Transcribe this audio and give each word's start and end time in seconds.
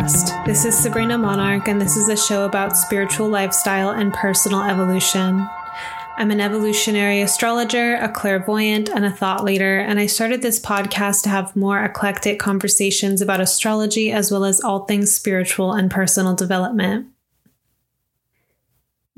podcast. 0.00 0.44
This 0.46 0.64
is 0.64 0.78
Sabrina 0.78 1.18
Monarch, 1.18 1.68
and 1.68 1.80
this 1.80 1.96
is 1.96 2.08
a 2.08 2.16
show 2.16 2.44
about 2.44 2.76
spiritual 2.76 3.28
lifestyle 3.28 3.90
and 3.90 4.12
personal 4.12 4.62
evolution. 4.62 5.46
I'm 6.16 6.30
an 6.30 6.40
evolutionary 6.40 7.22
astrologer, 7.22 7.96
a 7.96 8.08
clairvoyant, 8.08 8.88
and 8.88 9.04
a 9.04 9.10
thought 9.10 9.44
leader, 9.44 9.78
and 9.78 9.98
I 9.98 10.06
started 10.06 10.42
this 10.42 10.60
podcast 10.60 11.22
to 11.22 11.28
have 11.28 11.56
more 11.56 11.82
eclectic 11.82 12.38
conversations 12.38 13.20
about 13.20 13.40
astrology 13.40 14.10
as 14.10 14.30
well 14.30 14.44
as 14.44 14.60
all 14.60 14.84
things 14.84 15.12
spiritual 15.12 15.72
and 15.72 15.90
personal 15.90 16.34
development. 16.34 17.08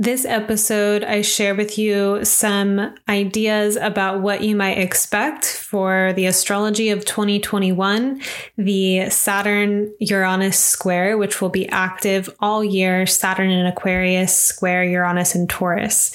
This 0.03 0.25
episode, 0.25 1.05
I 1.05 1.23
share 1.23 1.55
with 1.55 1.79
you 1.79 2.25
some 2.25 2.93
ideas 3.09 3.77
about 3.77 4.21
what 4.21 4.43
you 4.43 4.57
might 4.57 4.79
expect 4.79 5.45
for 5.45 6.13
the 6.15 6.27
astrology 6.27 6.89
of 6.89 7.05
2021, 7.05 8.21
the 8.59 9.11
Saturn 9.11 9.95
Uranus 10.01 10.59
square, 10.59 11.17
which 11.17 11.41
will 11.41 11.51
be 11.51 11.69
active 11.69 12.29
all 12.41 12.65
year, 12.65 13.07
Saturn 13.07 13.49
in 13.49 13.65
Aquarius, 13.65 14.37
square 14.37 14.83
Uranus 14.83 15.37
in 15.37 15.47
Taurus. 15.47 16.11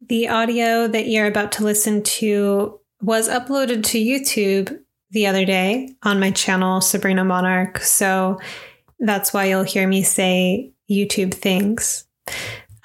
The 0.00 0.28
audio 0.28 0.86
that 0.86 1.08
you're 1.08 1.26
about 1.26 1.50
to 1.52 1.64
listen 1.64 2.04
to 2.04 2.78
was 3.02 3.28
uploaded 3.28 3.82
to 3.86 3.98
YouTube 3.98 4.78
the 5.10 5.26
other 5.26 5.44
day 5.44 5.92
on 6.04 6.20
my 6.20 6.30
channel, 6.30 6.80
Sabrina 6.80 7.24
Monarch. 7.24 7.78
So 7.78 8.38
that's 9.00 9.34
why 9.34 9.46
you'll 9.46 9.64
hear 9.64 9.88
me 9.88 10.04
say 10.04 10.70
YouTube 10.90 11.34
things. 11.34 12.06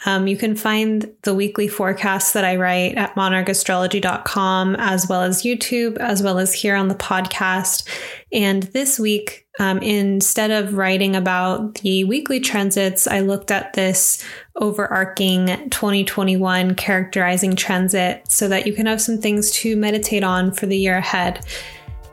Um, 0.05 0.27
you 0.27 0.37
can 0.37 0.55
find 0.55 1.11
the 1.23 1.33
weekly 1.33 1.67
forecasts 1.67 2.31
that 2.31 2.45
I 2.45 2.55
write 2.55 2.95
at 2.95 3.15
monarchastrology.com, 3.15 4.75
as 4.77 5.09
well 5.09 5.23
as 5.23 5.43
YouTube, 5.43 5.97
as 5.97 6.23
well 6.23 6.39
as 6.39 6.53
here 6.53 6.75
on 6.75 6.87
the 6.87 6.95
podcast. 6.95 7.87
And 8.31 8.63
this 8.63 8.97
week, 8.97 9.45
um, 9.59 9.79
instead 9.79 10.51
of 10.51 10.75
writing 10.75 11.17
about 11.17 11.75
the 11.81 12.05
weekly 12.05 12.39
transits, 12.39 13.07
I 13.07 13.19
looked 13.19 13.51
at 13.51 13.73
this 13.73 14.23
overarching 14.55 15.47
2021 15.69 16.75
characterizing 16.75 17.57
transit 17.57 18.23
so 18.31 18.47
that 18.47 18.65
you 18.65 18.73
can 18.73 18.85
have 18.85 19.01
some 19.01 19.17
things 19.17 19.51
to 19.51 19.75
meditate 19.75 20.23
on 20.23 20.53
for 20.53 20.65
the 20.65 20.77
year 20.77 20.97
ahead. 20.97 21.45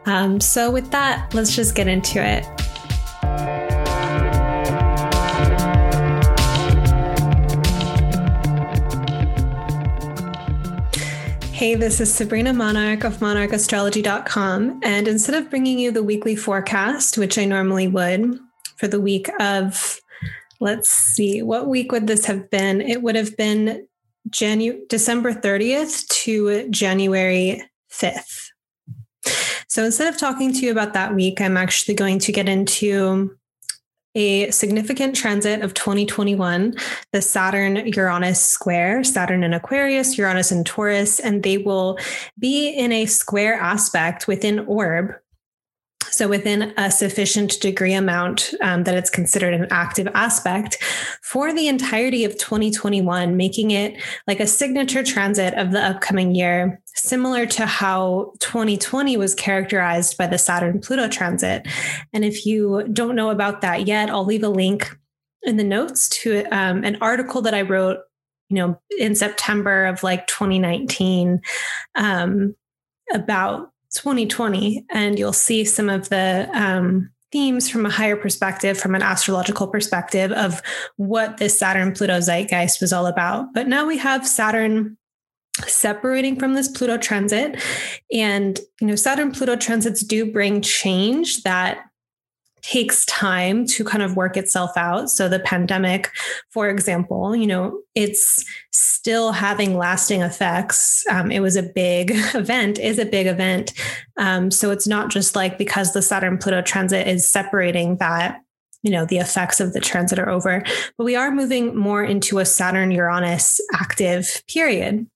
Um, 0.06 0.40
so, 0.40 0.70
with 0.72 0.90
that, 0.90 1.32
let's 1.34 1.54
just 1.54 1.76
get 1.76 1.86
into 1.86 2.20
it. 2.20 3.75
Hey, 11.56 11.74
this 11.74 12.02
is 12.02 12.12
Sabrina 12.12 12.52
Monarch 12.52 13.02
of 13.02 13.16
monarchastrology.com. 13.16 14.80
And 14.82 15.08
instead 15.08 15.42
of 15.42 15.48
bringing 15.48 15.78
you 15.78 15.90
the 15.90 16.02
weekly 16.02 16.36
forecast, 16.36 17.16
which 17.16 17.38
I 17.38 17.46
normally 17.46 17.88
would 17.88 18.38
for 18.76 18.88
the 18.88 19.00
week 19.00 19.30
of, 19.40 19.98
let's 20.60 20.90
see, 20.90 21.40
what 21.40 21.66
week 21.66 21.92
would 21.92 22.08
this 22.08 22.26
have 22.26 22.50
been? 22.50 22.82
It 22.82 23.00
would 23.00 23.14
have 23.14 23.38
been 23.38 23.88
Janu- 24.28 24.86
December 24.90 25.32
30th 25.32 26.06
to 26.08 26.68
January 26.68 27.62
5th. 27.91 28.50
So 29.66 29.82
instead 29.82 30.12
of 30.12 30.20
talking 30.20 30.52
to 30.52 30.58
you 30.58 30.70
about 30.70 30.92
that 30.92 31.14
week, 31.14 31.41
I'm 31.41 31.56
actually 31.56 31.94
going 31.94 32.19
to 32.19 32.32
get 32.32 32.50
into 32.50 33.34
a 34.16 34.50
significant 34.50 35.15
transit 35.15 35.60
of 35.60 35.75
2021, 35.75 36.75
the 37.12 37.22
Saturn 37.22 37.77
Uranus 37.87 38.41
square, 38.41 39.04
Saturn 39.04 39.44
in 39.44 39.53
Aquarius, 39.53 40.16
Uranus 40.16 40.50
in 40.50 40.65
Taurus, 40.65 41.21
and 41.21 41.43
they 41.43 41.59
will 41.59 41.99
be 42.38 42.71
in 42.71 42.91
a 42.93 43.06
square 43.06 43.55
aspect 43.55 44.26
within 44.26 44.60
orb 44.60 45.15
so, 46.16 46.28
within 46.28 46.72
a 46.78 46.91
sufficient 46.91 47.60
degree 47.60 47.93
amount 47.93 48.54
um, 48.62 48.84
that 48.84 48.97
it's 48.97 49.10
considered 49.10 49.53
an 49.53 49.66
active 49.71 50.09
aspect 50.15 50.82
for 51.22 51.53
the 51.53 51.69
entirety 51.69 52.25
of 52.25 52.38
2021, 52.38 53.37
making 53.37 53.72
it 53.72 54.00
like 54.26 54.41
a 54.41 54.47
signature 54.47 55.03
transit 55.03 55.53
of 55.55 55.72
the 55.72 55.81
upcoming 55.81 56.34
year, 56.34 56.81
similar 56.94 57.44
to 57.44 57.66
how 57.66 58.32
2020 58.41 59.19
was 59.19 59.34
characterized 59.34 60.16
by 60.16 60.26
the 60.26 60.38
Saturn 60.38 60.81
Pluto 60.81 61.06
transit. 61.06 61.69
And 62.15 62.25
if 62.25 62.47
you 62.47 62.88
don't 62.93 63.15
know 63.15 63.28
about 63.28 63.60
that 63.60 63.87
yet, 63.87 64.09
I'll 64.09 64.25
leave 64.25 64.43
a 64.43 64.49
link 64.49 64.97
in 65.43 65.59
the 65.59 65.65
notes 65.65 66.09
to 66.09 66.44
um, 66.47 66.82
an 66.82 66.97
article 67.03 67.43
that 67.43 67.55
I 67.55 67.60
wrote, 67.60 67.99
you 68.49 68.56
know, 68.56 68.81
in 68.99 69.15
September 69.15 69.84
of 69.84 70.03
like 70.03 70.26
2019 70.28 71.43
um, 71.94 72.55
about 73.12 73.71
2020, 73.96 74.84
and 74.90 75.18
you'll 75.18 75.32
see 75.32 75.64
some 75.64 75.88
of 75.88 76.08
the 76.08 76.48
um, 76.52 77.10
themes 77.32 77.68
from 77.68 77.84
a 77.84 77.90
higher 77.90 78.16
perspective, 78.16 78.78
from 78.78 78.94
an 78.94 79.02
astrological 79.02 79.66
perspective 79.66 80.32
of 80.32 80.62
what 80.96 81.38
this 81.38 81.58
Saturn 81.58 81.92
Pluto 81.92 82.20
zeitgeist 82.20 82.80
was 82.80 82.92
all 82.92 83.06
about. 83.06 83.52
But 83.52 83.68
now 83.68 83.86
we 83.86 83.98
have 83.98 84.26
Saturn 84.26 84.96
separating 85.66 86.38
from 86.38 86.54
this 86.54 86.68
Pluto 86.68 86.98
transit. 86.98 87.62
And, 88.12 88.60
you 88.80 88.86
know, 88.86 88.94
Saturn 88.94 89.32
Pluto 89.32 89.56
transits 89.56 90.02
do 90.02 90.30
bring 90.30 90.60
change 90.60 91.42
that 91.42 91.78
takes 92.66 93.04
time 93.06 93.65
to 93.65 93.84
kind 93.84 94.03
of 94.03 94.16
work 94.16 94.37
itself 94.37 94.77
out. 94.77 95.09
So 95.09 95.28
the 95.28 95.38
pandemic, 95.38 96.10
for 96.50 96.69
example, 96.69 97.37
you 97.37 97.47
know, 97.47 97.81
it's 97.94 98.44
still 98.72 99.31
having 99.31 99.78
lasting 99.78 100.22
effects. 100.22 101.05
Um, 101.09 101.31
it 101.31 101.38
was 101.38 101.55
a 101.55 101.62
big 101.62 102.10
event, 102.34 102.81
is 102.81 102.99
a 102.99 103.05
big 103.05 103.28
event. 103.28 103.72
Um, 104.16 104.50
so 104.50 104.72
it's 104.72 104.88
not 104.88 105.10
just 105.10 105.37
like 105.37 105.59
because 105.59 105.93
the 105.93 106.03
Saturn 106.03 106.38
Pluto 106.38 106.60
transit 106.60 107.06
is 107.06 107.31
separating 107.31 107.99
that 107.99 108.41
you 108.82 108.91
know 108.91 109.05
the 109.05 109.19
effects 109.19 109.59
of 109.59 109.72
the 109.72 109.81
transit 109.81 110.19
are 110.19 110.28
over 110.28 110.62
but 110.97 111.05
we 111.05 111.16
are 111.16 111.32
moving 111.32 111.75
more 111.75 112.05
into 112.05 112.38
a 112.38 112.44
saturn 112.44 112.91
uranus 112.91 113.59
active 113.75 114.43
period 114.49 115.06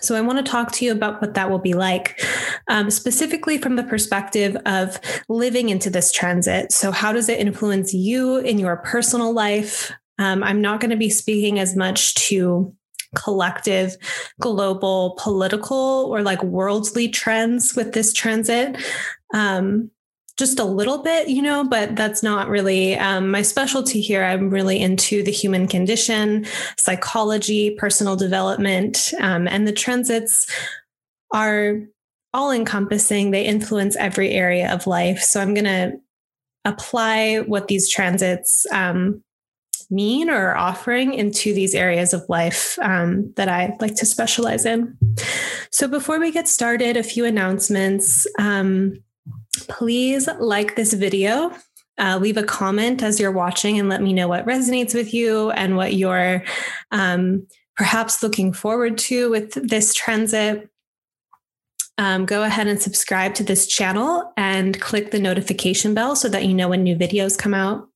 so, 0.00 0.14
I 0.14 0.20
want 0.20 0.38
to 0.38 0.50
talk 0.50 0.70
to 0.72 0.84
you 0.84 0.92
about 0.92 1.20
what 1.20 1.34
that 1.34 1.50
will 1.50 1.58
be 1.58 1.72
like, 1.72 2.20
um, 2.68 2.90
specifically 2.90 3.56
from 3.56 3.76
the 3.76 3.82
perspective 3.82 4.56
of 4.66 5.00
living 5.28 5.70
into 5.70 5.88
this 5.88 6.12
transit. 6.12 6.72
So, 6.72 6.92
how 6.92 7.12
does 7.12 7.28
it 7.28 7.40
influence 7.40 7.94
you 7.94 8.36
in 8.38 8.58
your 8.58 8.76
personal 8.76 9.32
life? 9.32 9.90
Um, 10.18 10.42
I'm 10.42 10.60
not 10.60 10.80
going 10.80 10.90
to 10.90 10.96
be 10.96 11.08
speaking 11.08 11.58
as 11.58 11.74
much 11.74 12.14
to 12.26 12.74
collective, 13.14 13.96
global, 14.40 15.16
political, 15.18 16.08
or 16.10 16.22
like 16.22 16.42
worldly 16.42 17.08
trends 17.08 17.74
with 17.74 17.94
this 17.94 18.12
transit. 18.12 18.76
Um, 19.32 19.90
just 20.38 20.60
a 20.60 20.64
little 20.64 21.02
bit, 21.02 21.28
you 21.28 21.42
know, 21.42 21.64
but 21.64 21.96
that's 21.96 22.22
not 22.22 22.48
really 22.48 22.96
um, 22.96 23.30
my 23.30 23.42
specialty 23.42 24.00
here. 24.00 24.22
I'm 24.22 24.50
really 24.50 24.80
into 24.80 25.22
the 25.22 25.32
human 25.32 25.66
condition, 25.66 26.46
psychology, 26.78 27.72
personal 27.72 28.14
development, 28.14 29.12
um, 29.20 29.48
and 29.48 29.66
the 29.66 29.72
transits 29.72 30.50
are 31.32 31.80
all 32.32 32.52
encompassing. 32.52 33.32
They 33.32 33.44
influence 33.44 33.96
every 33.96 34.30
area 34.30 34.72
of 34.72 34.86
life. 34.86 35.20
So 35.20 35.40
I'm 35.40 35.54
going 35.54 35.64
to 35.64 35.98
apply 36.64 37.38
what 37.38 37.66
these 37.66 37.90
transits 37.90 38.64
um, 38.70 39.22
mean 39.90 40.30
or 40.30 40.56
offering 40.56 41.14
into 41.14 41.52
these 41.52 41.74
areas 41.74 42.12
of 42.12 42.22
life 42.28 42.78
um, 42.80 43.32
that 43.36 43.48
I 43.48 43.76
like 43.80 43.96
to 43.96 44.06
specialize 44.06 44.66
in. 44.66 44.96
So 45.72 45.88
before 45.88 46.20
we 46.20 46.30
get 46.30 46.46
started, 46.46 46.96
a 46.96 47.02
few 47.02 47.24
announcements. 47.24 48.26
Um, 48.38 49.02
please 49.66 50.28
like 50.38 50.76
this 50.76 50.92
video. 50.92 51.52
Uh, 51.98 52.16
leave 52.20 52.36
a 52.36 52.44
comment 52.44 53.02
as 53.02 53.18
you're 53.18 53.32
watching 53.32 53.78
and 53.78 53.88
let 53.88 54.00
me 54.00 54.12
know 54.12 54.28
what 54.28 54.46
resonates 54.46 54.94
with 54.94 55.12
you 55.12 55.50
and 55.50 55.76
what 55.76 55.94
you're 55.94 56.44
um, 56.92 57.44
perhaps 57.76 58.22
looking 58.22 58.52
forward 58.52 58.96
to 58.98 59.30
with 59.30 59.54
this 59.68 59.94
transit. 59.94 60.68
Um, 61.96 62.26
go 62.26 62.44
ahead 62.44 62.68
and 62.68 62.80
subscribe 62.80 63.34
to 63.34 63.42
this 63.42 63.66
channel 63.66 64.32
and 64.36 64.80
click 64.80 65.10
the 65.10 65.18
notification 65.18 65.94
bell 65.94 66.14
so 66.14 66.28
that 66.28 66.44
you 66.44 66.54
know 66.54 66.68
when 66.68 66.84
new 66.84 66.96
videos 66.96 67.36
come 67.36 67.54
out. 67.54 67.88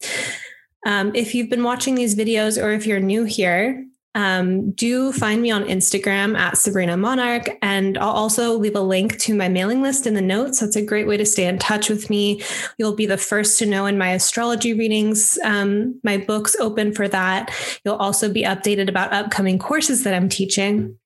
Um, 0.85 1.13
if 1.15 1.35
you've 1.35 1.51
been 1.51 1.63
watching 1.63 1.95
these 1.95 2.17
videos 2.17 2.61
or 2.61 2.73
if 2.73 2.87
you're 2.87 2.99
new 2.99 3.23
here, 3.23 3.87
um, 4.15 4.73
do 4.73 5.13
find 5.13 5.41
me 5.41 5.51
on 5.51 5.65
Instagram 5.65 6.37
at 6.37 6.59
Sabrina 6.59 6.97
Monarch. 6.97 7.49
And 7.63 7.97
I'll 7.97 8.11
also 8.11 8.59
leave 8.59 8.77
a 8.77 8.81
link 8.81 9.19
to 9.21 9.35
my 9.35 9.49
mailing 9.49 9.83
list 9.83 10.07
in 10.07 10.15
the 10.15 10.23
notes. 10.23 10.61
That's 10.61 10.77
a 10.77 10.85
great 10.85 11.07
way 11.07 11.17
to 11.17 11.25
stay 11.25 11.47
in 11.47 11.59
touch 11.59 11.89
with 11.89 12.11
me. 12.11 12.43
You'll 12.79 12.95
be 12.95 13.07
the 13.07 13.17
first 13.17 13.59
to 13.59 13.67
know 13.67 13.87
in 13.87 13.99
my 13.99 14.11
astrology 14.11 14.75
readings. 14.75 15.39
Um, 15.45 15.99
my 16.05 16.19
book's 16.19 16.57
open 16.57 16.93
for 16.93 17.09
that. 17.09 17.51
You'll 17.85 17.97
also 17.97 18.31
be 18.31 18.43
updated 18.43 18.89
about 18.89 19.13
upcoming 19.13 19.59
courses 19.59 20.05
that 20.05 20.15
I'm 20.15 20.29
teaching. 20.29 20.99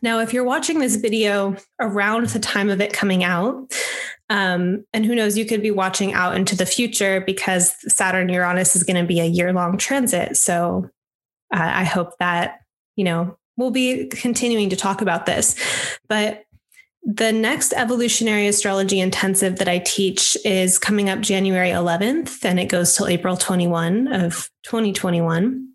Now, 0.00 0.20
if 0.20 0.32
you're 0.32 0.44
watching 0.44 0.78
this 0.78 0.96
video 0.96 1.56
around 1.80 2.28
the 2.28 2.38
time 2.38 2.70
of 2.70 2.80
it 2.80 2.92
coming 2.92 3.24
out, 3.24 3.72
um, 4.30 4.84
and 4.94 5.04
who 5.04 5.14
knows, 5.14 5.36
you 5.36 5.44
could 5.44 5.60
be 5.60 5.72
watching 5.72 6.14
out 6.14 6.36
into 6.36 6.56
the 6.56 6.64
future 6.64 7.20
because 7.20 7.74
Saturn 7.92 8.28
Uranus 8.28 8.76
is 8.76 8.84
going 8.84 8.96
to 8.96 9.06
be 9.06 9.20
a 9.20 9.26
year 9.26 9.52
long 9.52 9.76
transit. 9.76 10.36
So 10.36 10.88
uh, 11.52 11.70
I 11.74 11.84
hope 11.84 12.18
that, 12.18 12.60
you 12.96 13.04
know, 13.04 13.36
we'll 13.56 13.70
be 13.70 14.08
continuing 14.08 14.70
to 14.70 14.76
talk 14.76 15.02
about 15.02 15.26
this. 15.26 15.56
But 16.08 16.44
the 17.04 17.32
next 17.32 17.72
evolutionary 17.72 18.46
astrology 18.46 19.00
intensive 19.00 19.56
that 19.56 19.68
I 19.68 19.78
teach 19.80 20.36
is 20.44 20.78
coming 20.78 21.08
up 21.08 21.20
January 21.20 21.70
11th, 21.70 22.44
and 22.44 22.60
it 22.60 22.66
goes 22.66 22.96
till 22.96 23.08
April 23.08 23.36
21 23.36 24.12
of 24.12 24.48
2021. 24.64 25.68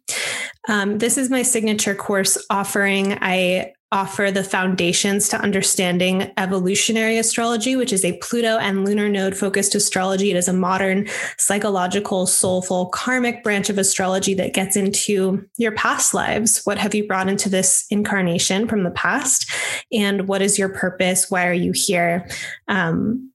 Um, 0.70 0.98
this 0.98 1.18
is 1.18 1.30
my 1.30 1.42
signature 1.42 1.96
course 1.96 2.38
offering. 2.50 3.18
I 3.22 3.74
offer 3.92 4.30
the 4.32 4.44
foundations 4.44 5.30
to 5.30 5.40
understanding 5.40 6.32
evolutionary 6.38 7.18
astrology, 7.18 7.76
which 7.76 7.94
is 7.94 8.04
a 8.04 8.18
Pluto 8.18 8.58
and 8.58 8.84
lunar 8.84 9.08
node 9.08 9.36
focused 9.36 9.76
astrology. 9.76 10.30
It 10.30 10.36
is 10.36 10.50
a 10.50 10.54
modern 10.54 11.08
psychological, 11.38 12.28
soulful, 12.28 12.88
karmic 12.88 13.44
branch 13.44 13.70
of 13.70 13.78
astrology 13.78 14.34
that 14.34 14.54
gets 14.54 14.76
into 14.76 15.46
your 15.58 15.72
past 15.72 16.14
lives. 16.14 16.62
What 16.66 16.78
have 16.78 16.94
you 16.94 17.08
brought 17.08 17.30
into 17.30 17.50
this 17.50 17.86
incarnation 17.90 18.68
from 18.68 18.84
the 18.84 18.92
past? 18.92 19.50
And 19.92 20.28
what 20.28 20.42
is 20.42 20.60
your 20.60 20.70
purpose? 20.70 21.32
Why 21.32 21.48
are 21.48 21.54
you 21.54 21.72
here? 21.74 22.28
Um, 22.68 23.32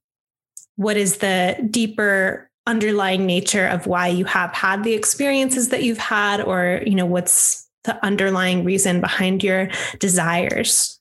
what 0.76 0.96
is 0.96 1.18
the 1.18 1.56
deeper 1.70 2.50
underlying 2.66 3.26
nature 3.26 3.66
of 3.66 3.86
why 3.86 4.08
you 4.08 4.24
have 4.24 4.52
had 4.52 4.84
the 4.84 4.92
experiences 4.92 5.70
that 5.70 5.82
you've 5.82 5.98
had 5.98 6.40
or 6.40 6.80
you 6.86 6.94
know 6.94 7.06
what's 7.06 7.61
the 7.84 8.04
underlying 8.04 8.64
reason 8.64 9.00
behind 9.00 9.42
your 9.42 9.68
desires 9.98 11.00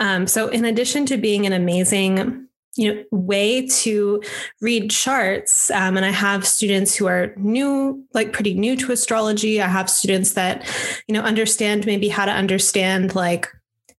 um, 0.00 0.26
so 0.26 0.48
in 0.48 0.64
addition 0.64 1.06
to 1.06 1.16
being 1.16 1.46
an 1.46 1.52
amazing 1.52 2.46
you 2.76 2.94
know 2.94 3.04
way 3.10 3.66
to 3.66 4.22
read 4.60 4.90
charts 4.90 5.70
um, 5.70 5.96
and 5.96 6.04
i 6.04 6.10
have 6.10 6.46
students 6.46 6.94
who 6.94 7.06
are 7.06 7.32
new 7.36 8.04
like 8.12 8.32
pretty 8.32 8.54
new 8.54 8.76
to 8.76 8.92
astrology 8.92 9.62
i 9.62 9.66
have 9.66 9.88
students 9.88 10.34
that 10.34 10.64
you 11.08 11.12
know 11.12 11.22
understand 11.22 11.86
maybe 11.86 12.08
how 12.08 12.24
to 12.24 12.32
understand 12.32 13.14
like 13.14 13.48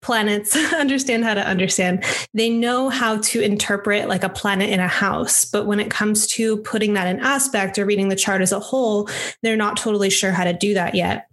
planets 0.07 0.57
understand 0.73 1.25
how 1.25 1.35
to 1.35 1.47
understand. 1.47 2.05
They 2.33 2.49
know 2.49 2.89
how 2.89 3.19
to 3.19 3.41
interpret 3.41 4.09
like 4.09 4.23
a 4.23 4.29
planet 4.29 4.71
in 4.71 4.79
a 4.79 4.89
house, 4.89 5.45
but 5.45 5.67
when 5.67 5.81
it 5.81 5.91
comes 5.91 6.29
to 6.29 6.59
putting 6.59 6.95
that 6.95 7.09
in 7.09 7.19
aspect 7.21 7.77
or 7.77 7.85
reading 7.85 8.09
the 8.09 8.17
chart 8.17 8.41
as 8.41 8.53
a 8.53 8.61
whole, 8.61 9.11
they're 9.43 9.57
not 9.57 9.77
totally 9.77 10.09
sure 10.09 10.31
how 10.31 10.45
to 10.45 10.53
do 10.53 10.75
that 10.75 10.95
yet. 10.95 11.27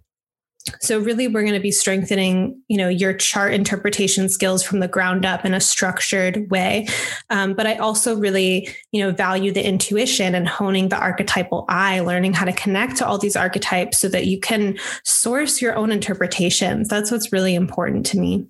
So 0.80 0.98
really 0.98 1.28
we're 1.28 1.42
going 1.42 1.54
to 1.54 1.60
be 1.60 1.70
strengthening, 1.70 2.60
you 2.68 2.78
know, 2.78 2.88
your 2.88 3.12
chart 3.12 3.52
interpretation 3.52 4.28
skills 4.28 4.62
from 4.62 4.80
the 4.80 4.88
ground 4.88 5.26
up 5.26 5.44
in 5.44 5.52
a 5.52 5.60
structured 5.60 6.50
way. 6.50 6.86
Um, 7.28 7.54
but 7.54 7.66
I 7.66 7.76
also 7.76 8.16
really, 8.16 8.68
you 8.90 9.02
know, 9.02 9.12
value 9.12 9.52
the 9.52 9.66
intuition 9.66 10.34
and 10.34 10.48
honing 10.48 10.88
the 10.88 10.96
archetypal 10.96 11.66
eye, 11.68 12.00
learning 12.00 12.32
how 12.32 12.46
to 12.46 12.52
connect 12.52 12.96
to 12.96 13.06
all 13.06 13.18
these 13.18 13.36
archetypes 13.36 14.00
so 14.00 14.08
that 14.08 14.26
you 14.26 14.40
can 14.40 14.78
source 15.04 15.60
your 15.60 15.76
own 15.76 15.92
interpretations. 15.92 16.88
That's 16.88 17.10
what's 17.10 17.32
really 17.32 17.54
important 17.54 18.06
to 18.06 18.18
me. 18.18 18.46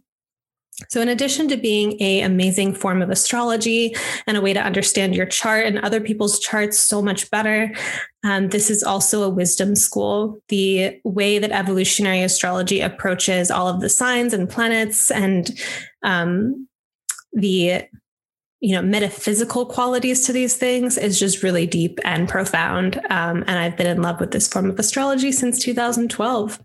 So, 0.88 1.00
in 1.00 1.08
addition 1.08 1.46
to 1.48 1.56
being 1.56 2.00
a 2.02 2.22
amazing 2.22 2.74
form 2.74 3.00
of 3.00 3.10
astrology 3.10 3.94
and 4.26 4.36
a 4.36 4.40
way 4.40 4.52
to 4.52 4.60
understand 4.60 5.14
your 5.14 5.26
chart 5.26 5.66
and 5.66 5.78
other 5.78 6.00
people's 6.00 6.40
charts 6.40 6.80
so 6.80 7.00
much 7.00 7.30
better, 7.30 7.72
um, 8.24 8.48
this 8.48 8.70
is 8.70 8.82
also 8.82 9.22
a 9.22 9.28
wisdom 9.28 9.76
school. 9.76 10.40
The 10.48 11.00
way 11.04 11.38
that 11.38 11.52
evolutionary 11.52 12.22
astrology 12.22 12.80
approaches 12.80 13.52
all 13.52 13.68
of 13.68 13.80
the 13.80 13.88
signs 13.88 14.32
and 14.32 14.50
planets 14.50 15.12
and 15.12 15.56
um, 16.02 16.66
the 17.32 17.84
you 18.60 18.74
know 18.74 18.82
metaphysical 18.82 19.66
qualities 19.66 20.26
to 20.26 20.32
these 20.32 20.56
things 20.56 20.98
is 20.98 21.20
just 21.20 21.44
really 21.44 21.68
deep 21.68 22.00
and 22.04 22.28
profound. 22.28 22.96
Um, 23.10 23.44
and 23.46 23.58
I've 23.60 23.76
been 23.76 23.86
in 23.86 24.02
love 24.02 24.18
with 24.18 24.32
this 24.32 24.48
form 24.48 24.70
of 24.70 24.78
astrology 24.80 25.30
since 25.30 25.60
2012. 25.60 26.58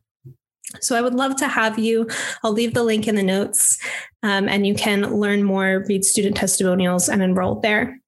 So 0.81 0.95
I 0.95 1.01
would 1.01 1.16
love 1.16 1.36
to 1.38 1.48
have 1.48 1.80
you. 1.80 2.07
I'll 2.44 2.51
leave 2.51 2.74
the 2.74 2.83
link 2.83 3.07
in 3.07 3.16
the 3.16 3.24
notes 3.24 3.80
um, 4.24 4.48
and 4.48 4.68
you 4.68 4.75
can 4.75 5.19
learn 5.19 5.44
more, 5.44 5.86
read 5.88 6.06
student 6.06 6.36
testimonials, 6.36 7.10
and 7.10 7.21
enroll 7.21 7.60
there. 7.60 8.00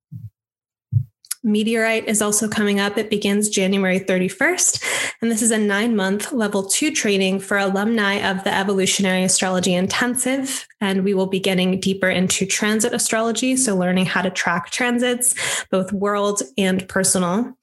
Meteorite 1.44 2.08
is 2.08 2.22
also 2.22 2.48
coming 2.48 2.80
up. 2.80 3.00
It 3.00 3.10
begins 3.10 3.50
January 3.50 4.00
31st. 4.00 5.12
And 5.22 5.31
this 5.31 5.42
is 5.42 5.50
a 5.50 5.58
nine 5.58 5.96
month 5.96 6.31
level 6.31 6.63
two 6.63 6.92
training 6.92 7.40
for 7.40 7.58
alumni 7.58 8.16
of 8.30 8.44
the 8.44 8.56
Evolutionary 8.56 9.24
Astrology 9.24 9.74
Intensive. 9.74 10.68
And 10.81 11.04
we 11.04 11.16
will 11.16 11.25
be 11.25 11.40
getting 11.40 11.80
deeper 11.80 12.10
into 12.10 12.46
transit 12.46 12.94
astrology. 12.94 13.56
So, 13.56 13.75
learning 13.75 14.06
how 14.06 14.22
to 14.22 14.30
track 14.30 14.69
transits, 14.69 15.66
both 15.72 15.92
world 15.92 16.44
and 16.60 16.88
personal. 16.88 17.58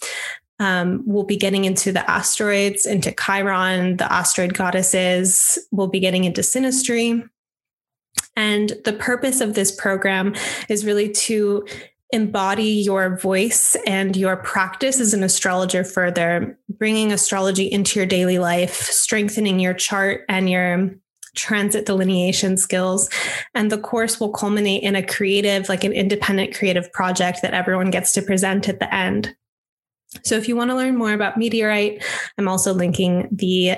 Um, 0.61 1.03
we'll 1.07 1.25
be 1.25 1.37
getting 1.37 1.65
into 1.65 1.93
the 1.93 2.09
asteroids, 2.11 2.85
into 2.85 3.13
Chiron, 3.13 3.97
the 3.97 4.13
asteroid 4.13 4.55
goddesses. 4.55 5.59
We'll 5.71 5.89
be 5.89 6.01
getting 6.01 6.25
into 6.25 6.41
synastry. 6.41 7.29
And 8.37 8.73
the 8.85 8.93
purpose 8.93 9.41
of 9.41 9.55
this 9.55 9.71
program 9.71 10.35
is 10.69 10.85
really 10.85 11.11
to 11.11 11.67
embody 12.11 12.65
your 12.65 13.17
voice 13.19 13.77
and 13.87 14.17
your 14.17 14.37
practice 14.37 14.99
as 14.99 15.13
an 15.13 15.23
astrologer 15.23 15.85
further, 15.85 16.59
bringing 16.71 17.13
astrology 17.13 17.67
into 17.67 17.99
your 17.99 18.07
daily 18.07 18.39
life, 18.39 18.75
strengthening 18.75 19.61
your 19.61 19.75
chart 19.75 20.23
and 20.29 20.49
your 20.49 20.91
transit 21.37 21.85
delineation 21.85 22.57
skills. 22.57 23.11
And 23.55 23.71
the 23.71 23.79
course 23.79 24.19
will 24.19 24.31
culminate 24.31 24.83
in 24.83 24.97
a 24.97 25.07
creative, 25.07 25.69
like 25.69 25.85
an 25.85 25.93
independent 25.93 26.55
creative 26.55 26.91
project 26.93 27.43
that 27.43 27.55
everyone 27.55 27.91
gets 27.91 28.13
to 28.13 28.23
present 28.23 28.69
at 28.69 28.81
the 28.81 28.93
end. 28.93 29.37
So 30.25 30.37
if 30.37 30.49
you 30.49 30.57
want 30.57 30.71
to 30.71 30.77
learn 30.77 30.97
more 30.97 31.13
about 31.13 31.37
Meteorite, 31.37 32.03
I'm 32.39 32.49
also 32.49 32.73
linking 32.73 33.29
the 33.31 33.77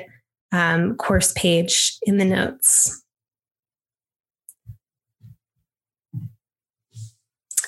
um, 0.53 0.97
course 0.97 1.33
page 1.33 1.99
in 2.03 2.19
the 2.19 2.25
notes. 2.25 3.03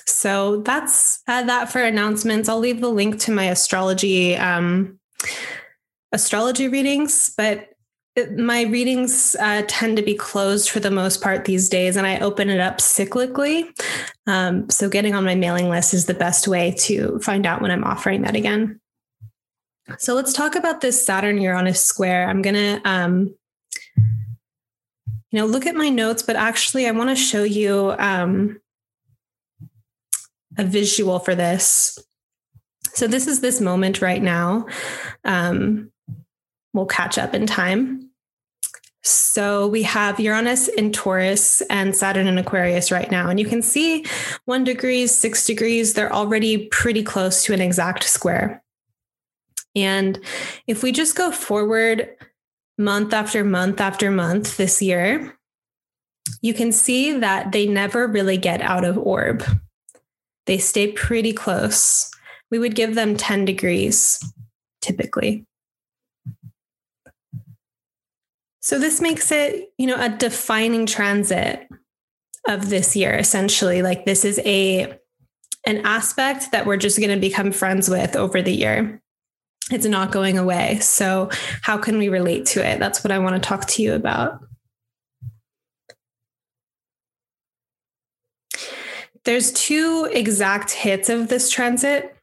So 0.05 0.61
that's 0.61 1.21
uh, 1.27 1.43
that 1.43 1.69
for 1.69 1.81
announcements. 1.81 2.47
I'll 2.47 2.59
leave 2.59 2.79
the 2.79 2.89
link 2.89 3.19
to 3.21 3.31
my 3.31 3.45
astrology 3.45 4.37
um, 4.37 4.99
astrology 6.13 6.69
readings, 6.69 7.33
but 7.35 7.72
my 8.37 8.61
readings 8.63 9.35
uh, 9.39 9.63
tend 9.67 9.97
to 9.97 10.03
be 10.03 10.13
closed 10.13 10.69
for 10.69 10.79
the 10.79 10.91
most 10.91 11.21
part 11.21 11.45
these 11.45 11.67
days, 11.67 11.95
and 11.95 12.05
I 12.05 12.19
open 12.19 12.49
it 12.49 12.59
up 12.59 12.77
cyclically. 12.77 13.69
Um, 14.27 14.69
so, 14.69 14.87
getting 14.87 15.15
on 15.15 15.25
my 15.25 15.33
mailing 15.33 15.69
list 15.69 15.93
is 15.93 16.05
the 16.05 16.13
best 16.13 16.47
way 16.47 16.75
to 16.79 17.19
find 17.19 17.45
out 17.45 17.61
when 17.61 17.71
I'm 17.71 17.83
offering 17.83 18.21
that 18.21 18.35
again. 18.35 18.79
So, 19.97 20.13
let's 20.13 20.31
talk 20.31 20.55
about 20.55 20.81
this 20.81 21.03
Saturn 21.03 21.41
Uranus 21.41 21.83
square. 21.83 22.29
I'm 22.29 22.43
going 22.43 22.55
to, 22.55 22.81
um, 22.87 23.35
you 23.95 25.39
know, 25.39 25.47
look 25.47 25.65
at 25.65 25.75
my 25.75 25.89
notes, 25.89 26.21
but 26.21 26.35
actually, 26.35 26.87
I 26.87 26.91
want 26.91 27.09
to 27.09 27.15
show 27.15 27.43
you 27.43 27.95
um, 27.97 28.61
a 30.55 30.63
visual 30.63 31.17
for 31.17 31.33
this. 31.33 31.97
So, 32.93 33.07
this 33.07 33.25
is 33.25 33.41
this 33.41 33.59
moment 33.59 34.03
right 34.03 34.21
now. 34.21 34.67
Um, 35.23 35.91
we'll 36.73 36.85
catch 36.85 37.17
up 37.17 37.33
in 37.33 37.47
time. 37.47 38.02
So 39.03 39.67
we 39.67 39.83
have 39.83 40.19
Uranus 40.19 40.69
in 40.69 40.93
Taurus 40.93 41.61
and 41.69 41.95
Saturn 41.95 42.25
in 42.25 42.37
Aquarius 42.37 42.89
right 42.89 43.11
now. 43.11 43.29
And 43.29 43.37
you 43.37 43.45
can 43.45 43.61
see 43.61 44.05
one 44.45 44.63
degrees, 44.63 45.13
six 45.13 45.45
degrees, 45.45 45.93
they're 45.93 46.13
already 46.13 46.67
pretty 46.67 47.03
close 47.03 47.43
to 47.43 47.53
an 47.53 47.59
exact 47.61 48.05
square. 48.05 48.63
And 49.75 50.19
if 50.67 50.83
we 50.83 50.91
just 50.91 51.15
go 51.15 51.31
forward 51.31 52.09
month 52.77 53.13
after 53.13 53.43
month 53.43 53.81
after 53.81 54.09
month 54.09 54.55
this 54.55 54.81
year, 54.81 55.37
you 56.41 56.53
can 56.53 56.71
see 56.71 57.11
that 57.19 57.51
they 57.51 57.67
never 57.67 58.07
really 58.07 58.37
get 58.37 58.61
out 58.61 58.85
of 58.85 58.97
orb. 58.97 59.43
They 60.45 60.57
stay 60.57 60.91
pretty 60.91 61.33
close. 61.33 62.09
We 62.51 62.59
would 62.59 62.75
give 62.75 62.95
them 62.95 63.17
10 63.17 63.45
degrees 63.45 64.23
typically. 64.81 65.45
So 68.63 68.79
this 68.79 69.01
makes 69.01 69.29
it, 69.29 69.73
you 69.77 69.87
know, 69.87 70.01
a 70.01 70.07
defining 70.07 70.85
transit 70.85 71.67
of 72.47 72.69
this 72.69 72.95
year 72.95 73.13
essentially. 73.13 73.81
Like 73.81 74.05
this 74.05 74.23
is 74.23 74.39
a 74.45 74.97
an 75.65 75.81
aspect 75.83 76.53
that 76.53 76.65
we're 76.65 76.77
just 76.77 76.97
going 76.97 77.09
to 77.09 77.19
become 77.19 77.51
friends 77.51 77.89
with 77.89 78.15
over 78.15 78.41
the 78.41 78.53
year. 78.53 79.01
It's 79.69 79.85
not 79.85 80.13
going 80.13 80.37
away. 80.37 80.79
So 80.79 81.29
how 81.61 81.77
can 81.77 81.97
we 81.97 82.07
relate 82.07 82.45
to 82.47 82.65
it? 82.65 82.79
That's 82.79 83.03
what 83.03 83.11
I 83.11 83.19
want 83.19 83.35
to 83.35 83.45
talk 83.45 83.65
to 83.67 83.81
you 83.81 83.93
about. 83.93 84.39
There's 89.25 89.51
two 89.51 90.09
exact 90.09 90.71
hits 90.71 91.09
of 91.09 91.27
this 91.27 91.49
transit 91.49 92.15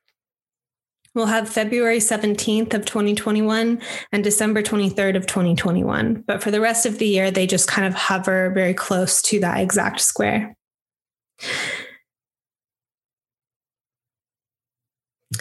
We'll 1.15 1.27
have 1.27 1.49
February 1.49 1.99
17th 1.99 2.73
of 2.73 2.85
2021 2.85 3.81
and 4.13 4.25
December 4.25 4.63
23rd 4.63 5.17
of 5.17 5.27
2021. 5.27 6.23
But 6.25 6.41
for 6.41 6.53
the 6.53 6.61
rest 6.61 6.87
of 6.87 6.99
the 6.99 7.09
year, 7.09 7.33
they 7.33 7.49
just 7.49 7.67
kind 7.67 7.87
of 7.87 7.95
hover 7.95 8.51
very 8.51 8.75
close 8.75 9.21
to 9.23 9.41
that 9.41 9.59
exact 9.59 10.01
square. 10.01 10.55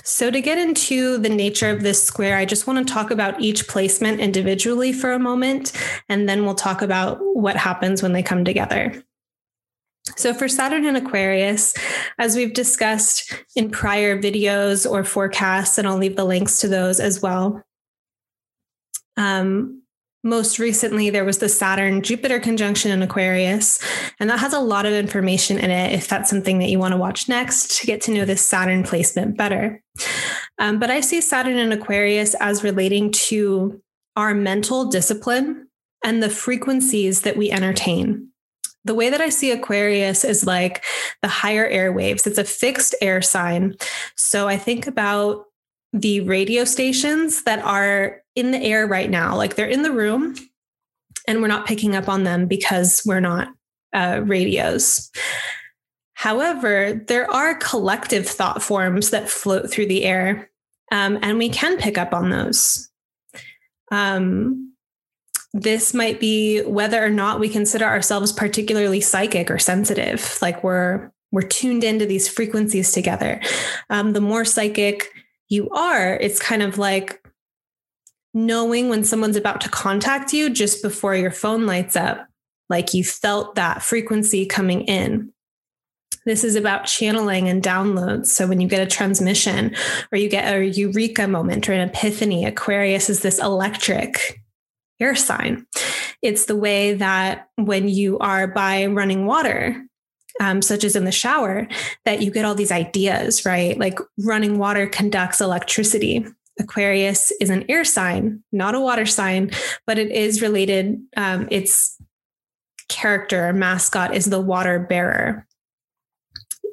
So, 0.03 0.31
to 0.31 0.41
get 0.41 0.57
into 0.57 1.17
the 1.17 1.29
nature 1.29 1.69
of 1.69 1.81
this 1.81 2.01
square, 2.01 2.37
I 2.37 2.45
just 2.45 2.67
want 2.67 2.85
to 2.85 2.93
talk 2.93 3.11
about 3.11 3.39
each 3.41 3.67
placement 3.67 4.19
individually 4.19 4.93
for 4.93 5.11
a 5.11 5.19
moment, 5.19 5.71
and 6.09 6.27
then 6.27 6.45
we'll 6.45 6.55
talk 6.55 6.81
about 6.81 7.19
what 7.21 7.55
happens 7.55 8.03
when 8.03 8.13
they 8.13 8.23
come 8.23 8.43
together. 8.45 9.03
So, 10.15 10.33
for 10.33 10.47
Saturn 10.47 10.85
and 10.85 10.97
Aquarius, 10.97 11.73
as 12.17 12.35
we've 12.35 12.53
discussed 12.53 13.33
in 13.55 13.69
prior 13.69 14.19
videos 14.19 14.89
or 14.89 15.03
forecasts, 15.03 15.77
and 15.77 15.87
I'll 15.87 15.97
leave 15.97 16.15
the 16.15 16.25
links 16.25 16.59
to 16.61 16.67
those 16.67 16.99
as 16.99 17.21
well. 17.21 17.63
Um, 19.17 19.83
most 20.23 20.59
recently, 20.59 21.09
there 21.09 21.23
was 21.23 21.37
the 21.37 21.47
Saturn 21.47 22.01
Jupiter 22.01 22.39
conjunction 22.39 22.91
in 22.91 23.01
Aquarius, 23.01 23.79
and 24.19 24.29
that 24.29 24.39
has 24.39 24.53
a 24.53 24.59
lot 24.59 24.85
of 24.85 24.93
information 24.93 25.57
in 25.57 25.71
it 25.71 25.93
if 25.93 26.09
that's 26.09 26.29
something 26.29 26.59
that 26.59 26.69
you 26.69 26.79
want 26.79 26.91
to 26.91 26.97
watch 26.97 27.29
next 27.29 27.79
to 27.79 27.85
get 27.85 28.01
to 28.01 28.11
know 28.11 28.25
this 28.25 28.41
Saturn 28.41 28.83
placement 28.83 29.37
better. 29.37 29.81
Um, 30.57 30.79
but 30.79 30.89
I 30.89 30.99
see 30.99 31.21
Saturn 31.21 31.57
in 31.57 31.71
Aquarius 31.71 32.33
as 32.35 32.63
relating 32.63 33.11
to 33.13 33.81
our 34.17 34.33
mental 34.33 34.85
discipline 34.85 35.69
and 36.03 36.21
the 36.21 36.29
frequencies 36.29 37.21
that 37.21 37.37
we 37.37 37.49
entertain 37.51 38.28
the 38.85 38.95
way 38.95 39.09
that 39.09 39.21
I 39.21 39.29
see 39.29 39.51
Aquarius 39.51 40.23
is 40.23 40.45
like 40.45 40.83
the 41.21 41.27
higher 41.27 41.69
airwaves. 41.69 42.25
It's 42.25 42.37
a 42.37 42.43
fixed 42.43 42.95
air 43.01 43.21
sign. 43.21 43.75
So 44.15 44.47
I 44.47 44.57
think 44.57 44.87
about 44.87 45.45
the 45.91 46.21
radio 46.21 46.63
stations 46.63 47.43
that 47.43 47.59
are 47.59 48.21
in 48.35 48.51
the 48.51 48.61
air 48.61 48.87
right 48.87 49.09
now, 49.09 49.35
like 49.35 49.55
they're 49.55 49.67
in 49.67 49.81
the 49.81 49.91
room 49.91 50.35
and 51.27 51.41
we're 51.41 51.47
not 51.47 51.67
picking 51.67 51.95
up 51.95 52.07
on 52.07 52.23
them 52.23 52.47
because 52.47 53.01
we're 53.05 53.19
not 53.19 53.49
uh, 53.93 54.21
radios. 54.23 55.11
However, 56.13 57.01
there 57.07 57.29
are 57.31 57.55
collective 57.55 58.27
thought 58.27 58.61
forms 58.61 59.11
that 59.11 59.29
float 59.29 59.71
through 59.71 59.87
the 59.87 60.03
air, 60.03 60.49
um, 60.91 61.17
and 61.21 61.37
we 61.37 61.49
can 61.49 61.77
pick 61.77 61.97
up 61.97 62.13
on 62.13 62.29
those. 62.29 62.89
Um, 63.91 64.68
this 65.53 65.93
might 65.93 66.19
be 66.19 66.61
whether 66.61 67.03
or 67.03 67.09
not 67.09 67.39
we 67.39 67.49
consider 67.49 67.85
ourselves 67.85 68.31
particularly 68.31 69.01
psychic 69.01 69.49
or 69.49 69.59
sensitive. 69.59 70.37
Like 70.41 70.63
we're 70.63 71.11
we're 71.31 71.41
tuned 71.41 71.83
into 71.83 72.05
these 72.05 72.27
frequencies 72.27 72.91
together. 72.91 73.41
Um, 73.89 74.13
the 74.13 74.21
more 74.21 74.45
psychic 74.45 75.11
you 75.47 75.69
are 75.71 76.15
it's 76.15 76.39
kind 76.39 76.61
of 76.61 76.77
like 76.77 77.21
knowing 78.33 78.89
when 78.89 79.03
someone's 79.03 79.35
about 79.35 79.61
to 79.61 79.69
contact 79.69 80.33
you 80.33 80.49
just 80.49 80.83
before 80.83 81.15
your 81.15 81.31
phone 81.31 81.65
lights 81.65 81.95
up 81.95 82.27
like 82.69 82.93
you 82.93 83.03
felt 83.03 83.55
that 83.55 83.81
frequency 83.81 84.45
coming 84.45 84.81
in. 84.81 85.33
This 86.25 86.43
is 86.43 86.55
about 86.55 86.85
channeling 86.85 87.49
and 87.49 87.63
downloads. 87.63 88.27
So 88.27 88.45
when 88.45 88.61
you 88.61 88.67
get 88.67 88.85
a 88.85 88.89
transmission 88.89 89.75
or 90.11 90.19
you 90.19 90.29
get 90.29 90.53
a 90.53 90.63
eureka 90.63 91.27
moment 91.27 91.67
or 91.67 91.73
an 91.73 91.89
epiphany, 91.89 92.45
Aquarius 92.45 93.09
is 93.09 93.21
this 93.21 93.39
electric 93.39 94.38
air 94.99 95.15
sign. 95.15 95.65
It's 96.21 96.45
the 96.45 96.55
way 96.55 96.93
that 96.95 97.47
when 97.55 97.87
you 97.87 98.17
are 98.19 98.47
by 98.47 98.85
running 98.87 99.25
water, 99.25 99.85
um, 100.39 100.61
such 100.61 100.83
as 100.83 100.95
in 100.95 101.05
the 101.05 101.11
shower, 101.11 101.67
that 102.05 102.21
you 102.21 102.31
get 102.31 102.45
all 102.45 102.55
these 102.55 102.71
ideas, 102.71 103.45
right? 103.45 103.77
Like 103.77 103.99
running 104.17 104.57
water 104.57 104.87
conducts 104.87 105.41
electricity. 105.41 106.25
Aquarius 106.59 107.31
is 107.39 107.49
an 107.49 107.65
air 107.69 107.85
sign, 107.85 108.43
not 108.51 108.75
a 108.75 108.79
water 108.79 109.05
sign, 109.05 109.51
but 109.87 109.97
it 109.97 110.11
is 110.11 110.41
related. 110.41 111.01
Um, 111.15 111.47
its 111.49 111.97
character, 112.89 113.53
mascot, 113.53 114.13
is 114.13 114.25
the 114.25 114.41
water 114.41 114.79
bearer. 114.79 115.47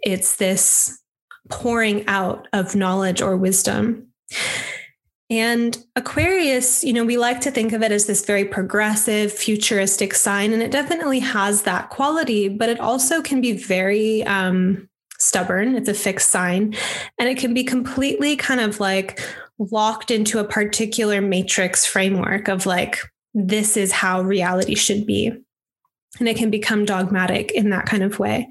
It's 0.03 0.37
this 0.37 1.01
pouring 1.49 2.07
out 2.09 2.49
of 2.53 2.75
knowledge 2.75 3.23
or 3.23 3.37
wisdom. 3.37 4.06
And 5.29 5.77
Aquarius, 5.97 6.85
you 6.85 6.93
know, 6.93 7.05
we 7.05 7.19
like 7.19 7.41
to 7.41 7.51
think 7.51 7.73
of 7.73 7.83
it 7.83 7.91
as 7.91 8.07
this 8.07 8.25
very 8.25 8.45
progressive, 8.45 9.33
futuristic 9.33 10.15
sign, 10.15 10.53
and 10.53 10.63
it 10.63 10.71
definitely 10.71 11.19
has 11.19 11.63
that 11.63 11.91
quality, 11.91 12.49
but 12.49 12.69
it 12.69 12.79
also 12.79 13.23
can 13.23 13.41
be 13.41 13.53
very 13.53 14.23
um, 14.25 14.89
stubborn. 15.19 15.75
It's 15.75 15.89
a 15.89 15.95
fixed 15.95 16.31
sign, 16.31 16.77
and 17.19 17.29
it 17.29 17.39
can 17.39 17.55
be 17.55 17.65
completely 17.65 18.37
kind 18.37 18.61
of 18.61 18.79
like 18.79 19.21
locked 19.59 20.13
into 20.13 20.39
a 20.39 20.45
particular 20.45 21.21
matrix 21.21 21.85
framework 21.85 22.47
of 22.47 22.65
like, 22.67 22.99
this 23.35 23.77
is 23.77 23.91
how 23.91 24.23
reality 24.23 24.77
should 24.77 25.07
be. 25.07 25.33
And 26.19 26.29
it 26.29 26.37
can 26.37 26.51
become 26.51 26.85
dogmatic 26.85 27.51
in 27.51 27.71
that 27.71 27.87
kind 27.87 28.03
of 28.03 28.19
way. 28.19 28.49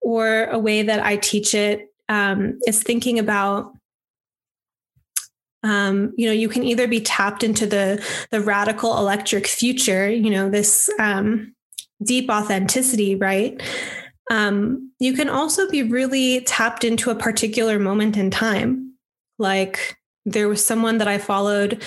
Or 0.00 0.44
a 0.44 0.58
way 0.58 0.82
that 0.82 1.04
I 1.04 1.16
teach 1.16 1.54
it 1.54 1.92
um, 2.08 2.58
is 2.66 2.82
thinking 2.82 3.18
about 3.18 3.72
um, 5.62 6.12
you 6.16 6.26
know 6.26 6.32
you 6.32 6.48
can 6.48 6.64
either 6.64 6.86
be 6.86 7.00
tapped 7.00 7.44
into 7.44 7.66
the 7.66 8.04
the 8.30 8.40
radical 8.40 8.98
electric 8.98 9.46
future 9.46 10.10
you 10.10 10.30
know 10.30 10.50
this 10.50 10.90
um, 10.98 11.54
deep 12.02 12.30
authenticity 12.30 13.14
right? 13.16 13.62
Um, 14.30 14.92
you 14.98 15.14
can 15.14 15.28
also 15.28 15.68
be 15.68 15.82
really 15.82 16.42
tapped 16.42 16.84
into 16.84 17.10
a 17.10 17.14
particular 17.14 17.78
moment 17.78 18.16
in 18.16 18.30
time. 18.30 18.94
Like 19.38 19.98
there 20.24 20.48
was 20.48 20.64
someone 20.64 20.98
that 20.98 21.08
i 21.08 21.18
followed 21.18 21.82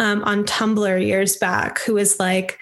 um, 0.00 0.22
on 0.24 0.44
tumblr 0.44 1.04
years 1.04 1.36
back 1.36 1.80
who 1.80 1.94
was 1.94 2.18
like 2.18 2.58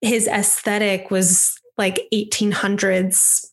his 0.00 0.26
aesthetic 0.26 1.10
was 1.10 1.58
like 1.76 2.08
1800s 2.12 3.46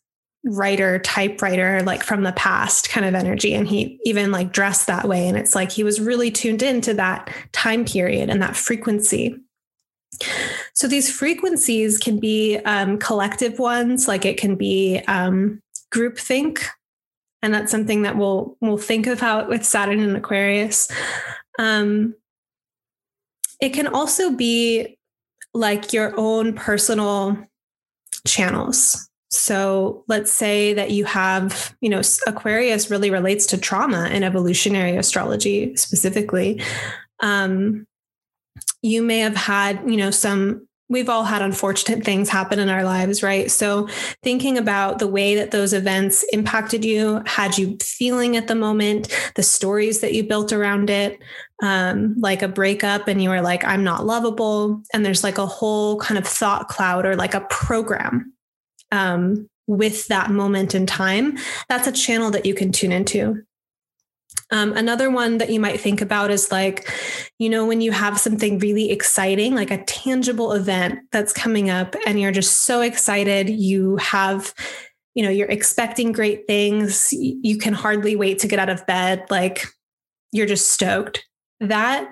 writer 0.46 1.00
typewriter 1.00 1.82
like 1.84 2.02
from 2.02 2.24
the 2.24 2.32
past 2.34 2.90
kind 2.90 3.06
of 3.06 3.14
energy. 3.14 3.54
And 3.54 3.68
he 3.68 4.00
even 4.04 4.32
like 4.32 4.52
dressed 4.52 4.88
that 4.88 5.08
way. 5.08 5.28
And 5.28 5.38
it's 5.38 5.56
like 5.56 5.72
he 5.72 5.84
was 5.84 6.00
really 6.00 6.32
tuned 6.32 6.64
into 6.64 6.94
that 6.96 7.34
time 7.52 7.86
period 7.86 8.30
and 8.30 8.42
that 8.42 8.56
frequency. 8.56 9.36
So 10.74 10.88
these 10.88 11.12
frequencies 11.12 11.98
can 11.98 12.20
be 12.20 12.58
um, 12.60 12.98
collective 12.98 13.60
ones. 13.60 14.08
Like 14.08 14.26
it 14.26 14.38
can 14.38 14.56
be 14.56 15.02
um, 15.08 15.62
group 15.92 16.18
think 16.18 16.66
and 17.42 17.54
that's 17.54 17.72
something 17.72 18.02
that 18.04 18.18
we'll 18.18 18.58
we'll 18.62 18.78
think 18.78 19.08
about 19.08 19.50
with 19.50 19.66
saturn 19.66 20.02
and 20.02 20.18
aquarius. 20.18 20.90
Um, 21.58 22.16
it 23.62 23.70
can 23.70 23.88
also 23.88 24.32
be 24.32 24.98
like 25.54 25.94
your 25.94 26.14
own 26.18 26.54
personal 26.54 27.38
channels 28.26 29.09
so 29.30 30.04
let's 30.08 30.32
say 30.32 30.74
that 30.74 30.92
you 30.92 31.06
have, 31.06 31.76
you 31.82 31.90
know, 31.90 32.02
Aquarius 32.26 32.90
really 32.90 33.12
relates 33.12 33.46
to 33.48 33.58
trauma 33.58 34.08
in 34.08 34.24
evolutionary 34.24 34.98
astrology 34.98 35.76
specifically. 35.76 36.62
Um, 37.20 37.86
you 38.82 39.04
may 39.04 39.20
have 39.20 39.36
had, 39.36 39.82
you 39.86 39.98
know, 39.98 40.10
some 40.10 40.68
we've 40.92 41.10
all 41.10 41.24
had 41.24 41.44
unfortunate 41.44 42.04
things 42.04 42.30
happen 42.30 42.58
in 42.58 42.68
our 42.68 42.84
lives, 42.84 43.22
right? 43.22 43.52
So 43.52 43.88
thinking 44.24 44.58
about 44.58 44.98
the 44.98 45.08
way 45.08 45.36
that 45.36 45.52
those 45.52 45.72
events 45.72 46.26
impacted 46.34 46.84
you, 46.84 47.22
had 47.28 47.60
you 47.60 47.78
feeling 47.80 48.36
at 48.36 48.48
the 48.48 48.56
moment, 48.56 49.16
the 49.36 49.44
stories 49.44 50.00
that 50.00 50.14
you 50.14 50.24
built 50.24 50.52
around 50.52 50.90
it, 50.90 51.20
um, 51.62 52.16
like 52.18 52.42
a 52.42 52.48
breakup 52.48 53.08
and 53.08 53.22
you 53.22 53.30
were 53.30 53.42
like, 53.42 53.64
I'm 53.64 53.84
not 53.84 54.08
lovable. 54.08 54.82
And 54.92 55.06
there's 55.06 55.24
like 55.24 55.38
a 55.38 55.46
whole 55.46 56.00
kind 56.00 56.18
of 56.18 56.26
thought 56.26 56.70
cloud 56.70 57.06
or 57.06 57.16
like 57.16 57.36
a 57.36 57.42
program 57.42 58.34
um, 58.92 59.50
with 59.68 60.08
that 60.08 60.32
moment 60.32 60.74
in 60.74 60.86
time, 60.86 61.38
that's 61.68 61.88
a 61.88 61.92
channel 61.92 62.32
that 62.32 62.46
you 62.46 62.54
can 62.54 62.72
tune 62.72 62.92
into. 62.92 63.44
Um, 64.52 64.74
another 64.74 65.12
one 65.12 65.38
that 65.38 65.52
you 65.52 65.60
might 65.60 65.80
think 65.80 66.02
about 66.02 66.32
is 66.32 66.52
like, 66.52 66.92
you 67.38 67.50
know, 67.50 67.68
when 67.68 67.82
you 67.82 67.92
have 67.92 68.20
something 68.20 68.58
really 68.58 68.90
exciting, 68.90 69.54
like 69.54 69.70
a 69.70 69.84
tangible 69.84 70.54
event 70.54 71.02
that's 71.12 71.34
coming 71.34 71.70
up, 71.70 71.96
and 72.08 72.20
you're 72.20 72.32
just 72.32 72.64
so 72.66 72.82
excited, 72.82 73.48
you 73.50 73.98
have, 73.98 74.54
you 75.14 75.24
know, 75.24 75.30
you're 75.30 75.50
expecting 75.50 76.12
great 76.12 76.48
things, 76.48 77.10
you 77.12 77.58
can 77.60 77.74
hardly 77.74 78.16
wait 78.16 78.40
to 78.40 78.48
get 78.48 78.60
out 78.60 78.70
of 78.70 78.86
bed, 78.88 79.24
like 79.30 79.66
you're 80.32 80.48
just 80.48 80.72
stoked. 80.72 81.24
That 81.60 82.12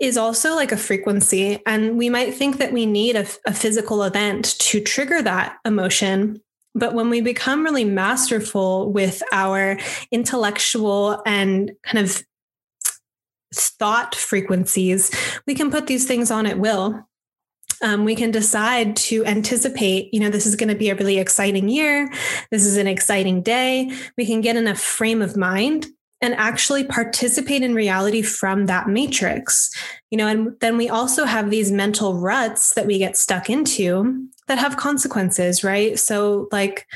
is 0.00 0.16
also 0.16 0.54
like 0.54 0.72
a 0.72 0.76
frequency. 0.76 1.60
And 1.66 1.98
we 1.98 2.08
might 2.08 2.34
think 2.34 2.56
that 2.56 2.72
we 2.72 2.86
need 2.86 3.16
a, 3.16 3.26
a, 3.46 3.52
physical 3.52 4.02
event 4.02 4.58
to 4.58 4.80
trigger 4.80 5.20
that 5.22 5.58
emotion. 5.64 6.40
But 6.74 6.94
when 6.94 7.10
we 7.10 7.20
become 7.20 7.62
really 7.62 7.84
masterful 7.84 8.90
with 8.90 9.22
our 9.30 9.78
intellectual 10.10 11.22
and 11.26 11.72
kind 11.82 11.98
of 11.98 12.24
thought 13.54 14.14
frequencies, 14.14 15.10
we 15.46 15.54
can 15.54 15.70
put 15.70 15.86
these 15.86 16.06
things 16.06 16.30
on 16.30 16.46
at 16.46 16.58
will. 16.58 17.06
Um, 17.82 18.04
we 18.04 18.14
can 18.14 18.30
decide 18.30 18.96
to 18.96 19.24
anticipate, 19.24 20.12
you 20.12 20.20
know, 20.20 20.30
this 20.30 20.46
is 20.46 20.56
going 20.56 20.68
to 20.68 20.74
be 20.74 20.90
a 20.90 20.94
really 20.94 21.18
exciting 21.18 21.68
year. 21.68 22.10
This 22.50 22.64
is 22.64 22.76
an 22.76 22.86
exciting 22.86 23.42
day. 23.42 23.90
We 24.16 24.26
can 24.26 24.40
get 24.40 24.56
in 24.56 24.66
a 24.66 24.74
frame 24.74 25.22
of 25.22 25.36
mind 25.36 25.86
and 26.20 26.34
actually 26.34 26.84
participate 26.84 27.62
in 27.62 27.74
reality 27.74 28.22
from 28.22 28.66
that 28.66 28.88
matrix. 28.88 29.70
You 30.10 30.18
know, 30.18 30.26
and 30.26 30.58
then 30.60 30.76
we 30.76 30.88
also 30.88 31.24
have 31.24 31.50
these 31.50 31.72
mental 31.72 32.18
ruts 32.18 32.74
that 32.74 32.86
we 32.86 32.98
get 32.98 33.16
stuck 33.16 33.48
into 33.48 34.26
that 34.46 34.58
have 34.58 34.76
consequences, 34.76 35.64
right? 35.64 35.98
So 35.98 36.48
like 36.52 36.86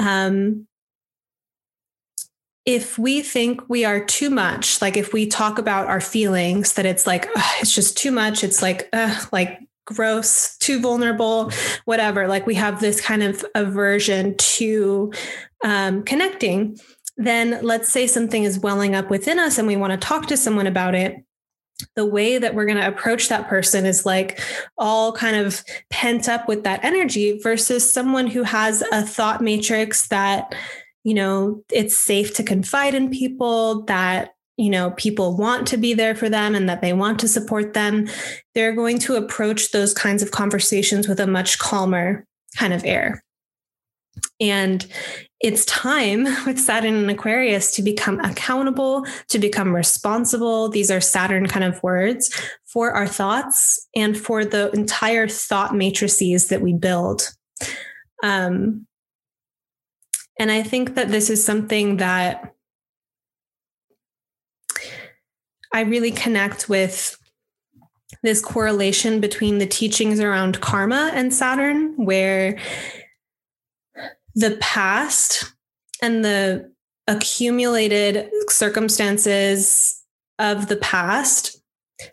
um 0.00 0.66
if 2.64 2.98
we 2.98 3.20
think 3.20 3.60
we 3.68 3.84
are 3.84 4.02
too 4.02 4.30
much, 4.30 4.80
like 4.80 4.96
if 4.96 5.12
we 5.12 5.26
talk 5.26 5.58
about 5.58 5.86
our 5.86 6.00
feelings 6.00 6.74
that 6.74 6.86
it's 6.86 7.06
like 7.06 7.28
it's 7.60 7.74
just 7.74 7.96
too 7.96 8.10
much, 8.10 8.42
it's 8.42 8.62
like 8.62 8.88
uh, 8.92 9.20
like 9.32 9.60
gross, 9.84 10.56
too 10.58 10.80
vulnerable, 10.80 11.50
whatever. 11.84 12.26
Like 12.26 12.46
we 12.46 12.54
have 12.54 12.80
this 12.80 13.00
kind 13.00 13.22
of 13.22 13.44
aversion 13.54 14.34
to 14.38 15.12
um, 15.62 16.02
connecting. 16.04 16.78
Then 17.16 17.60
let's 17.62 17.92
say 17.92 18.06
something 18.06 18.42
is 18.42 18.58
welling 18.58 18.94
up 18.94 19.10
within 19.10 19.38
us 19.38 19.58
and 19.58 19.68
we 19.68 19.76
want 19.76 19.92
to 19.92 20.06
talk 20.06 20.26
to 20.26 20.36
someone 20.36 20.66
about 20.66 20.94
it 20.94 21.24
the 21.96 22.06
way 22.06 22.38
that 22.38 22.54
we're 22.54 22.66
going 22.66 22.78
to 22.78 22.86
approach 22.86 23.28
that 23.28 23.48
person 23.48 23.84
is 23.84 24.06
like 24.06 24.40
all 24.78 25.12
kind 25.12 25.36
of 25.36 25.62
pent 25.90 26.28
up 26.28 26.46
with 26.48 26.62
that 26.64 26.84
energy 26.84 27.38
versus 27.42 27.90
someone 27.90 28.26
who 28.26 28.42
has 28.42 28.82
a 28.92 29.02
thought 29.02 29.40
matrix 29.40 30.08
that 30.08 30.54
you 31.02 31.14
know 31.14 31.62
it's 31.72 31.96
safe 31.96 32.34
to 32.34 32.42
confide 32.42 32.94
in 32.94 33.10
people 33.10 33.82
that 33.84 34.30
you 34.56 34.70
know 34.70 34.92
people 34.92 35.36
want 35.36 35.66
to 35.66 35.76
be 35.76 35.94
there 35.94 36.14
for 36.14 36.28
them 36.28 36.54
and 36.54 36.68
that 36.68 36.80
they 36.80 36.92
want 36.92 37.18
to 37.18 37.28
support 37.28 37.74
them. 37.74 38.06
They're 38.54 38.74
going 38.74 38.98
to 39.00 39.16
approach 39.16 39.72
those 39.72 39.92
kinds 39.92 40.22
of 40.22 40.30
conversations 40.30 41.08
with 41.08 41.18
a 41.18 41.26
much 41.26 41.58
calmer 41.58 42.24
kind 42.56 42.72
of 42.72 42.84
air 42.84 43.23
and 44.40 44.86
it's 45.40 45.64
time 45.66 46.24
with 46.46 46.58
Saturn 46.58 46.94
and 46.94 47.10
Aquarius 47.10 47.74
to 47.76 47.82
become 47.82 48.20
accountable, 48.20 49.06
to 49.28 49.38
become 49.38 49.74
responsible. 49.74 50.68
These 50.68 50.90
are 50.90 51.00
Saturn 51.00 51.46
kind 51.46 51.64
of 51.64 51.82
words 51.82 52.34
for 52.64 52.92
our 52.92 53.06
thoughts 53.06 53.86
and 53.94 54.18
for 54.18 54.44
the 54.44 54.70
entire 54.72 55.28
thought 55.28 55.74
matrices 55.74 56.48
that 56.48 56.60
we 56.60 56.72
build. 56.72 57.30
Um, 58.22 58.86
and 60.38 60.50
I 60.50 60.62
think 60.62 60.96
that 60.96 61.08
this 61.08 61.30
is 61.30 61.44
something 61.44 61.98
that 61.98 62.52
I 65.72 65.82
really 65.82 66.10
connect 66.10 66.68
with 66.68 67.16
this 68.22 68.40
correlation 68.40 69.20
between 69.20 69.58
the 69.58 69.66
teachings 69.66 70.18
around 70.18 70.60
karma 70.60 71.10
and 71.14 71.32
Saturn, 71.32 71.94
where 71.96 72.58
the 74.34 74.56
past 74.60 75.52
and 76.02 76.24
the 76.24 76.70
accumulated 77.06 78.30
circumstances 78.48 80.02
of 80.38 80.68
the 80.68 80.76
past 80.76 81.60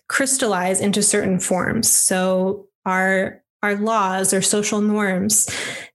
crystallize 0.07 0.79
into 0.79 1.01
certain 1.01 1.39
forms. 1.39 1.89
So 1.89 2.67
our 2.85 3.41
our 3.63 3.75
laws 3.75 4.33
or 4.33 4.41
social 4.41 4.81
norms, 4.81 5.47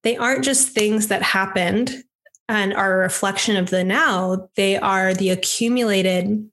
they 0.04 0.16
aren't 0.16 0.45
just 0.45 0.68
things 0.68 1.09
that 1.09 1.23
happened 1.23 2.04
and 2.49 2.73
are 2.73 2.95
a 2.95 3.02
reflection 3.02 3.56
of 3.56 3.71
the 3.71 3.83
now. 3.83 4.49
They 4.54 4.76
are 4.76 5.14
the 5.14 5.30
accumulated 5.30 6.49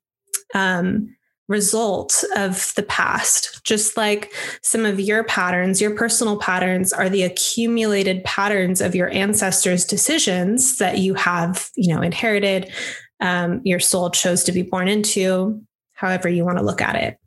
um, 0.56 1.16
result 1.48 2.24
of 2.36 2.74
the 2.76 2.84
past. 2.84 3.64
Just 3.64 3.98
like 3.98 4.34
some 4.62 4.86
of 4.86 5.00
your 5.00 5.24
patterns, 5.24 5.82
your 5.82 5.96
personal 5.96 6.38
patterns 6.38 6.94
are 6.94 7.10
the 7.10 7.24
accumulated 7.24 8.24
patterns 8.24 8.82
of 8.82 8.96
your 8.96 9.10
ancestors' 9.10 9.86
decisions 9.86 10.78
that 10.78 11.00
you 11.00 11.14
have, 11.16 11.70
you 11.76 11.94
know, 11.94 12.02
inherited, 12.02 12.72
um, 13.20 13.62
your 13.64 13.80
soul 13.80 14.10
chose 14.10 14.44
to 14.44 14.52
be 14.52 14.62
born 14.62 14.88
into, 14.88 15.62
however 15.94 16.30
you 16.30 16.46
want 16.46 16.58
to 16.58 16.64
look 16.64 16.82
at 16.82 16.96
it. 16.96 17.18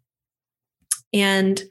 And, 1.13 1.63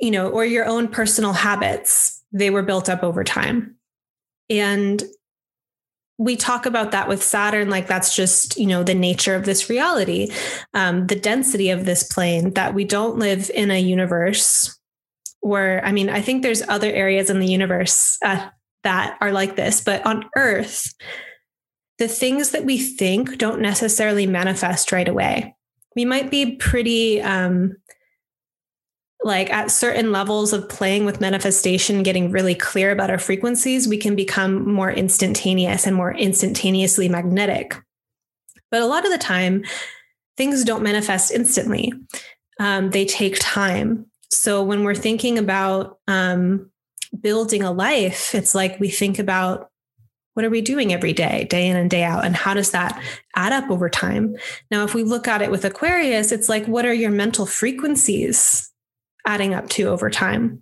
you 0.00 0.10
know, 0.10 0.28
or 0.28 0.44
your 0.44 0.66
own 0.66 0.88
personal 0.88 1.32
habits, 1.32 2.22
they 2.32 2.50
were 2.50 2.62
built 2.62 2.88
up 2.88 3.02
over 3.02 3.24
time. 3.24 3.76
And 4.50 5.02
we 6.18 6.34
talk 6.36 6.66
about 6.66 6.90
that 6.90 7.08
with 7.08 7.22
Saturn, 7.22 7.70
like 7.70 7.86
that's 7.86 8.14
just, 8.14 8.58
you 8.58 8.66
know, 8.66 8.82
the 8.82 8.94
nature 8.94 9.36
of 9.36 9.44
this 9.44 9.70
reality, 9.70 10.30
um, 10.74 11.06
the 11.06 11.18
density 11.18 11.70
of 11.70 11.84
this 11.84 12.02
plane, 12.02 12.54
that 12.54 12.74
we 12.74 12.84
don't 12.84 13.18
live 13.18 13.50
in 13.54 13.70
a 13.70 13.80
universe 13.80 14.76
where, 15.40 15.84
I 15.84 15.92
mean, 15.92 16.10
I 16.10 16.20
think 16.20 16.42
there's 16.42 16.62
other 16.62 16.90
areas 16.90 17.30
in 17.30 17.38
the 17.38 17.46
universe 17.46 18.18
uh, 18.24 18.48
that 18.82 19.16
are 19.20 19.30
like 19.30 19.54
this, 19.54 19.80
but 19.80 20.04
on 20.04 20.28
Earth, 20.36 20.92
the 21.98 22.08
things 22.08 22.50
that 22.50 22.64
we 22.64 22.78
think 22.78 23.38
don't 23.38 23.60
necessarily 23.60 24.26
manifest 24.26 24.90
right 24.90 25.08
away. 25.08 25.54
We 25.94 26.04
might 26.04 26.30
be 26.30 26.56
pretty 26.56 27.20
um, 27.22 27.76
like 29.28 29.52
at 29.52 29.70
certain 29.70 30.10
levels 30.10 30.52
of 30.52 30.68
playing 30.68 31.04
with 31.04 31.20
manifestation, 31.20 32.02
getting 32.02 32.32
really 32.32 32.54
clear 32.54 32.90
about 32.90 33.10
our 33.10 33.18
frequencies, 33.18 33.86
we 33.86 33.98
can 33.98 34.16
become 34.16 34.68
more 34.68 34.90
instantaneous 34.90 35.86
and 35.86 35.94
more 35.94 36.12
instantaneously 36.12 37.08
magnetic. 37.08 37.76
But 38.72 38.82
a 38.82 38.86
lot 38.86 39.04
of 39.04 39.12
the 39.12 39.18
time, 39.18 39.64
things 40.36 40.64
don't 40.64 40.82
manifest 40.82 41.30
instantly, 41.30 41.92
um, 42.58 42.90
they 42.90 43.04
take 43.04 43.36
time. 43.38 44.06
So 44.30 44.64
when 44.64 44.82
we're 44.82 44.94
thinking 44.94 45.38
about 45.38 45.98
um, 46.08 46.70
building 47.20 47.62
a 47.62 47.70
life, 47.70 48.34
it's 48.34 48.54
like 48.54 48.80
we 48.80 48.88
think 48.88 49.18
about 49.18 49.70
what 50.34 50.44
are 50.44 50.50
we 50.50 50.60
doing 50.60 50.92
every 50.92 51.12
day, 51.12 51.46
day 51.50 51.66
in 51.66 51.76
and 51.76 51.90
day 51.90 52.04
out? 52.04 52.24
And 52.24 52.36
how 52.36 52.54
does 52.54 52.70
that 52.70 53.02
add 53.34 53.52
up 53.52 53.70
over 53.70 53.90
time? 53.90 54.36
Now, 54.70 54.84
if 54.84 54.94
we 54.94 55.02
look 55.02 55.26
at 55.26 55.42
it 55.42 55.50
with 55.50 55.64
Aquarius, 55.64 56.30
it's 56.30 56.48
like, 56.48 56.64
what 56.66 56.86
are 56.86 56.94
your 56.94 57.10
mental 57.10 57.44
frequencies 57.44 58.70
adding 59.28 59.54
up 59.54 59.68
to 59.68 59.84
over 59.84 60.08
time. 60.08 60.60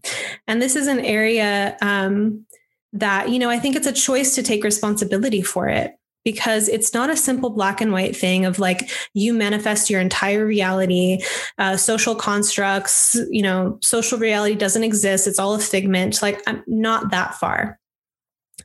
And 0.48 0.60
this 0.60 0.74
is 0.74 0.88
an 0.88 1.00
area 1.00 1.76
um, 1.80 2.44
that, 2.92 3.30
you 3.30 3.38
know, 3.38 3.48
I 3.48 3.60
think 3.60 3.76
it's 3.76 3.86
a 3.86 3.92
choice 3.92 4.34
to 4.34 4.42
take 4.42 4.64
responsibility 4.64 5.40
for 5.40 5.68
it 5.68 5.94
because 6.24 6.68
it's 6.68 6.92
not 6.92 7.08
a 7.08 7.16
simple 7.16 7.50
black 7.50 7.80
and 7.80 7.92
white 7.92 8.16
thing 8.16 8.44
of 8.44 8.58
like 8.58 8.90
you 9.14 9.32
manifest 9.32 9.88
your 9.88 10.00
entire 10.00 10.44
reality 10.44 11.20
uh, 11.58 11.76
social 11.76 12.16
constructs 12.16 13.16
you 13.30 13.40
know 13.40 13.78
social 13.80 14.18
reality 14.18 14.56
doesn't 14.56 14.82
exist. 14.82 15.28
It's 15.28 15.38
all 15.38 15.54
a 15.54 15.60
figment. 15.60 16.20
Like 16.20 16.42
i'm 16.48 16.64
not 16.66 17.12
that 17.12 17.36
far. 17.36 17.78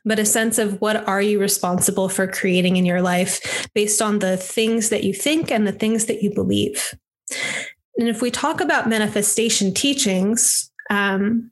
But 0.03 0.17
a 0.17 0.25
sense 0.25 0.57
of 0.57 0.81
what 0.81 1.07
are 1.07 1.21
you 1.21 1.39
responsible 1.39 2.09
for 2.09 2.25
creating 2.25 2.77
in 2.77 2.85
your 2.85 3.03
life 3.03 3.67
based 3.75 4.01
on 4.01 4.17
the 4.17 4.37
things 4.37 4.89
that 4.89 5.03
you 5.03 5.13
think 5.13 5.51
and 5.51 5.67
the 5.67 5.71
things 5.71 6.05
that 6.07 6.23
you 6.23 6.33
believe 6.33 6.95
and 7.97 8.07
if 8.07 8.21
we 8.21 8.31
talk 8.31 8.61
about 8.61 8.89
manifestation 8.89 9.73
teachings, 9.73 10.71
um, 10.89 11.51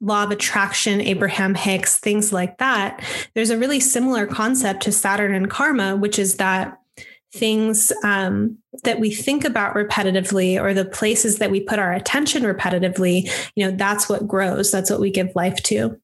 law 0.00 0.24
of 0.24 0.30
attraction, 0.30 1.00
Abraham 1.00 1.54
Hicks, 1.54 1.98
things 1.98 2.32
like 2.32 2.58
that, 2.58 3.04
there's 3.34 3.50
a 3.50 3.58
really 3.58 3.80
similar 3.80 4.26
concept 4.26 4.82
to 4.84 4.92
Saturn 4.92 5.34
and 5.34 5.50
karma, 5.50 5.96
which 5.96 6.18
is 6.18 6.36
that 6.36 6.78
things 7.32 7.92
um, 8.04 8.56
that 8.84 9.00
we 9.00 9.10
think 9.10 9.44
about 9.44 9.74
repetitively 9.74 10.60
or 10.60 10.72
the 10.72 10.84
places 10.84 11.38
that 11.38 11.50
we 11.50 11.60
put 11.60 11.78
our 11.78 11.92
attention 11.92 12.42
repetitively, 12.42 13.30
you 13.54 13.64
know, 13.64 13.76
that's 13.76 14.08
what 14.08 14.26
grows. 14.26 14.70
That's 14.70 14.90
what 14.90 15.00
we 15.00 15.10
give 15.10 15.34
life 15.34 15.62
to. 15.64 16.00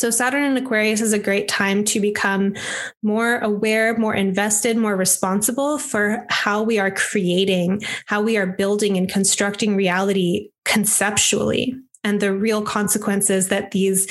So, 0.00 0.08
Saturn 0.08 0.44
in 0.44 0.56
Aquarius 0.56 1.02
is 1.02 1.12
a 1.12 1.18
great 1.18 1.46
time 1.46 1.84
to 1.84 2.00
become 2.00 2.54
more 3.02 3.38
aware, 3.40 3.98
more 3.98 4.14
invested, 4.14 4.78
more 4.78 4.96
responsible 4.96 5.76
for 5.76 6.24
how 6.30 6.62
we 6.62 6.78
are 6.78 6.90
creating, 6.90 7.82
how 8.06 8.22
we 8.22 8.38
are 8.38 8.46
building 8.46 8.96
and 8.96 9.10
constructing 9.10 9.76
reality 9.76 10.48
conceptually, 10.64 11.76
and 12.02 12.18
the 12.18 12.32
real 12.32 12.62
consequences 12.62 13.48
that 13.48 13.72
these 13.72 14.08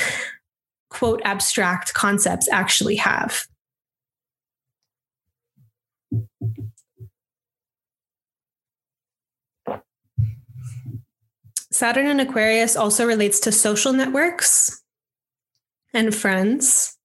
quote 0.92 1.24
abstract 1.26 1.96
concepts 1.96 2.48
actually 2.52 2.98
have. 2.98 3.48
Saturn 11.72 12.06
in 12.06 12.20
Aquarius 12.20 12.76
also 12.76 13.08
relates 13.08 13.40
to 13.40 13.52
social 13.52 13.92
networks 13.92 14.79
and 15.94 16.14
friends. 16.14 16.98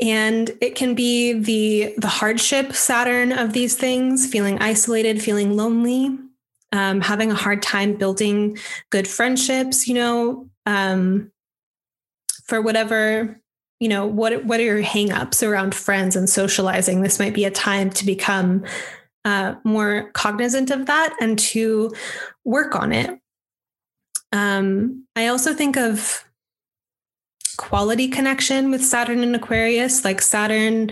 And 0.00 0.50
it 0.60 0.74
can 0.74 0.94
be 0.94 1.32
the 1.32 1.94
the 1.96 2.08
hardship 2.08 2.74
Saturn 2.74 3.32
of 3.32 3.54
these 3.54 3.76
things, 3.76 4.26
feeling 4.30 4.58
isolated, 4.58 5.22
feeling 5.22 5.56
lonely, 5.56 6.18
um, 6.72 7.00
having 7.00 7.30
a 7.30 7.34
hard 7.34 7.62
time 7.62 7.94
building 7.94 8.58
good 8.90 9.08
friendships, 9.08 9.88
you 9.88 9.94
know, 9.94 10.50
um, 10.66 11.32
for 12.44 12.60
whatever, 12.60 13.40
you 13.80 13.88
know, 13.88 14.06
what 14.06 14.44
what 14.44 14.60
are 14.60 14.64
your 14.64 14.82
hangups 14.82 15.46
around 15.46 15.74
friends 15.74 16.14
and 16.14 16.28
socializing? 16.28 17.00
This 17.00 17.18
might 17.18 17.34
be 17.34 17.46
a 17.46 17.50
time 17.50 17.88
to 17.90 18.04
become 18.04 18.64
uh, 19.24 19.54
more 19.64 20.10
cognizant 20.12 20.70
of 20.70 20.86
that 20.86 21.16
and 21.20 21.38
to 21.38 21.92
work 22.44 22.76
on 22.76 22.92
it. 22.92 23.18
Um, 24.32 25.06
I 25.16 25.28
also 25.28 25.54
think 25.54 25.76
of 25.76 26.25
quality 27.56 28.08
connection 28.08 28.70
with 28.70 28.84
Saturn 28.84 29.22
and 29.22 29.34
Aquarius. 29.34 30.04
Like 30.04 30.20
Saturn, 30.20 30.90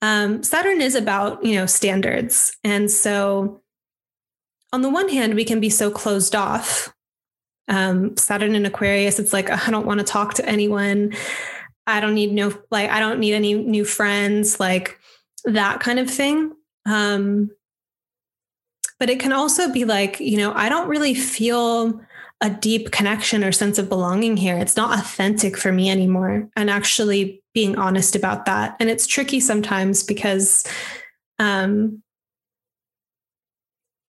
um, 0.00 0.42
Saturn 0.42 0.80
is 0.80 0.94
about, 0.94 1.44
you 1.44 1.54
know, 1.54 1.66
standards. 1.66 2.56
And 2.64 2.90
so 2.90 3.60
on 4.72 4.82
the 4.82 4.90
one 4.90 5.08
hand, 5.08 5.34
we 5.34 5.44
can 5.44 5.60
be 5.60 5.70
so 5.70 5.90
closed 5.90 6.34
off. 6.34 6.92
Um, 7.68 8.16
Saturn 8.16 8.54
and 8.54 8.66
Aquarius, 8.66 9.18
it's 9.18 9.32
like, 9.32 9.50
I 9.50 9.70
don't 9.70 9.86
want 9.86 10.00
to 10.00 10.04
talk 10.04 10.34
to 10.34 10.46
anyone. 10.46 11.14
I 11.86 12.00
don't 12.00 12.14
need 12.14 12.32
no, 12.32 12.52
like, 12.70 12.90
I 12.90 13.00
don't 13.00 13.20
need 13.20 13.34
any 13.34 13.54
new 13.54 13.84
friends, 13.84 14.58
like 14.58 14.98
that 15.44 15.80
kind 15.80 15.98
of 15.98 16.10
thing. 16.10 16.52
Um, 16.86 17.50
but 18.98 19.10
it 19.10 19.20
can 19.20 19.32
also 19.32 19.72
be 19.72 19.84
like, 19.84 20.20
you 20.20 20.36
know, 20.36 20.52
I 20.54 20.68
don't 20.68 20.88
really 20.88 21.14
feel 21.14 22.00
a 22.42 22.50
deep 22.50 22.90
connection 22.90 23.44
or 23.44 23.52
sense 23.52 23.78
of 23.78 23.88
belonging 23.88 24.36
here. 24.36 24.58
It's 24.58 24.76
not 24.76 24.98
authentic 24.98 25.56
for 25.56 25.70
me 25.72 25.88
anymore. 25.88 26.48
And 26.56 26.68
actually 26.68 27.40
being 27.54 27.78
honest 27.78 28.16
about 28.16 28.46
that. 28.46 28.76
And 28.80 28.90
it's 28.90 29.06
tricky 29.06 29.38
sometimes 29.38 30.02
because 30.02 30.66
um 31.38 32.02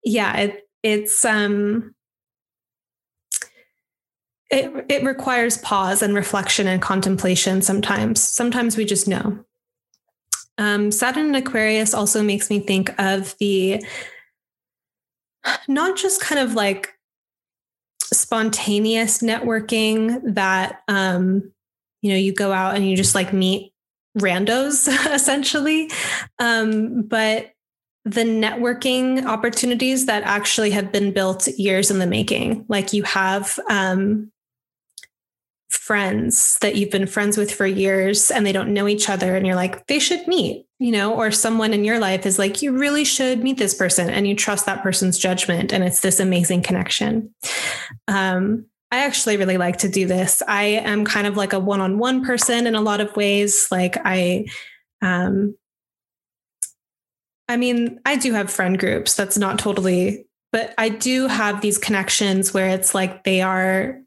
yeah, 0.03 0.35
it 0.37 0.69
it's 0.83 1.23
um 1.23 1.95
it 4.51 4.85
it 4.89 5.03
requires 5.03 5.57
pause 5.59 6.01
and 6.01 6.13
reflection 6.13 6.67
and 6.67 6.81
contemplation 6.81 7.61
sometimes. 7.61 8.21
Sometimes 8.21 8.75
we 8.75 8.85
just 8.85 9.07
know. 9.07 9.43
Um, 10.57 10.91
Saturn 10.91 11.27
in 11.27 11.35
Aquarius 11.35 11.93
also 11.93 12.23
makes 12.23 12.49
me 12.49 12.59
think 12.59 12.93
of 12.99 13.35
the 13.39 13.83
not 15.67 15.97
just 15.97 16.19
kind 16.19 16.39
of 16.39 16.55
like 16.55 16.96
spontaneous 18.13 19.19
networking 19.19 20.21
that 20.35 20.81
um, 20.87 21.51
you 22.01 22.11
know 22.11 22.17
you 22.17 22.33
go 22.33 22.51
out 22.51 22.75
and 22.75 22.89
you 22.89 22.95
just 22.95 23.15
like 23.15 23.33
meet 23.33 23.73
randos 24.17 24.87
essentially. 25.13 25.89
Um, 26.39 27.03
but 27.03 27.51
the 28.05 28.23
networking 28.23 29.25
opportunities 29.25 30.05
that 30.05 30.23
actually 30.23 30.71
have 30.71 30.91
been 30.93 31.11
built 31.11 31.47
years 31.49 31.91
in 31.91 31.99
the 31.99 32.07
making 32.07 32.65
like 32.69 32.93
you 32.93 33.03
have 33.03 33.59
um, 33.69 34.31
friends 35.69 36.57
that 36.61 36.75
you've 36.75 36.91
been 36.91 37.07
friends 37.07 37.37
with 37.37 37.53
for 37.53 37.65
years 37.65 38.31
and 38.31 38.45
they 38.45 38.53
don't 38.53 38.73
know 38.73 38.87
each 38.87 39.09
other 39.09 39.35
and 39.35 39.45
you're 39.45 39.55
like 39.55 39.85
they 39.87 39.99
should 39.99 40.25
meet 40.27 40.65
you 40.79 40.91
know 40.91 41.13
or 41.13 41.29
someone 41.29 41.73
in 41.73 41.83
your 41.83 41.99
life 41.99 42.25
is 42.25 42.39
like 42.39 42.61
you 42.61 42.77
really 42.77 43.03
should 43.03 43.43
meet 43.43 43.57
this 43.57 43.73
person 43.73 44.09
and 44.09 44.27
you 44.27 44.35
trust 44.35 44.65
that 44.65 44.81
person's 44.81 45.17
judgment 45.17 45.73
and 45.73 45.83
it's 45.83 45.99
this 45.99 46.19
amazing 46.19 46.61
connection. 46.61 47.33
Um, 48.07 48.65
i 48.89 48.99
actually 48.99 49.35
really 49.35 49.57
like 49.57 49.77
to 49.79 49.89
do 49.89 50.07
this. 50.07 50.41
I 50.47 50.63
am 50.63 51.03
kind 51.03 51.27
of 51.27 51.35
like 51.35 51.51
a 51.51 51.59
one-on-one 51.59 52.23
person 52.23 52.65
in 52.65 52.75
a 52.75 52.81
lot 52.81 53.01
of 53.01 53.15
ways. 53.17 53.67
Like 53.69 53.97
i 54.05 54.45
um, 55.01 55.57
i 57.49 57.57
mean 57.57 57.99
i 58.05 58.15
do 58.15 58.31
have 58.33 58.51
friend 58.51 58.79
groups. 58.79 59.15
That's 59.15 59.37
not 59.37 59.59
totally 59.59 60.27
but 60.53 60.73
i 60.77 60.87
do 60.87 61.27
have 61.27 61.59
these 61.59 61.77
connections 61.77 62.53
where 62.53 62.69
it's 62.69 62.95
like 62.95 63.25
they 63.25 63.41
are 63.41 63.99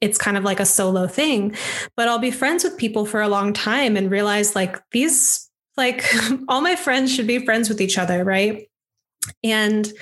it's 0.00 0.18
kind 0.18 0.36
of 0.36 0.44
like 0.44 0.60
a 0.60 0.66
solo 0.66 1.06
thing. 1.06 1.54
But 1.96 2.08
I'll 2.08 2.18
be 2.18 2.30
friends 2.30 2.64
with 2.64 2.76
people 2.76 3.06
for 3.06 3.20
a 3.20 3.28
long 3.28 3.52
time 3.52 3.96
and 3.96 4.10
realize 4.10 4.54
like 4.54 4.78
these, 4.90 5.48
like 5.76 6.04
all 6.48 6.60
my 6.60 6.76
friends 6.76 7.14
should 7.14 7.26
be 7.26 7.44
friends 7.44 7.68
with 7.68 7.80
each 7.80 7.98
other, 7.98 8.24
right? 8.24 8.68
And 9.42 9.92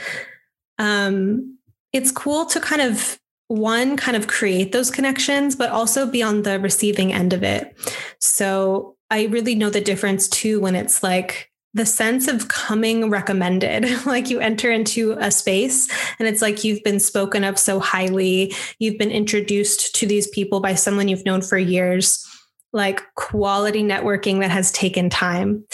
um, 0.78 1.58
it's 1.92 2.12
cool 2.12 2.46
to 2.46 2.60
kind 2.60 2.82
of 2.82 3.18
one 3.48 3.96
kind 3.96 4.16
of 4.16 4.26
create 4.26 4.72
those 4.72 4.90
connections, 4.90 5.56
but 5.56 5.70
also 5.70 6.06
be 6.10 6.22
on 6.22 6.42
the 6.42 6.58
receiving 6.58 7.12
end 7.12 7.32
of 7.32 7.42
it. 7.42 7.76
So 8.20 8.96
I 9.10 9.26
really 9.26 9.54
know 9.54 9.70
the 9.70 9.80
difference 9.80 10.28
too 10.28 10.60
when 10.60 10.74
it's 10.74 11.02
like 11.02 11.50
the 11.76 11.86
sense 11.86 12.26
of 12.26 12.48
coming 12.48 13.10
recommended. 13.10 13.86
Like 14.06 14.30
you 14.30 14.40
enter 14.40 14.70
into 14.70 15.12
a 15.18 15.30
space 15.30 15.88
and 16.18 16.28
it's 16.28 16.40
like 16.40 16.64
you've 16.64 16.82
been 16.84 17.00
spoken 17.00 17.44
of 17.44 17.58
so 17.58 17.80
highly. 17.80 18.54
You've 18.78 18.98
been 18.98 19.10
introduced 19.10 19.94
to 19.96 20.06
these 20.06 20.28
people 20.28 20.60
by 20.60 20.74
someone 20.74 21.08
you've 21.08 21.24
known 21.24 21.42
for 21.42 21.58
years. 21.58 22.24
Like 22.72 23.02
quality 23.14 23.82
networking 23.82 24.40
that 24.40 24.50
has 24.50 24.70
taken 24.70 25.10
time. 25.10 25.64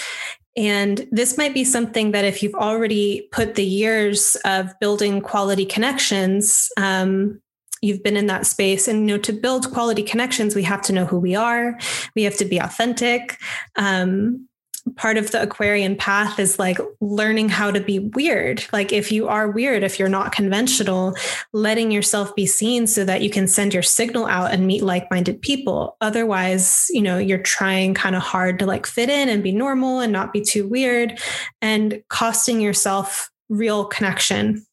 And 0.56 1.06
this 1.12 1.38
might 1.38 1.54
be 1.54 1.62
something 1.62 2.12
that 2.12 2.24
if 2.24 2.42
you've 2.42 2.54
already 2.54 3.28
put 3.30 3.54
the 3.54 3.64
years 3.64 4.36
of 4.44 4.72
building 4.80 5.20
quality 5.20 5.64
connections 5.64 6.68
um, 6.78 7.40
you've 7.80 8.02
been 8.02 8.16
in 8.16 8.26
that 8.26 8.46
space 8.46 8.88
and 8.88 9.00
you 9.00 9.16
know 9.16 9.18
to 9.18 9.32
build 9.32 9.72
quality 9.72 10.02
connections 10.02 10.54
we 10.54 10.62
have 10.62 10.82
to 10.82 10.92
know 10.92 11.04
who 11.04 11.18
we 11.18 11.34
are. 11.34 11.78
We 12.14 12.22
have 12.22 12.36
to 12.36 12.44
be 12.44 12.58
authentic. 12.58 13.38
Um, 13.76 14.48
part 14.96 15.16
of 15.16 15.30
the 15.30 15.40
Aquarian 15.40 15.96
path 15.96 16.38
is 16.38 16.58
like 16.58 16.78
learning 17.00 17.48
how 17.48 17.70
to 17.70 17.80
be 17.80 17.98
weird. 18.00 18.64
Like 18.72 18.92
if 18.92 19.12
you 19.12 19.28
are 19.28 19.50
weird, 19.50 19.82
if 19.82 19.98
you're 19.98 20.08
not 20.08 20.32
conventional, 20.32 21.14
letting 21.52 21.90
yourself 21.90 22.34
be 22.34 22.46
seen 22.46 22.86
so 22.86 23.04
that 23.04 23.22
you 23.22 23.30
can 23.30 23.46
send 23.46 23.72
your 23.72 23.82
signal 23.82 24.26
out 24.26 24.52
and 24.52 24.66
meet 24.66 24.82
like-minded 24.82 25.40
people. 25.40 25.96
Otherwise, 26.00 26.86
you 26.90 27.00
know, 27.00 27.16
you're 27.18 27.38
trying 27.38 27.94
kind 27.94 28.16
of 28.16 28.22
hard 28.22 28.58
to 28.58 28.66
like 28.66 28.86
fit 28.86 29.08
in 29.08 29.28
and 29.28 29.42
be 29.42 29.52
normal 29.52 30.00
and 30.00 30.12
not 30.12 30.32
be 30.32 30.40
too 30.40 30.66
weird 30.66 31.18
and 31.60 32.02
costing 32.08 32.60
yourself 32.60 33.30
real 33.48 33.84
connection. 33.84 34.64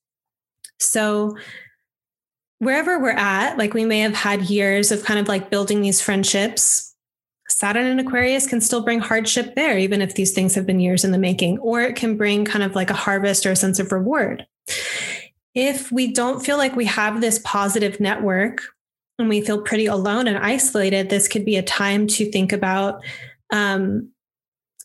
So 0.80 1.38
wherever 2.58 3.00
we're 3.00 3.12
at, 3.12 3.58
like 3.58 3.74
we 3.74 3.86
may 3.86 4.00
have 4.00 4.15
had 4.15 4.50
years 4.50 4.91
of 4.91 5.04
kind 5.04 5.19
of 5.19 5.28
like 5.28 5.50
building 5.50 5.82
these 5.82 6.02
friendships 6.02 6.88
Saturn 7.49 7.85
and 7.85 7.99
Aquarius 7.99 8.47
can 8.47 8.62
still 8.62 8.83
bring 8.83 8.99
hardship 8.99 9.55
there, 9.55 9.77
even 9.77 10.01
if 10.01 10.15
these 10.15 10.31
things 10.31 10.55
have 10.55 10.65
been 10.65 10.79
years 10.79 11.03
in 11.03 11.12
the 11.12 11.17
making, 11.17 11.57
or 11.59 11.81
it 11.81 11.95
can 11.95 12.15
bring 12.15 12.45
kind 12.45 12.63
of 12.63 12.75
like 12.75 12.89
a 12.89 12.95
harvest 12.95 13.45
or 13.45 13.51
a 13.51 13.55
sense 13.55 13.79
of 13.79 13.91
reward. 13.91 14.45
If 15.55 15.91
we 15.91 16.13
don't 16.13 16.45
feel 16.45 16.57
like 16.57 16.75
we 16.75 16.85
have 16.85 17.21
this 17.21 17.39
positive 17.43 17.99
network 17.99 18.62
and 19.17 19.27
we 19.27 19.41
feel 19.41 19.62
pretty 19.62 19.88
alone 19.88 20.27
and 20.27 20.38
isolated, 20.38 21.09
this 21.09 21.27
could 21.27 21.43
be 21.43 21.57
a 21.57 21.63
time 21.63 22.07
to 22.07 22.31
think 22.31 22.53
about 22.53 23.03
um, 23.51 24.12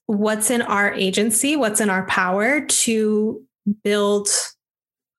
what's 0.07 0.51
in 0.51 0.63
our 0.63 0.93
agency, 0.95 1.57
what's 1.57 1.81
in 1.81 1.91
our 1.91 2.07
power 2.07 2.63
to 2.63 3.43
build 3.83 4.29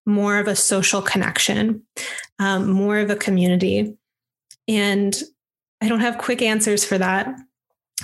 more 0.05 0.37
of 0.37 0.47
a 0.47 0.55
social 0.55 1.01
connection, 1.01 1.83
um, 2.39 2.69
more 2.69 2.97
of 2.99 3.09
a 3.09 3.15
community. 3.15 3.95
And 4.67 5.15
I 5.81 5.87
don't 5.87 5.99
have 5.99 6.17
quick 6.17 6.41
answers 6.41 6.85
for 6.85 6.97
that. 6.97 7.33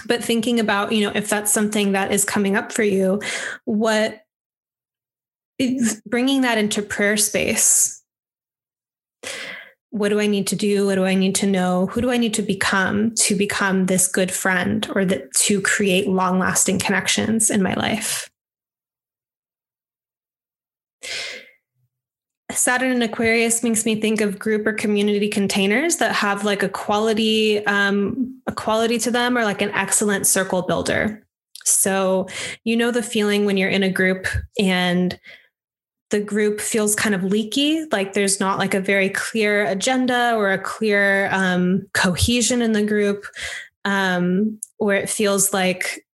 But 0.06 0.24
thinking 0.24 0.60
about, 0.60 0.92
you 0.92 1.06
know, 1.06 1.12
if 1.14 1.30
that's 1.30 1.54
something 1.54 1.92
that 1.92 2.12
is 2.12 2.24
coming 2.24 2.56
up 2.56 2.72
for 2.72 2.84
you, 2.84 3.22
what 3.66 4.22
bringing 6.06 6.42
that 6.42 6.58
into 6.58 6.82
prayer 6.82 7.18
space. 7.18 8.02
What 9.90 10.10
do 10.10 10.20
I 10.20 10.28
need 10.28 10.48
to 10.48 10.56
do? 10.56 10.88
What 10.88 10.96
do 10.96 11.06
I 11.06 11.16
need 11.16 11.36
to 11.36 11.48
know? 11.48 11.88
Who 11.88 12.02
do 12.02 12.12
I 12.12 12.18
need 12.18 12.34
to 12.36 12.42
become 12.42 13.14
to 13.16 13.36
become 13.36 13.88
this 13.88 14.08
good 14.08 14.32
friend 14.32 14.90
or 14.96 15.04
that 15.06 15.34
to 15.34 15.62
create 15.62 16.08
long 16.08 16.40
lasting 16.40 16.80
connections 16.80 17.50
in 17.50 17.62
my 17.62 17.74
life? 17.74 18.30
Saturn 22.52 22.92
and 22.92 23.04
Aquarius 23.04 23.64
makes 23.64 23.86
me 23.86 24.00
think 24.00 24.22
of 24.22 24.40
group 24.40 24.66
or 24.66 24.74
community 24.74 25.28
containers 25.28 25.98
that 25.98 26.14
have 26.14 26.44
like 26.44 26.64
a 26.64 26.70
quality, 26.70 27.66
um, 27.66 28.42
a 28.48 28.52
quality 28.52 28.98
to 29.00 29.12
them, 29.12 29.38
or 29.38 29.44
like 29.44 29.62
an 29.62 29.72
excellent 29.72 30.28
circle 30.28 30.62
builder. 30.62 31.26
So 31.64 32.28
you 32.64 32.76
know 32.76 32.92
the 32.92 33.04
feeling 33.04 33.46
when 33.46 33.58
you're 33.58 33.70
in 33.70 33.84
a 33.84 33.90
group 33.90 34.28
and 34.60 35.20
the 36.10 36.20
group 36.20 36.60
feels 36.60 36.96
kind 36.96 37.16
of 37.16 37.24
leaky, 37.24 37.86
like 37.92 38.14
there's 38.14 38.40
not 38.40 38.60
like 38.60 38.74
a 38.74 38.82
very 38.82 39.10
clear 39.10 39.66
agenda 39.66 40.34
or 40.36 40.52
a 40.52 40.60
clear 40.60 41.30
um, 41.32 41.88
cohesion 41.94 42.62
in 42.62 42.74
the 42.74 42.84
group, 42.84 43.26
um, 43.86 44.60
where 44.78 44.98
it 44.98 45.10
feels 45.10 45.54
like 45.54 46.06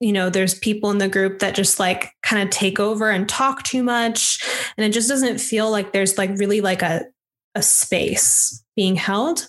you 0.00 0.12
know, 0.12 0.30
there's 0.30 0.58
people 0.58 0.90
in 0.90 0.98
the 0.98 1.08
group 1.08 1.38
that 1.40 1.54
just 1.54 1.78
like 1.78 2.12
kind 2.22 2.42
of 2.42 2.50
take 2.50 2.80
over 2.80 3.10
and 3.10 3.28
talk 3.28 3.62
too 3.62 3.82
much. 3.82 4.42
And 4.76 4.84
it 4.84 4.92
just 4.92 5.08
doesn't 5.08 5.38
feel 5.38 5.70
like 5.70 5.92
there's 5.92 6.16
like 6.16 6.30
really 6.38 6.62
like 6.62 6.82
a, 6.82 7.04
a 7.54 7.62
space 7.62 8.64
being 8.76 8.96
held 8.96 9.48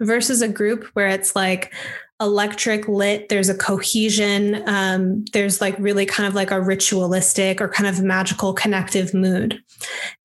versus 0.00 0.40
a 0.40 0.48
group 0.48 0.84
where 0.94 1.08
it's 1.08 1.36
like 1.36 1.72
electric 2.20 2.86
lit 2.86 3.28
there's 3.28 3.48
a 3.48 3.54
cohesion 3.54 4.62
um, 4.68 5.24
there's 5.32 5.60
like 5.60 5.76
really 5.80 6.06
kind 6.06 6.26
of 6.26 6.34
like 6.36 6.52
a 6.52 6.60
ritualistic 6.60 7.60
or 7.60 7.68
kind 7.68 7.88
of 7.88 8.02
magical 8.02 8.52
connective 8.52 9.12
mood 9.12 9.60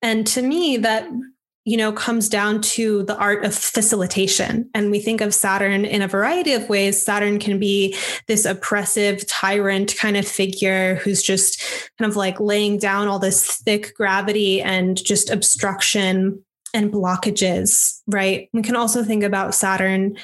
and 0.00 0.24
to 0.24 0.40
me 0.40 0.76
that 0.76 1.08
you 1.68 1.76
know, 1.76 1.92
comes 1.92 2.30
down 2.30 2.62
to 2.62 3.02
the 3.02 3.16
art 3.18 3.44
of 3.44 3.54
facilitation. 3.54 4.70
And 4.72 4.90
we 4.90 5.00
think 5.00 5.20
of 5.20 5.34
Saturn 5.34 5.84
in 5.84 6.00
a 6.00 6.08
variety 6.08 6.54
of 6.54 6.66
ways. 6.70 7.04
Saturn 7.04 7.38
can 7.38 7.58
be 7.58 7.94
this 8.26 8.46
oppressive 8.46 9.26
tyrant 9.26 9.94
kind 9.98 10.16
of 10.16 10.26
figure 10.26 10.94
who's 10.94 11.22
just 11.22 11.60
kind 11.98 12.10
of 12.10 12.16
like 12.16 12.40
laying 12.40 12.78
down 12.78 13.06
all 13.06 13.18
this 13.18 13.58
thick 13.58 13.94
gravity 13.94 14.62
and 14.62 14.96
just 14.96 15.28
obstruction 15.28 16.42
and 16.72 16.90
blockages, 16.90 18.00
right? 18.06 18.48
We 18.54 18.62
can 18.62 18.74
also 18.74 19.04
think 19.04 19.22
about 19.22 19.54
Saturn 19.54 20.16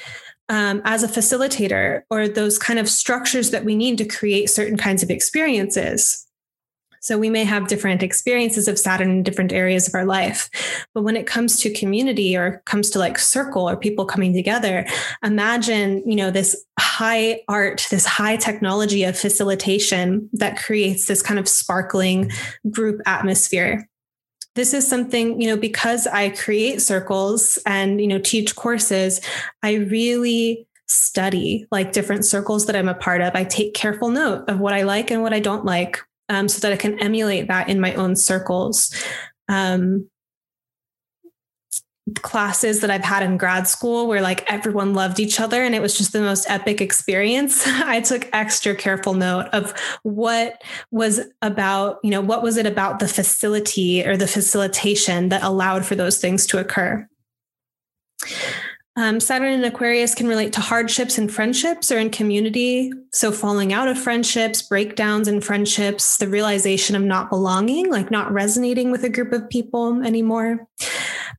um, 0.49 0.81
as 0.83 1.03
a 1.03 1.07
facilitator 1.07 2.01
or 2.09 2.27
those 2.27 2.57
kind 2.57 2.79
of 2.79 2.89
structures 2.89 3.51
that 3.51 3.65
we 3.65 3.75
need 3.75 3.99
to 3.99 4.05
create 4.05 4.49
certain 4.49 4.77
kinds 4.77 5.03
of 5.03 5.11
experiences. 5.11 6.24
So 7.05 7.19
we 7.19 7.29
may 7.29 7.43
have 7.43 7.67
different 7.67 8.01
experiences 8.01 8.67
of 8.67 8.79
Saturn 8.79 9.11
in 9.11 9.21
different 9.21 9.53
areas 9.53 9.87
of 9.87 9.93
our 9.93 10.05
life. 10.05 10.49
But 10.95 11.03
when 11.03 11.15
it 11.15 11.27
comes 11.27 11.59
to 11.59 11.71
community 11.71 12.35
or 12.35 12.63
comes 12.65 12.89
to 12.89 12.99
like 12.99 13.19
circle 13.19 13.69
or 13.69 13.77
people 13.77 14.05
coming 14.05 14.33
together, 14.33 14.87
imagine, 15.23 16.01
you 16.09 16.15
know, 16.15 16.31
this 16.31 16.65
high 16.79 17.41
art, 17.47 17.85
this 17.91 18.07
high 18.07 18.37
technology 18.37 19.03
of 19.03 19.15
facilitation 19.15 20.27
that 20.33 20.57
creates 20.57 21.05
this 21.05 21.21
kind 21.21 21.39
of 21.39 21.47
sparkling 21.47 22.31
group 22.71 22.99
atmosphere 23.05 23.87
this 24.55 24.73
is 24.73 24.87
something, 24.87 25.41
you 25.41 25.49
know, 25.49 25.57
because 25.57 26.07
I 26.07 26.29
create 26.29 26.81
circles 26.81 27.59
and, 27.65 27.99
you 27.99 28.07
know, 28.07 28.19
teach 28.19 28.55
courses, 28.55 29.19
I 29.61 29.73
really 29.73 30.65
study 30.87 31.67
like 31.71 31.91
different 31.91 32.23
circles 32.23 32.65
that 32.65 32.75
I'm 32.77 32.87
a 32.87 32.93
part 32.93 33.19
of. 33.19 33.35
I 33.35 33.43
take 33.43 33.73
careful 33.73 34.11
note 34.11 34.45
of 34.47 34.61
what 34.61 34.73
I 34.73 34.83
like 34.83 35.11
and 35.11 35.21
what 35.21 35.33
I 35.33 35.41
don't 35.41 35.65
like 35.65 36.01
um, 36.29 36.47
so 36.47 36.59
that 36.61 36.73
I 36.73 36.77
can 36.77 36.99
emulate 36.99 37.47
that 37.47 37.69
in 37.69 37.79
my 37.79 37.93
own 37.95 38.15
circles. 38.15 38.93
Um, 39.47 40.09
classes 42.21 42.81
that 42.81 42.91
I've 42.91 43.03
had 43.03 43.23
in 43.23 43.37
grad 43.37 43.67
school 43.67 44.07
where 44.07 44.21
like 44.21 44.49
everyone 44.51 44.93
loved 44.93 45.19
each 45.19 45.39
other 45.39 45.63
and 45.63 45.73
it 45.73 45.81
was 45.81 45.97
just 45.97 46.13
the 46.13 46.21
most 46.21 46.47
epic 46.49 46.79
experience. 46.79 47.63
I 47.65 48.01
took 48.01 48.29
extra 48.31 48.75
careful 48.75 49.15
note 49.15 49.47
of 49.53 49.73
what 50.03 50.61
was 50.91 51.21
about, 51.41 51.97
you 52.03 52.11
know, 52.11 52.21
what 52.21 52.43
was 52.43 52.57
it 52.57 52.67
about 52.67 52.99
the 52.99 53.07
facility 53.07 54.05
or 54.05 54.17
the 54.17 54.27
facilitation 54.27 55.29
that 55.29 55.41
allowed 55.41 55.85
for 55.85 55.95
those 55.95 56.19
things 56.19 56.45
to 56.47 56.59
occur. 56.59 57.07
Um, 58.97 59.19
Saturn 59.19 59.53
and 59.53 59.65
Aquarius 59.65 60.15
can 60.15 60.27
relate 60.27 60.53
to 60.53 60.61
hardships 60.61 61.17
in 61.17 61.27
friendships 61.27 61.91
or 61.91 61.99
in 61.99 62.09
community. 62.09 62.93
So, 63.11 63.31
falling 63.31 63.73
out 63.73 63.89
of 63.89 63.99
friendships, 63.99 64.61
breakdowns 64.61 65.27
in 65.27 65.41
friendships, 65.41 66.17
the 66.17 66.29
realization 66.29 66.95
of 66.95 67.01
not 67.01 67.29
belonging, 67.29 67.91
like 67.91 68.09
not 68.09 68.31
resonating 68.31 68.91
with 68.91 69.03
a 69.03 69.09
group 69.09 69.33
of 69.33 69.49
people 69.49 70.01
anymore, 70.01 70.65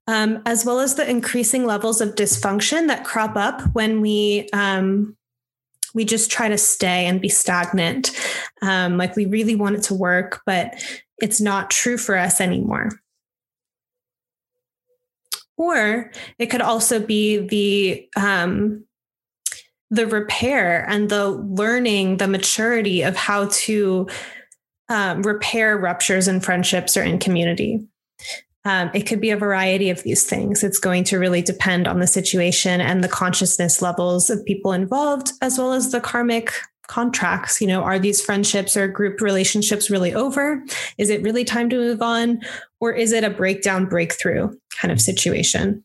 um, 0.06 0.42
as 0.44 0.66
well 0.66 0.80
as 0.80 0.96
the 0.96 1.08
increasing 1.08 1.64
levels 1.64 2.02
of 2.02 2.14
dysfunction 2.14 2.88
that 2.88 3.04
crop 3.04 3.36
up 3.36 3.62
when 3.74 4.00
we. 4.00 4.48
Um, 4.52 5.16
we 5.94 6.04
just 6.04 6.30
try 6.30 6.46
to 6.46 6.58
stay 6.58 7.06
and 7.06 7.22
be 7.22 7.30
stagnant. 7.30 8.10
Um, 8.60 8.98
like 8.98 9.16
we 9.16 9.24
really 9.24 9.56
want 9.56 9.76
it 9.76 9.82
to 9.84 9.94
work, 9.94 10.42
but 10.44 10.74
it's 11.22 11.40
not 11.40 11.70
true 11.70 11.96
for 11.96 12.18
us 12.18 12.38
anymore. 12.38 12.90
Or 15.56 16.10
it 16.38 16.46
could 16.46 16.60
also 16.60 17.00
be 17.00 17.38
the 17.38 18.08
um, 18.16 18.84
the 19.90 20.06
repair 20.06 20.84
and 20.88 21.08
the 21.08 21.28
learning, 21.28 22.16
the 22.16 22.28
maturity 22.28 23.02
of 23.02 23.16
how 23.16 23.46
to 23.52 24.08
um, 24.88 25.22
repair 25.22 25.76
ruptures 25.76 26.28
in 26.28 26.40
friendships 26.40 26.96
or 26.96 27.02
in 27.02 27.18
community. 27.18 27.86
Um, 28.64 28.90
it 28.94 29.06
could 29.06 29.20
be 29.20 29.30
a 29.30 29.36
variety 29.36 29.90
of 29.90 30.02
these 30.02 30.24
things. 30.24 30.64
It's 30.64 30.80
going 30.80 31.04
to 31.04 31.18
really 31.18 31.40
depend 31.40 31.86
on 31.86 32.00
the 32.00 32.06
situation 32.08 32.80
and 32.80 33.02
the 33.02 33.08
consciousness 33.08 33.80
levels 33.80 34.28
of 34.28 34.44
people 34.44 34.72
involved, 34.72 35.30
as 35.40 35.56
well 35.56 35.72
as 35.72 35.92
the 35.92 36.00
karmic 36.00 36.52
contracts. 36.88 37.60
You 37.60 37.66
know, 37.66 37.82
are 37.82 37.98
these 37.98 38.20
friendships 38.20 38.76
or 38.76 38.88
group 38.88 39.20
relationships 39.20 39.90
really 39.90 40.14
over? 40.14 40.64
Is 40.98 41.10
it 41.10 41.22
really 41.22 41.44
time 41.44 41.68
to 41.70 41.76
move 41.76 42.02
on? 42.02 42.40
Or 42.80 42.92
is 42.92 43.12
it 43.12 43.24
a 43.24 43.30
breakdown, 43.30 43.86
breakthrough 43.86 44.56
kind 44.80 44.92
of 44.92 45.00
situation? 45.00 45.84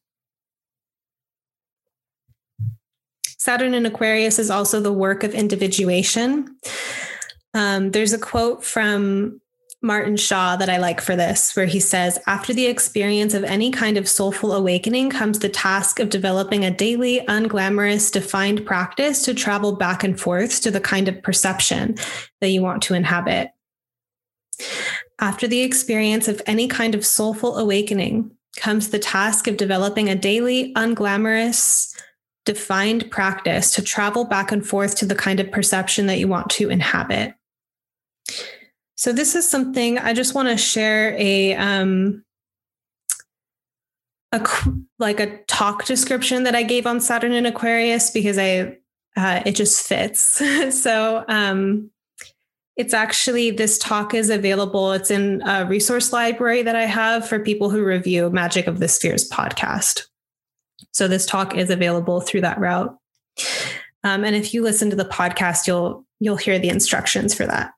Saturn 3.42 3.74
in 3.74 3.88
Aquarius 3.88 4.38
is 4.38 4.52
also 4.52 4.80
the 4.80 4.94
work 4.94 5.24
of 5.24 5.34
individuation. 5.34 6.56
Um, 7.56 7.90
there's 7.90 8.14
a 8.14 8.20
quote 8.20 8.64
from 8.64 9.41
Martin 9.84 10.16
Shaw 10.16 10.56
that 10.58 10.70
I 10.70 10.78
like 10.78 11.02
for 11.02 11.16
this, 11.16 11.56
where 11.56 11.66
he 11.66 11.80
says, 11.80 12.20
After 12.28 12.54
the 12.54 12.68
experience 12.68 13.34
of 13.34 13.44
any 13.44 13.72
kind 13.72 13.98
of 13.98 14.08
soulful 14.08 14.54
awakening 14.54 15.10
comes 15.10 15.40
the 15.40 15.50
task 15.50 16.00
of 16.00 16.10
developing 16.10 16.64
a 16.64 16.70
daily, 16.70 17.22
unglamorous, 17.28 18.12
defined 18.12 18.64
practice 18.66 19.24
to 19.24 19.34
travel 19.34 19.76
back 19.76 20.04
and 20.04 20.20
forth 20.20 20.62
to 20.62 20.72
the 20.72 20.80
kind 20.80 21.08
of 21.08 21.24
perception 21.24 21.96
that 22.42 22.50
you 22.50 22.62
want 22.62 22.84
to 22.84 22.94
inhabit. 22.94 23.52
After 25.20 25.48
the 25.48 25.62
experience 25.62 26.28
of 26.28 26.42
any 26.46 26.68
kind 26.68 26.94
of 26.94 27.06
soulful 27.06 27.58
awakening 27.58 28.32
comes 28.58 28.90
the 28.90 29.00
task 29.00 29.48
of 29.48 29.58
developing 29.58 30.10
a 30.10 30.16
daily, 30.16 30.74
unglamorous, 30.76 31.96
defined 32.46 33.10
practice 33.10 33.74
to 33.76 33.82
travel 33.82 34.26
back 34.26 34.52
and 34.52 34.66
forth 34.66 34.96
to 34.98 35.06
the 35.08 35.16
kind 35.16 35.40
of 35.40 35.52
perception 35.52 36.06
that 36.06 36.20
you 36.20 36.28
want 36.28 36.52
to 36.52 36.70
inhabit. 36.70 37.34
So 39.02 39.12
this 39.12 39.34
is 39.34 39.50
something 39.50 39.98
I 39.98 40.14
just 40.14 40.36
want 40.36 40.50
to 40.50 40.58
share 40.58 41.16
a 41.18 41.56
um 41.56 42.24
a 44.32 44.48
like 45.00 45.20
a 45.20 45.40
talk 45.46 45.86
description 45.86 46.44
that 46.44 46.54
I 46.54 46.62
gave 46.62 46.86
on 46.86 47.02
Saturn 47.02 47.32
in 47.32 47.48
Aquarius 47.48 48.12
because 48.12 48.38
I 48.38 48.78
uh, 49.18 49.42
it 49.44 49.56
just 49.56 49.88
fits. 49.88 50.40
so 50.84 51.26
um 51.28 51.90
it's 52.78 52.94
actually 52.94 53.50
this 53.50 53.80
talk 53.80 54.14
is 54.14 54.30
available. 54.30 54.92
It's 54.92 55.10
in 55.10 55.42
a 55.48 55.66
resource 55.66 56.14
library 56.14 56.62
that 56.62 56.76
I 56.76 56.86
have 56.86 57.28
for 57.28 57.40
people 57.40 57.72
who 57.72 57.84
review 57.84 58.30
Magic 58.30 58.68
of 58.68 58.78
the 58.78 58.88
Spheres 58.88 59.28
podcast. 59.28 60.06
So 60.92 61.08
this 61.08 61.26
talk 61.26 61.58
is 61.58 61.72
available 61.72 62.22
through 62.22 62.42
that 62.42 62.60
route. 62.60 62.96
Um, 64.04 64.24
and 64.24 64.36
if 64.36 64.54
you 64.54 64.62
listen 64.62 64.92
to 64.92 64.96
the 64.96 65.06
podcast, 65.06 65.66
you'll 65.66 66.06
you'll 66.20 66.38
hear 66.38 66.60
the 66.60 66.70
instructions 66.70 67.34
for 67.34 67.48
that. 67.48 67.72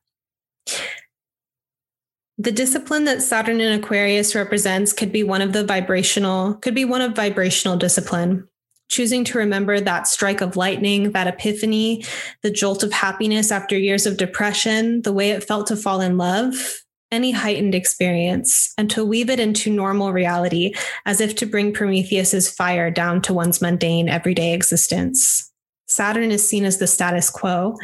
The 2.36 2.52
discipline 2.52 3.04
that 3.04 3.22
Saturn 3.22 3.60
in 3.60 3.78
Aquarius 3.78 4.34
represents 4.34 4.92
could 4.92 5.12
be 5.12 5.22
one 5.22 5.40
of 5.40 5.52
the 5.52 5.64
vibrational, 5.64 6.54
could 6.54 6.74
be 6.74 6.84
one 6.84 7.00
of 7.00 7.14
vibrational 7.14 7.76
discipline. 7.76 8.48
Choosing 8.90 9.24
to 9.24 9.38
remember 9.38 9.80
that 9.80 10.08
strike 10.08 10.40
of 10.40 10.56
lightning, 10.56 11.12
that 11.12 11.28
epiphany, 11.28 12.04
the 12.42 12.50
jolt 12.50 12.82
of 12.82 12.92
happiness 12.92 13.52
after 13.52 13.78
years 13.78 14.04
of 14.04 14.16
depression, 14.16 15.02
the 15.02 15.12
way 15.12 15.30
it 15.30 15.44
felt 15.44 15.68
to 15.68 15.76
fall 15.76 16.00
in 16.00 16.18
love, 16.18 16.82
any 17.12 17.30
heightened 17.30 17.74
experience, 17.74 18.74
and 18.76 18.90
to 18.90 19.04
weave 19.04 19.30
it 19.30 19.40
into 19.40 19.72
normal 19.72 20.12
reality 20.12 20.74
as 21.06 21.20
if 21.20 21.36
to 21.36 21.46
bring 21.46 21.72
Prometheus's 21.72 22.50
fire 22.50 22.90
down 22.90 23.22
to 23.22 23.32
one's 23.32 23.62
mundane 23.62 24.08
everyday 24.08 24.52
existence. 24.52 25.52
Saturn 25.86 26.30
is 26.32 26.46
seen 26.46 26.64
as 26.64 26.78
the 26.78 26.86
status 26.86 27.30
quo, 27.30 27.76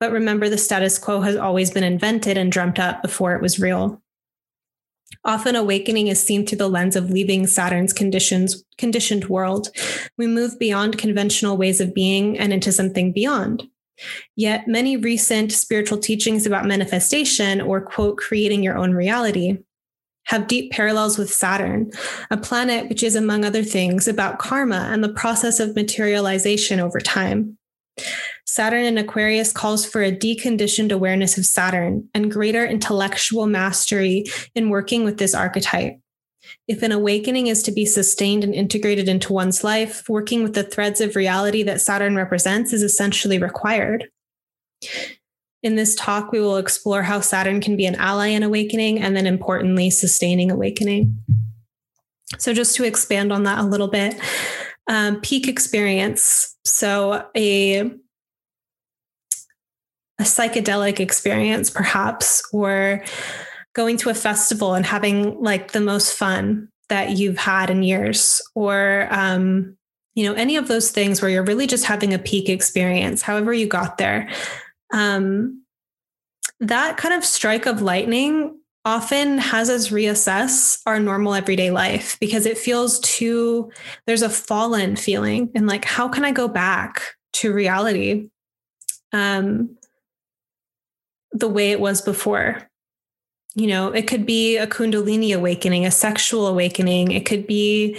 but 0.00 0.12
remember, 0.12 0.48
the 0.48 0.58
status 0.58 0.98
quo 0.98 1.20
has 1.20 1.36
always 1.36 1.70
been 1.70 1.84
invented 1.84 2.36
and 2.36 2.50
dreamt 2.50 2.78
up 2.78 3.02
before 3.02 3.34
it 3.34 3.42
was 3.42 3.60
real. 3.60 4.02
Often 5.24 5.56
awakening 5.56 6.08
is 6.08 6.22
seen 6.22 6.46
through 6.46 6.58
the 6.58 6.68
lens 6.68 6.96
of 6.96 7.10
leaving 7.10 7.46
Saturn's 7.46 7.92
conditions, 7.92 8.64
conditioned 8.78 9.28
world. 9.28 9.68
We 10.18 10.26
move 10.26 10.58
beyond 10.58 10.98
conventional 10.98 11.56
ways 11.56 11.80
of 11.80 11.94
being 11.94 12.38
and 12.38 12.52
into 12.52 12.72
something 12.72 13.12
beyond. 13.12 13.68
Yet 14.34 14.66
many 14.66 14.96
recent 14.96 15.52
spiritual 15.52 15.98
teachings 15.98 16.46
about 16.46 16.66
manifestation 16.66 17.60
or 17.60 17.80
quote, 17.80 18.18
creating 18.18 18.62
your 18.62 18.76
own 18.76 18.92
reality 18.92 19.58
have 20.26 20.46
deep 20.46 20.72
parallels 20.72 21.18
with 21.18 21.32
Saturn, 21.32 21.92
a 22.30 22.36
planet 22.36 22.88
which 22.88 23.02
is, 23.02 23.14
among 23.14 23.44
other 23.44 23.62
things, 23.62 24.08
about 24.08 24.38
karma 24.38 24.88
and 24.90 25.04
the 25.04 25.12
process 25.12 25.60
of 25.60 25.76
materialization 25.76 26.80
over 26.80 26.98
time. 26.98 27.58
Saturn 28.46 28.84
in 28.84 28.98
Aquarius 28.98 29.52
calls 29.52 29.86
for 29.86 30.02
a 30.02 30.14
deconditioned 30.14 30.92
awareness 30.92 31.38
of 31.38 31.46
Saturn 31.46 32.08
and 32.14 32.30
greater 32.30 32.64
intellectual 32.64 33.46
mastery 33.46 34.24
in 34.54 34.70
working 34.70 35.04
with 35.04 35.18
this 35.18 35.34
archetype. 35.34 35.98
If 36.68 36.82
an 36.82 36.92
awakening 36.92 37.46
is 37.46 37.62
to 37.62 37.72
be 37.72 37.86
sustained 37.86 38.44
and 38.44 38.54
integrated 38.54 39.08
into 39.08 39.32
one's 39.32 39.64
life, 39.64 40.08
working 40.08 40.42
with 40.42 40.54
the 40.54 40.62
threads 40.62 41.00
of 41.00 41.16
reality 41.16 41.62
that 41.62 41.80
Saturn 41.80 42.16
represents 42.16 42.72
is 42.72 42.82
essentially 42.82 43.38
required. 43.38 44.08
In 45.62 45.76
this 45.76 45.94
talk, 45.94 46.30
we 46.30 46.40
will 46.40 46.58
explore 46.58 47.02
how 47.02 47.20
Saturn 47.20 47.60
can 47.60 47.76
be 47.76 47.86
an 47.86 47.94
ally 47.94 48.28
in 48.28 48.42
awakening 48.42 49.00
and 49.00 49.16
then, 49.16 49.26
importantly, 49.26 49.88
sustaining 49.88 50.50
awakening. 50.50 51.18
So, 52.38 52.52
just 52.52 52.76
to 52.76 52.84
expand 52.84 53.32
on 53.32 53.44
that 53.44 53.58
a 53.58 53.66
little 53.66 53.88
bit, 53.88 54.20
um, 54.88 55.20
peak 55.22 55.48
experience. 55.48 56.54
So, 56.64 57.26
a 57.34 57.90
a 60.18 60.22
psychedelic 60.22 61.00
experience, 61.00 61.70
perhaps, 61.70 62.42
or 62.52 63.04
going 63.74 63.96
to 63.98 64.10
a 64.10 64.14
festival 64.14 64.74
and 64.74 64.86
having 64.86 65.40
like 65.42 65.72
the 65.72 65.80
most 65.80 66.16
fun 66.16 66.68
that 66.88 67.10
you've 67.10 67.38
had 67.38 67.70
in 67.70 67.82
years, 67.82 68.40
or, 68.54 69.08
um, 69.10 69.76
you 70.14 70.24
know, 70.24 70.34
any 70.34 70.56
of 70.56 70.68
those 70.68 70.90
things 70.90 71.20
where 71.20 71.30
you're 71.30 71.42
really 71.42 71.66
just 71.66 71.84
having 71.84 72.14
a 72.14 72.18
peak 72.18 72.48
experience, 72.48 73.22
however 73.22 73.52
you 73.52 73.66
got 73.66 73.98
there. 73.98 74.30
Um, 74.92 75.64
that 76.60 76.96
kind 76.96 77.14
of 77.14 77.24
strike 77.24 77.66
of 77.66 77.82
lightning 77.82 78.56
often 78.84 79.38
has 79.38 79.70
us 79.70 79.88
reassess 79.88 80.78
our 80.86 81.00
normal 81.00 81.34
everyday 81.34 81.70
life 81.70 82.18
because 82.20 82.46
it 82.46 82.58
feels 82.58 83.00
too, 83.00 83.72
there's 84.06 84.22
a 84.22 84.28
fallen 84.28 84.94
feeling 84.94 85.50
and 85.54 85.66
like, 85.66 85.84
how 85.84 86.06
can 86.06 86.24
I 86.24 86.32
go 86.32 86.46
back 86.48 87.02
to 87.32 87.52
reality? 87.52 88.28
Um, 89.12 89.76
the 91.34 91.48
way 91.48 91.72
it 91.72 91.80
was 91.80 92.00
before. 92.00 92.66
You 93.54 93.66
know, 93.66 93.88
it 93.88 94.06
could 94.06 94.24
be 94.24 94.56
a 94.56 94.66
Kundalini 94.66 95.36
awakening, 95.36 95.84
a 95.84 95.90
sexual 95.90 96.46
awakening. 96.46 97.12
It 97.12 97.26
could 97.26 97.46
be 97.46 97.98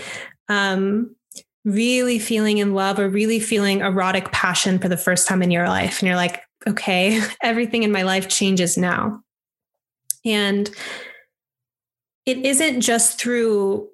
um, 0.50 1.16
really 1.64 2.18
feeling 2.18 2.58
in 2.58 2.74
love 2.74 3.00
or 3.00 3.08
really 3.08 3.40
feeling 3.40 3.82
erotic 3.82 4.32
passion 4.32 4.80
for 4.80 4.90
the 4.90 4.98
first 4.98 5.28
time 5.28 5.42
in 5.42 5.52
your 5.52 5.68
life. 5.68 6.00
And 6.00 6.08
you're 6.08 6.18
like, 6.18 6.42
okay, 6.68 7.22
everything 7.44 7.84
in 7.84 7.92
my 7.92 8.02
life 8.02 8.28
changes 8.28 8.78
now. 8.78 9.22
And 10.26 10.70
it 12.26 12.40
isn't 12.40 12.82
just 12.82 13.20
through 13.20 13.88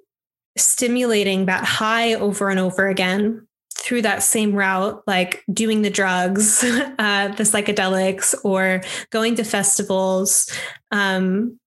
stimulating 0.58 1.46
that 1.46 1.64
high 1.64 2.14
over 2.14 2.50
and 2.50 2.60
over 2.60 2.88
again 2.88 3.48
through 3.82 4.04
that 4.04 4.24
same 4.24 4.54
route, 4.54 5.02
like 5.08 5.44
doing 5.52 5.82
the 5.82 5.90
drugs, 5.90 6.64
uh, 7.00 7.28
the 7.30 7.44
psychedelics, 7.44 8.36
or 8.44 8.82
going 9.10 9.36
to 9.36 9.44
festivals. 9.44 10.52
Um, 10.92 11.60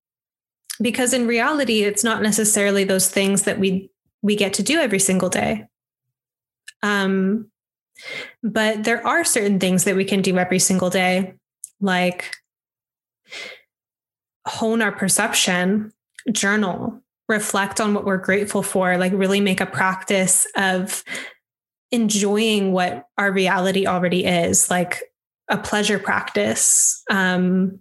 because 0.81 1.13
in 1.13 1.27
reality, 1.27 1.83
it's 1.83 2.05
not 2.05 2.23
necessarily 2.23 2.85
those 2.85 3.09
things 3.09 3.43
that 3.43 3.59
we 3.59 3.91
we 4.23 4.37
get 4.37 4.55
to 4.55 4.63
do 4.63 4.79
every 4.79 4.99
single 4.99 5.29
day. 5.29 5.67
Um, 6.83 7.51
but 8.43 8.85
there 8.85 9.07
are 9.07 9.25
certain 9.25 9.59
things 9.61 9.85
that 9.85 9.97
we 9.97 10.05
can 10.05 10.23
do 10.23 10.39
every 10.39 10.59
single 10.59 10.91
day, 10.91 11.35
like 11.81 12.35
hone 14.47 14.83
our 14.83 14.93
perception, 14.93 15.93
journal, 16.33 17.03
reflect 17.29 17.81
on 17.81 17.95
what 17.95 18.05
we're 18.05 18.17
grateful 18.17 18.63
for, 18.63 18.97
like 18.99 19.13
really 19.15 19.41
make 19.41 19.61
a 19.61 19.67
practice 19.67 20.47
of 20.57 21.05
enjoying 21.95 22.73
what 22.73 23.07
our 23.17 23.31
reality 23.31 23.87
already 23.87 24.25
is, 24.25 24.69
like 24.69 25.01
a 25.49 25.57
pleasure 25.57 25.99
practice, 25.99 27.01
um, 27.09 27.79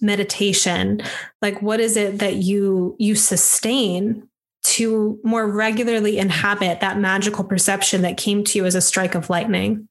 meditation. 0.00 1.02
Like, 1.42 1.60
what 1.60 1.80
is 1.80 1.96
it 1.96 2.20
that 2.20 2.36
you 2.36 2.94
you 3.00 3.16
sustain 3.16 4.28
to 4.64 5.18
more 5.24 5.50
regularly 5.50 6.18
inhabit 6.18 6.80
that 6.80 7.00
magical 7.00 7.42
perception 7.42 8.02
that 8.02 8.16
came 8.16 8.44
to 8.44 8.58
you 8.58 8.64
as 8.64 8.76
a 8.76 8.80
strike 8.80 9.16
of 9.16 9.28
lightning? 9.28 9.88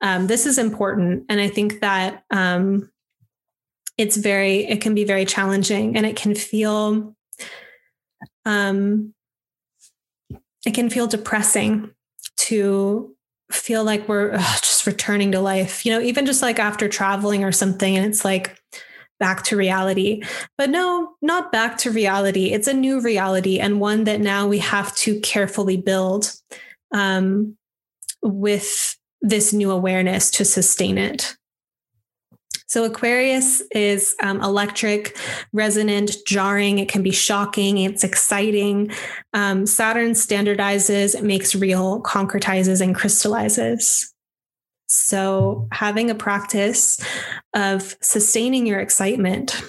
Um, 0.00 0.26
this 0.26 0.46
is 0.46 0.56
important, 0.56 1.24
and 1.28 1.40
I 1.42 1.48
think 1.48 1.80
that 1.80 2.24
um, 2.30 2.90
it's 3.98 4.16
very 4.16 4.64
it 4.64 4.80
can 4.80 4.94
be 4.94 5.04
very 5.04 5.26
challenging, 5.26 5.94
and 5.94 6.06
it 6.06 6.16
can 6.16 6.34
feel 6.34 7.14
um, 8.46 9.12
it 10.64 10.72
can 10.72 10.88
feel 10.88 11.06
depressing 11.06 11.90
to 12.38 13.14
feel 13.50 13.84
like 13.84 14.08
we're 14.08 14.32
ugh, 14.34 14.58
just 14.60 14.86
returning 14.86 15.32
to 15.32 15.40
life, 15.40 15.84
you 15.84 15.92
know, 15.92 16.00
even 16.00 16.26
just 16.26 16.42
like 16.42 16.58
after 16.58 16.88
traveling 16.88 17.44
or 17.44 17.52
something, 17.52 17.96
and 17.96 18.06
it's 18.06 18.24
like 18.24 18.60
back 19.20 19.42
to 19.44 19.56
reality. 19.56 20.22
But 20.56 20.70
no, 20.70 21.14
not 21.22 21.52
back 21.52 21.78
to 21.78 21.90
reality. 21.90 22.52
It's 22.52 22.68
a 22.68 22.74
new 22.74 23.00
reality 23.00 23.58
and 23.58 23.80
one 23.80 24.04
that 24.04 24.20
now 24.20 24.46
we 24.46 24.58
have 24.58 24.94
to 24.96 25.18
carefully 25.20 25.76
build 25.76 26.32
um, 26.92 27.56
with 28.22 28.96
this 29.20 29.52
new 29.52 29.70
awareness 29.70 30.30
to 30.32 30.44
sustain 30.44 30.98
it. 30.98 31.36
So 32.68 32.84
Aquarius 32.84 33.62
is 33.70 34.14
um, 34.22 34.42
electric, 34.42 35.16
resonant, 35.54 36.16
jarring. 36.26 36.78
It 36.78 36.88
can 36.88 37.02
be 37.02 37.10
shocking. 37.10 37.78
It's 37.78 38.04
exciting. 38.04 38.92
Um, 39.32 39.66
Saturn 39.66 40.10
standardizes, 40.10 41.20
makes 41.22 41.54
real, 41.54 42.02
concretizes, 42.02 42.82
and 42.82 42.94
crystallizes. 42.94 44.12
So 44.86 45.66
having 45.72 46.10
a 46.10 46.14
practice 46.14 47.00
of 47.54 47.96
sustaining 48.02 48.66
your 48.66 48.80
excitement. 48.80 49.60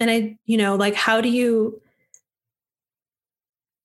And 0.00 0.10
I, 0.10 0.36
you 0.44 0.56
know, 0.56 0.74
like 0.74 0.94
how 0.94 1.20
do 1.20 1.28
you 1.28 1.80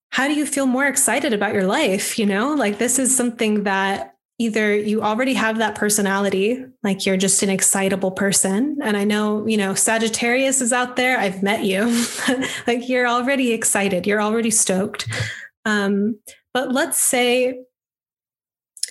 how 0.10 0.28
do 0.28 0.34
you 0.34 0.48
feel 0.48 0.66
more 0.66 0.88
excited 0.88 1.34
about 1.34 1.54
your 1.54 1.68
life? 1.68 2.18
You 2.18 2.26
know, 2.26 2.56
like 2.56 2.80
this 2.80 2.98
is 2.98 3.16
something 3.16 3.64
that 3.64 4.17
either 4.40 4.76
you 4.76 5.02
already 5.02 5.34
have 5.34 5.58
that 5.58 5.76
personality, 5.76 6.64
like 6.84 7.06
you're 7.06 7.18
just 7.18 7.42
an 7.42 7.50
excitable 7.50 8.12
person. 8.12 8.78
And 8.84 8.96
I 8.96 9.04
know, 9.04 9.48
you 9.48 9.58
know, 9.58 9.74
Sagittarius 9.74 10.62
is 10.62 10.72
out 10.72 10.96
there. 10.96 11.18
I've 11.18 11.42
met 11.42 11.64
you. 11.64 12.06
like 12.68 12.88
you're 12.88 13.08
already 13.08 13.52
excited, 13.52 14.06
you're 14.06 14.22
already 14.22 14.52
stoked. 14.52 15.08
Um, 15.66 16.20
but 16.54 16.72
let's 16.72 16.98
say 16.98 17.60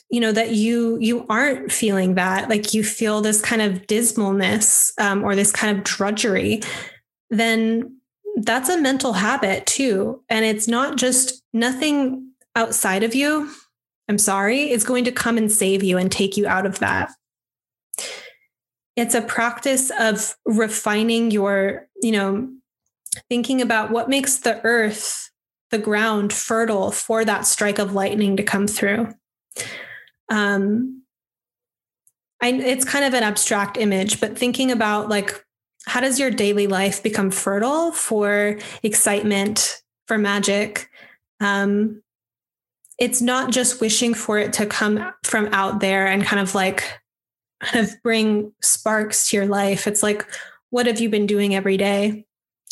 you 0.09 0.21
know 0.21 0.33
that 0.33 0.53
you 0.53 0.99
you 1.01 1.27
aren't 1.29 1.73
feeling 1.73 2.15
that 2.15 2.49
like 2.49 2.73
you 2.73 2.85
feel 2.85 3.21
this 3.21 3.43
kind 3.43 3.61
of 3.61 3.87
dismalness 3.87 4.93
um, 5.01 5.25
or 5.25 5.35
this 5.35 5.51
kind 5.51 5.77
of 5.77 5.83
drudgery 5.85 6.61
then 7.31 7.99
that's 8.43 8.69
a 8.69 8.81
mental 8.81 9.15
habit 9.15 9.67
too 9.67 10.23
and 10.29 10.45
it's 10.45 10.69
not 10.69 10.97
just 10.97 11.43
nothing 11.53 12.31
outside 12.55 13.03
of 13.03 13.15
you 13.15 13.51
I'm 14.09 14.19
sorry, 14.19 14.71
is 14.71 14.85
going 14.85 15.05
to 15.05 15.13
come 15.13 15.37
and 15.37 15.51
save 15.51 15.83
you 15.83 15.99
and 15.99 16.11
take 16.11 16.37
you 16.37 16.47
out 16.47 16.67
of 16.67 16.79
that. 16.79 17.11
It's 18.95 19.15
a 19.15 19.23
practice 19.23 19.91
of 19.99 20.35
refining 20.45 21.31
your, 21.31 21.89
you 22.03 22.13
know, 22.13 22.49
thinking 23.29 23.61
about 23.61 23.91
what 23.91 24.09
makes 24.09 24.39
the 24.39 24.61
earth, 24.65 25.31
the 25.71 25.79
ground 25.79 26.33
fertile 26.33 26.91
for 26.93 27.25
that 27.25 27.47
strike 27.47 27.79
of 27.79 27.95
lightning 27.95 28.37
to 28.37 28.43
come 28.43 28.67
through. 28.67 29.13
Um, 30.31 31.03
I, 32.43 32.53
it's 32.53 32.85
kind 32.85 33.05
of 33.05 33.15
an 33.15 33.23
abstract 33.23 33.77
image, 33.77 34.21
but 34.21 34.39
thinking 34.39 34.71
about 34.71 35.09
like, 35.09 35.45
how 35.87 36.01
does 36.01 36.19
your 36.19 36.31
daily 36.31 36.67
life 36.67 37.03
become 37.03 37.31
fertile 37.31 37.93
for 37.93 38.59
excitement, 38.83 39.83
for 40.07 40.19
magic? 40.19 40.91
Um, 41.41 42.03
it's 42.99 43.21
not 43.21 43.51
just 43.51 43.81
wishing 43.81 44.15
for 44.15 44.39
it 44.39 44.53
to 44.55 44.67
come 44.67 45.13
from 45.23 45.49
out 45.53 45.81
there 45.81 46.07
and 46.07 46.25
kind 46.25 46.41
of 46.41 46.55
like 46.55 46.85
kind 47.61 47.87
of 47.87 48.03
bring 48.03 48.53
sparks 48.63 49.31
to 49.31 49.37
your 49.37 49.47
life. 49.47 49.87
It's 49.87 50.03
like, 50.03 50.27
what 50.71 50.87
have 50.87 51.01
you 51.01 51.09
been 51.09 51.27
doing 51.27 51.55
every 51.55 51.77
day? 51.77 52.25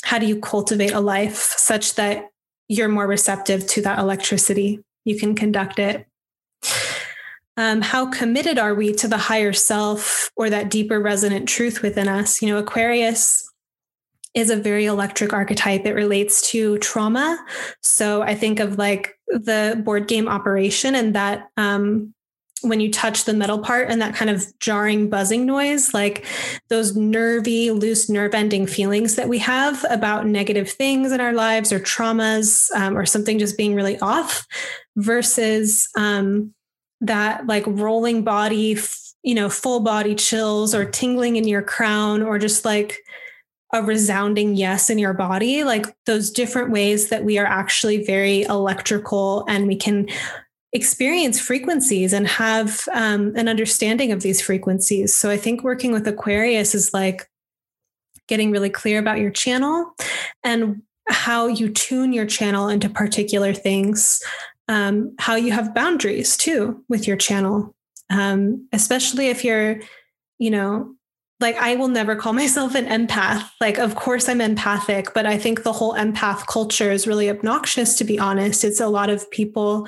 How 0.03 0.19
do 0.19 0.27
you 0.27 0.41
cultivate 0.41 0.93
a 0.93 1.01
life 1.01 1.37
such 1.37 1.95
that 1.95 2.31
you're 2.69 2.89
more 2.89 3.07
receptive 3.07 3.67
to 3.69 3.83
that 3.83 3.99
electricity? 3.99 4.81
You 5.05 5.19
can 5.19 5.35
conduct 5.35 5.79
it. 5.79 6.07
Um, 7.57 7.83
how 7.83 8.11
committed 8.11 8.59
are 8.59 8.75
we 8.75 8.93
to 8.95 9.07
the 9.07 9.17
higher 9.17 9.53
self 9.53 10.31
or 10.37 10.51
that 10.51 10.71
deeper 10.71 10.99
resonant 10.99 11.49
truth 11.49 11.83
within 11.83 12.09
us? 12.09 12.43
You 12.43 12.49
know, 12.49 12.59
Aquarius 12.59 13.49
is 14.35 14.51
a 14.51 14.57
very 14.57 14.87
electric 14.87 15.33
archetype. 15.33 15.87
It 15.87 15.95
relates 15.95 16.51
to 16.51 16.79
trauma. 16.79 17.39
So 17.81 18.23
I 18.23 18.35
think 18.35 18.61
of 18.61 18.79
like 18.79 19.17
the 19.29 19.81
board 19.85 20.09
game 20.09 20.29
operation 20.29 20.95
and 20.95 21.15
that 21.15 21.49
um, 21.57 22.15
when 22.63 22.81
you 22.81 22.91
touch 22.91 23.25
the 23.25 23.35
metal 23.35 23.59
part 23.59 23.91
and 23.91 24.01
that 24.01 24.15
kind 24.15 24.31
of 24.31 24.47
jarring 24.59 25.09
buzzing 25.09 25.47
noise, 25.47 25.95
like 25.95 26.27
those 26.69 26.97
nervy, 26.97 27.71
loose 27.71 28.09
nerve 28.09 28.35
ending 28.35 28.67
feelings 28.67 29.17
that 29.17 29.29
we 29.29 29.39
have 29.39 29.85
about 29.89 30.27
negative 30.27 30.71
things 30.71 31.13
in 31.13 31.21
our 31.21 31.33
lives 31.33 31.73
or 31.73 31.79
traumas 31.79 32.71
um, 32.75 32.97
or 32.97 33.07
something 33.07 33.39
just 33.39 33.57
being 33.57 33.75
really 33.75 33.99
off 34.01 34.47
versus 34.97 35.89
um, 35.97 36.53
that 37.01 37.47
like 37.47 37.65
rolling 37.67 38.25
body, 38.25 38.79
you 39.23 39.35
know, 39.35 39.49
full 39.49 39.81
body 39.81 40.15
chills 40.15 40.75
or 40.75 40.85
tingling 40.85 41.37
in 41.37 41.47
your 41.47 41.63
crown 41.63 42.23
or 42.23 42.39
just 42.39 42.65
like 42.65 42.99
a 43.73 43.83
resounding 43.83 44.55
yes 44.55 44.91
in 44.91 44.99
your 44.99 45.15
body, 45.15 45.65
like 45.65 45.87
those 46.07 46.31
different 46.31 46.71
ways 46.71 47.09
that 47.09 47.25
we 47.25 47.39
are 47.39 47.47
actually 47.47 48.05
very 48.05 48.43
electrical 48.43 49.45
and 49.49 49.67
we 49.67 49.77
can 49.77 50.09
experience 50.73 51.41
frequencies 51.41 52.13
and 52.13 52.27
have 52.27 52.87
um, 52.93 53.33
an 53.37 53.49
understanding 53.49 54.13
of 54.13 54.23
these 54.23 54.41
frequencies. 54.41 55.15
So 55.15 55.31
I 55.31 55.37
think 55.37 55.63
working 55.63 55.93
with 55.93 56.07
Aquarius 56.07 56.75
is 56.75 56.93
like 56.93 57.29
getting 58.27 58.51
really 58.51 58.71
clear 58.71 58.99
about 58.99 59.19
your 59.19 59.31
channel 59.31 59.95
and 60.43 60.83
how 61.09 61.47
you 61.47 61.69
tune 61.69 62.13
your 62.13 62.27
channel 62.27 62.69
into 62.69 62.89
particular 62.89 63.53
things, 63.53 64.21
um, 64.69 65.15
how 65.19 65.37
you 65.37 65.53
have 65.53 65.75
boundaries 65.75 66.37
too 66.37 66.83
with 66.89 67.07
your 67.07 67.17
channel, 67.17 67.75
um, 68.11 68.67
especially 68.73 69.29
if 69.29 69.45
you're, 69.45 69.81
you 70.39 70.51
know, 70.51 70.95
like 71.45 71.57
I 71.57 71.77
will 71.77 71.89
never 71.89 72.17
call 72.17 72.33
myself 72.43 72.75
an 72.75 72.87
empath. 72.87 73.49
Like, 73.61 73.79
of 73.79 73.95
course, 73.95 74.29
I'm 74.29 74.41
empathic, 74.41 75.13
but 75.15 75.27
I 75.27 75.37
think 75.37 75.63
the 75.63 75.73
whole 75.73 75.95
empath 75.95 76.47
culture 76.47 76.91
is 76.91 77.07
really 77.07 77.29
obnoxious, 77.29 77.97
to 77.99 78.05
be 78.05 78.19
honest. 78.19 78.65
It's 78.65 78.81
a 78.81 78.89
lot 78.89 79.11
of 79.11 79.31
people 79.31 79.87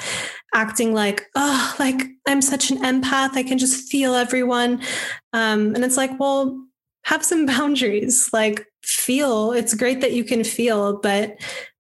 acting 0.55 0.93
like, 0.93 1.27
oh, 1.35 1.75
like 1.79 2.03
I'm 2.29 2.43
such 2.43 2.71
an 2.71 2.79
empath. 2.83 3.31
I 3.33 3.43
can 3.43 3.59
just 3.59 3.89
feel 3.89 4.15
everyone. 4.15 4.83
Um, 5.33 5.75
and 5.75 5.83
it's 5.83 5.97
like, 5.97 6.21
well, 6.21 6.63
have 7.05 7.25
some 7.25 7.47
boundaries. 7.55 8.31
Like, 8.33 8.67
feel. 8.83 9.53
It's 9.53 9.75
great 9.75 10.03
that 10.03 10.13
you 10.13 10.25
can 10.25 10.45
feel, 10.45 11.01
but 11.01 11.37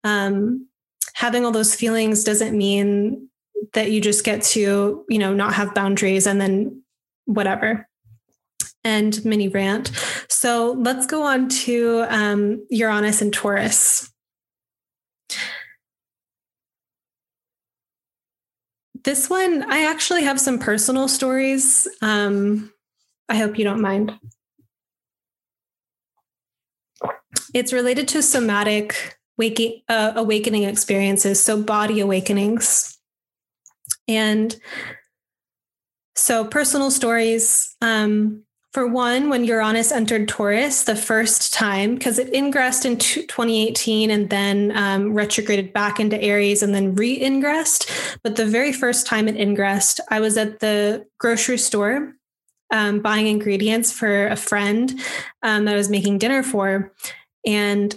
um, 0.04 0.68
having 1.14 1.46
all 1.46 1.52
those 1.52 1.74
feelings 1.74 2.24
doesn't 2.24 2.56
mean 2.56 3.30
that 3.74 3.90
you 3.92 4.02
just 4.02 4.26
get 4.26 4.44
to, 4.44 5.06
you 5.08 5.18
know, 5.18 5.34
not 5.34 5.54
have 5.54 5.74
boundaries 5.74 6.28
and 6.28 6.42
then 6.42 6.84
whatever 7.26 7.88
and 8.84 9.24
mini 9.24 9.48
rant. 9.48 9.92
So 10.30 10.74
let's 10.80 11.06
go 11.06 11.24
on 11.24 11.50
to 11.50 12.06
um, 12.10 12.66
Uranus 12.70 13.22
and 13.22 13.34
Taurus. 13.34 14.12
This 19.04 19.30
one, 19.30 19.64
I 19.72 19.86
actually 19.86 20.24
have 20.24 20.40
some 20.40 20.60
personal 20.60 21.08
stories. 21.08 21.88
Um, 22.02 22.72
I 23.28 23.36
hope 23.36 23.58
you 23.58 23.64
don't 23.64 23.82
mind. 23.82 24.14
It's 27.54 27.74
related 27.74 28.08
to 28.10 28.22
somatic 28.22 29.18
waking 29.38 29.82
uh, 29.90 30.14
awakening 30.16 30.64
experiences, 30.64 31.44
so 31.44 31.62
body 31.62 32.00
awakenings. 32.00 32.98
And 34.08 34.56
so 36.16 36.46
personal 36.46 36.92
stories. 36.92 37.76
Um, 37.82 38.44
for 38.74 38.88
one, 38.88 39.30
when 39.30 39.44
Uranus 39.44 39.92
entered 39.92 40.30
Taurus 40.30 40.84
the 40.84 40.96
first 40.96 41.54
time, 41.54 41.96
because 41.96 42.18
it 42.18 42.34
ingressed 42.34 42.86
in 42.86 42.98
2018 42.98 44.10
and 44.10 44.30
then 44.30 44.72
um, 44.76 45.14
retrograded 45.14 45.74
back 45.74 46.00
into 46.00 46.22
Aries 46.22 46.64
and 46.64 46.74
then 46.74 46.96
re 46.96 47.22
ingressed. 47.22 47.92
But 48.24 48.38
the 48.38 48.46
very 48.46 48.72
first 48.72 49.06
time 49.06 49.28
it 49.28 49.36
ingressed, 49.36 50.00
I 50.10 50.22
was 50.22 50.38
at 50.38 50.62
the 50.62 51.06
grocery 51.20 51.58
store 51.58 52.14
um, 52.72 53.02
buying 53.02 53.28
ingredients 53.28 53.92
for 53.92 54.28
a 54.28 54.38
friend 54.38 55.00
um, 55.44 55.66
that 55.66 55.74
I 55.74 55.78
was 55.78 55.90
making 55.90 56.20
dinner 56.20 56.42
for. 56.42 56.94
And 57.46 57.94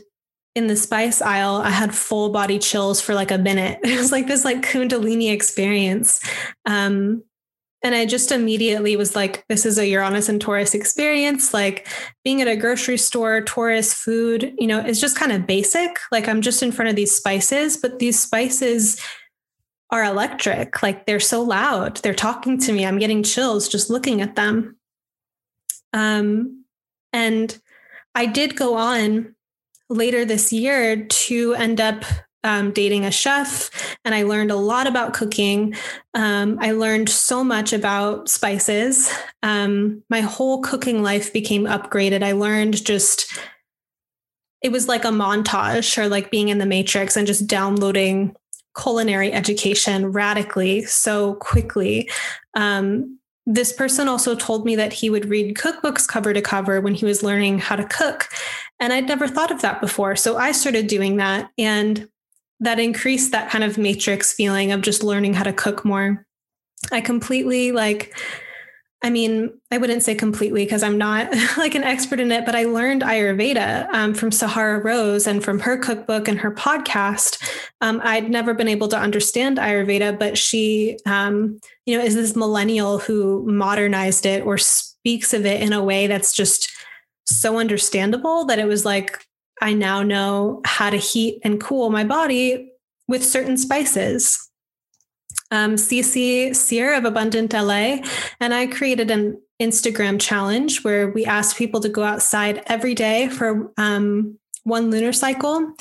in 0.56 0.66
the 0.66 0.76
spice 0.76 1.22
aisle, 1.22 1.56
I 1.56 1.70
had 1.70 1.94
full 1.94 2.30
body 2.30 2.58
chills 2.58 3.00
for 3.00 3.14
like 3.14 3.30
a 3.30 3.38
minute. 3.38 3.78
It 3.84 3.98
was 3.98 4.12
like 4.12 4.26
this 4.26 4.44
like 4.44 4.62
Kundalini 4.62 5.30
experience. 5.32 6.20
Um, 6.66 7.22
and 7.84 7.94
I 7.94 8.06
just 8.06 8.32
immediately 8.32 8.96
was 8.96 9.14
like, 9.14 9.44
this 9.48 9.66
is 9.66 9.76
a 9.76 9.86
Uranus 9.86 10.30
and 10.30 10.40
Taurus 10.40 10.74
experience. 10.74 11.52
Like 11.52 11.86
being 12.24 12.40
at 12.40 12.48
a 12.48 12.56
grocery 12.56 12.96
store, 12.96 13.42
Taurus 13.42 13.92
food, 13.92 14.54
you 14.58 14.66
know, 14.66 14.80
is 14.80 14.98
just 14.98 15.18
kind 15.18 15.30
of 15.30 15.46
basic. 15.46 15.98
Like 16.10 16.26
I'm 16.26 16.40
just 16.40 16.62
in 16.62 16.72
front 16.72 16.88
of 16.88 16.96
these 16.96 17.14
spices, 17.14 17.76
but 17.76 17.98
these 17.98 18.18
spices 18.18 18.98
are 19.90 20.02
electric. 20.02 20.82
Like 20.82 21.04
they're 21.04 21.20
so 21.20 21.42
loud. 21.42 21.98
They're 21.98 22.14
talking 22.14 22.58
to 22.60 22.72
me. 22.72 22.86
I'm 22.86 22.98
getting 22.98 23.22
chills 23.22 23.68
just 23.68 23.90
looking 23.90 24.22
at 24.22 24.34
them. 24.34 24.78
Um, 25.92 26.64
and 27.12 27.56
I 28.14 28.24
did 28.24 28.56
go 28.56 28.76
on 28.76 29.34
later 29.90 30.24
this 30.24 30.54
year 30.54 31.04
to 31.04 31.54
end 31.54 31.82
up 31.82 32.06
um, 32.44 32.70
dating 32.70 33.04
a 33.04 33.10
chef, 33.10 33.70
and 34.04 34.14
I 34.14 34.22
learned 34.22 34.52
a 34.52 34.56
lot 34.56 34.86
about 34.86 35.14
cooking. 35.14 35.74
Um, 36.14 36.58
I 36.60 36.72
learned 36.72 37.08
so 37.08 37.42
much 37.42 37.72
about 37.72 38.28
spices. 38.28 39.12
Um, 39.42 40.02
my 40.10 40.20
whole 40.20 40.62
cooking 40.62 41.02
life 41.02 41.32
became 41.32 41.64
upgraded. 41.64 42.22
I 42.22 42.32
learned 42.32 42.84
just, 42.84 43.32
it 44.62 44.70
was 44.70 44.86
like 44.86 45.04
a 45.04 45.08
montage 45.08 45.98
or 45.98 46.08
like 46.08 46.30
being 46.30 46.50
in 46.50 46.58
the 46.58 46.66
matrix 46.66 47.16
and 47.16 47.26
just 47.26 47.46
downloading 47.46 48.36
culinary 48.80 49.32
education 49.32 50.12
radically 50.12 50.84
so 50.84 51.34
quickly. 51.36 52.10
Um, 52.54 53.18
this 53.46 53.72
person 53.72 54.08
also 54.08 54.34
told 54.34 54.64
me 54.64 54.74
that 54.76 54.92
he 54.92 55.10
would 55.10 55.26
read 55.26 55.54
cookbooks 55.54 56.08
cover 56.08 56.32
to 56.32 56.40
cover 56.40 56.80
when 56.80 56.94
he 56.94 57.04
was 57.04 57.22
learning 57.22 57.58
how 57.58 57.76
to 57.76 57.84
cook. 57.84 58.28
And 58.80 58.92
I'd 58.92 59.06
never 59.06 59.28
thought 59.28 59.50
of 59.50 59.60
that 59.62 59.80
before. 59.80 60.16
So 60.16 60.36
I 60.36 60.52
started 60.52 60.86
doing 60.86 61.18
that. 61.18 61.50
And 61.58 62.08
that 62.64 62.80
increased 62.80 63.32
that 63.32 63.50
kind 63.50 63.64
of 63.64 63.78
matrix 63.78 64.32
feeling 64.32 64.72
of 64.72 64.80
just 64.80 65.02
learning 65.02 65.34
how 65.34 65.44
to 65.44 65.52
cook 65.52 65.84
more. 65.84 66.26
I 66.92 67.00
completely 67.00 67.72
like, 67.72 68.14
I 69.02 69.10
mean, 69.10 69.52
I 69.70 69.78
wouldn't 69.78 70.02
say 70.02 70.14
completely 70.14 70.64
because 70.64 70.82
I'm 70.82 70.96
not 70.96 71.30
like 71.58 71.74
an 71.74 71.84
expert 71.84 72.20
in 72.20 72.32
it, 72.32 72.46
but 72.46 72.54
I 72.54 72.64
learned 72.64 73.02
Ayurveda 73.02 73.88
um, 73.92 74.14
from 74.14 74.32
Sahara 74.32 74.82
Rose 74.82 75.26
and 75.26 75.44
from 75.44 75.60
her 75.60 75.76
cookbook 75.76 76.26
and 76.26 76.38
her 76.38 76.50
podcast. 76.50 77.42
Um, 77.80 78.00
I'd 78.02 78.30
never 78.30 78.54
been 78.54 78.68
able 78.68 78.88
to 78.88 78.98
understand 78.98 79.58
Ayurveda, 79.58 80.18
but 80.18 80.38
she, 80.38 80.98
um, 81.04 81.60
you 81.84 81.98
know, 81.98 82.04
is 82.04 82.14
this 82.14 82.34
millennial 82.34 82.98
who 82.98 83.44
modernized 83.46 84.24
it 84.24 84.44
or 84.44 84.56
speaks 84.56 85.34
of 85.34 85.44
it 85.44 85.62
in 85.62 85.72
a 85.72 85.84
way 85.84 86.06
that's 86.06 86.32
just 86.32 86.70
so 87.26 87.58
understandable 87.58 88.46
that 88.46 88.58
it 88.58 88.66
was 88.66 88.84
like 88.84 89.24
I 89.60 89.72
now 89.72 90.02
know 90.02 90.60
how 90.64 90.90
to 90.90 90.96
heat 90.96 91.40
and 91.44 91.60
cool 91.60 91.90
my 91.90 92.04
body 92.04 92.72
with 93.08 93.24
certain 93.24 93.56
spices. 93.56 94.50
Um, 95.50 95.76
Cece 95.76 96.54
Sear 96.54 96.94
of 96.94 97.04
Abundant 97.04 97.52
LA 97.52 97.98
and 98.40 98.54
I 98.54 98.66
created 98.66 99.10
an 99.10 99.40
Instagram 99.60 100.20
challenge 100.20 100.82
where 100.82 101.10
we 101.10 101.24
asked 101.24 101.56
people 101.56 101.80
to 101.80 101.88
go 101.88 102.02
outside 102.02 102.62
every 102.66 102.94
day 102.94 103.28
for 103.28 103.72
um, 103.76 104.38
one 104.64 104.90
lunar 104.90 105.12
cycle 105.12 105.72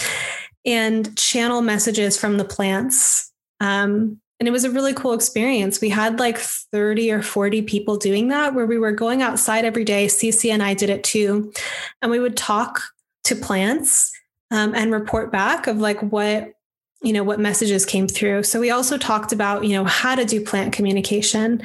and 0.66 1.18
channel 1.18 1.62
messages 1.62 2.20
from 2.20 2.38
the 2.38 2.46
plants. 2.46 3.32
Um, 3.60 4.20
and 4.40 4.48
it 4.48 4.52
was 4.52 4.66
a 4.66 4.72
really 4.72 4.94
cool 4.94 5.14
experience. 5.14 5.80
We 5.80 5.90
had 5.90 6.20
like 6.20 6.38
30 6.38 7.12
or 7.12 7.22
40 7.22 7.62
people 7.64 7.96
doing 7.96 8.28
that 8.28 8.54
where 8.54 8.66
we 8.66 8.78
were 8.78 8.92
going 8.92 9.22
outside 9.22 9.64
every 9.64 9.86
day. 9.86 10.08
Cece 10.08 10.52
and 10.52 10.62
I 10.62 10.74
did 10.74 10.90
it 10.90 11.04
too. 11.04 11.54
And 12.02 12.12
we 12.12 12.20
would 12.20 12.36
talk 12.36 12.82
to 13.26 13.36
plants 13.36 14.12
um, 14.52 14.76
and 14.76 14.92
report 14.92 15.32
back 15.32 15.68
of 15.68 15.78
like 15.78 16.00
what 16.02 16.54
you 17.02 17.12
know 17.12 17.24
what 17.24 17.40
messages 17.40 17.86
came 17.86 18.08
through. 18.08 18.44
So 18.44 18.60
we 18.60 18.72
also 18.72 18.98
talked 18.98 19.34
about 19.34 19.66
you 19.66 19.74
know 19.74 19.86
how 19.86 20.16
to 20.16 20.26
do 20.26 20.44
plant 20.44 20.74
communication. 20.74 21.62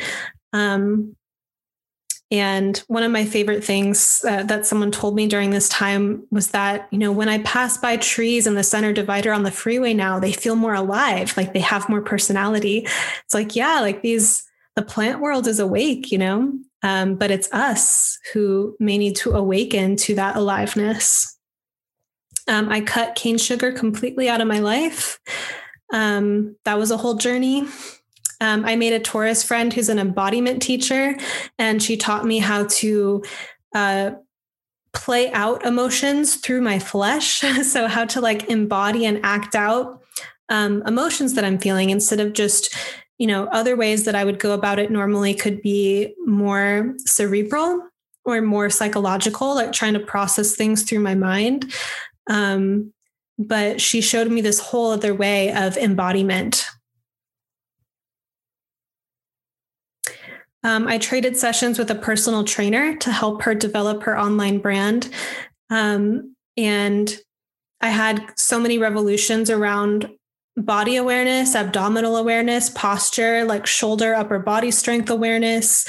Um, 0.52 1.14
and 2.30 2.76
one 2.88 3.04
of 3.04 3.10
my 3.10 3.24
favorite 3.24 3.64
things 3.64 4.22
uh, 4.28 4.42
that 4.42 4.66
someone 4.66 4.90
told 4.90 5.14
me 5.14 5.26
during 5.26 5.50
this 5.50 5.68
time 5.70 6.26
was 6.30 6.48
that 6.48 6.86
you 6.90 6.98
know 6.98 7.12
when 7.12 7.28
i 7.28 7.38
pass 7.38 7.78
by 7.78 7.96
trees 7.96 8.46
in 8.46 8.54
the 8.54 8.62
center 8.62 8.92
divider 8.92 9.32
on 9.32 9.44
the 9.44 9.50
freeway 9.50 9.94
now 9.94 10.18
they 10.18 10.32
feel 10.32 10.54
more 10.54 10.74
alive 10.74 11.34
like 11.38 11.54
they 11.54 11.60
have 11.60 11.88
more 11.88 12.02
personality. 12.02 12.86
It's 13.24 13.34
like 13.34 13.56
yeah 13.56 13.80
like 13.80 14.02
these 14.02 14.44
the 14.76 14.82
plant 14.82 15.20
world 15.20 15.46
is 15.46 15.60
awake 15.60 16.10
you 16.10 16.18
know? 16.18 16.52
Um, 16.82 17.16
but 17.16 17.30
it's 17.30 17.52
us 17.52 18.18
who 18.32 18.76
may 18.78 18.98
need 18.98 19.16
to 19.16 19.32
awaken 19.32 19.96
to 19.96 20.14
that 20.14 20.36
aliveness 20.36 21.37
um, 22.48 22.68
I 22.68 22.80
cut 22.80 23.14
cane 23.14 23.38
sugar 23.38 23.70
completely 23.70 24.28
out 24.28 24.40
of 24.40 24.48
my 24.48 24.58
life. 24.58 25.20
Um, 25.92 26.56
that 26.64 26.78
was 26.78 26.90
a 26.90 26.96
whole 26.96 27.14
journey. 27.14 27.66
Um, 28.40 28.64
I 28.64 28.76
made 28.76 28.92
a 28.92 29.00
Taurus 29.00 29.42
friend 29.42 29.72
who's 29.72 29.88
an 29.88 29.98
embodiment 29.98 30.62
teacher, 30.62 31.16
and 31.58 31.82
she 31.82 31.96
taught 31.96 32.24
me 32.24 32.38
how 32.38 32.66
to 32.66 33.24
uh, 33.74 34.12
play 34.92 35.30
out 35.32 35.64
emotions 35.66 36.36
through 36.36 36.60
my 36.60 36.78
flesh. 36.78 37.40
so, 37.62 37.88
how 37.88 38.04
to 38.06 38.20
like 38.20 38.48
embody 38.48 39.04
and 39.04 39.20
act 39.24 39.54
out 39.54 40.02
um, 40.48 40.82
emotions 40.86 41.34
that 41.34 41.44
I'm 41.44 41.58
feeling 41.58 41.90
instead 41.90 42.20
of 42.20 42.32
just, 42.32 42.74
you 43.18 43.26
know, 43.26 43.46
other 43.46 43.76
ways 43.76 44.04
that 44.04 44.14
I 44.14 44.24
would 44.24 44.38
go 44.38 44.52
about 44.52 44.78
it 44.78 44.90
normally 44.90 45.34
could 45.34 45.60
be 45.60 46.14
more 46.24 46.94
cerebral 47.04 47.82
or 48.24 48.40
more 48.40 48.70
psychological, 48.70 49.54
like 49.54 49.72
trying 49.72 49.94
to 49.94 50.00
process 50.00 50.54
things 50.54 50.82
through 50.82 51.00
my 51.00 51.14
mind. 51.14 51.72
Um, 52.28 52.92
but 53.38 53.80
she 53.80 54.00
showed 54.00 54.30
me 54.30 54.40
this 54.40 54.58
whole 54.58 54.90
other 54.90 55.14
way 55.14 55.52
of 55.52 55.76
embodiment. 55.76 56.66
Um, 60.64 60.88
I 60.88 60.98
traded 60.98 61.36
sessions 61.36 61.78
with 61.78 61.90
a 61.90 61.94
personal 61.94 62.44
trainer 62.44 62.96
to 62.96 63.12
help 63.12 63.42
her 63.42 63.54
develop 63.54 64.02
her 64.02 64.18
online 64.18 64.58
brand. 64.58 65.08
Um, 65.70 66.34
and 66.56 67.16
I 67.80 67.90
had 67.90 68.32
so 68.36 68.58
many 68.58 68.76
revolutions 68.76 69.50
around 69.50 70.10
body 70.56 70.96
awareness, 70.96 71.54
abdominal 71.54 72.16
awareness, 72.16 72.70
posture, 72.70 73.44
like 73.44 73.66
shoulder, 73.66 74.14
upper 74.14 74.40
body 74.40 74.72
strength 74.72 75.08
awareness. 75.10 75.86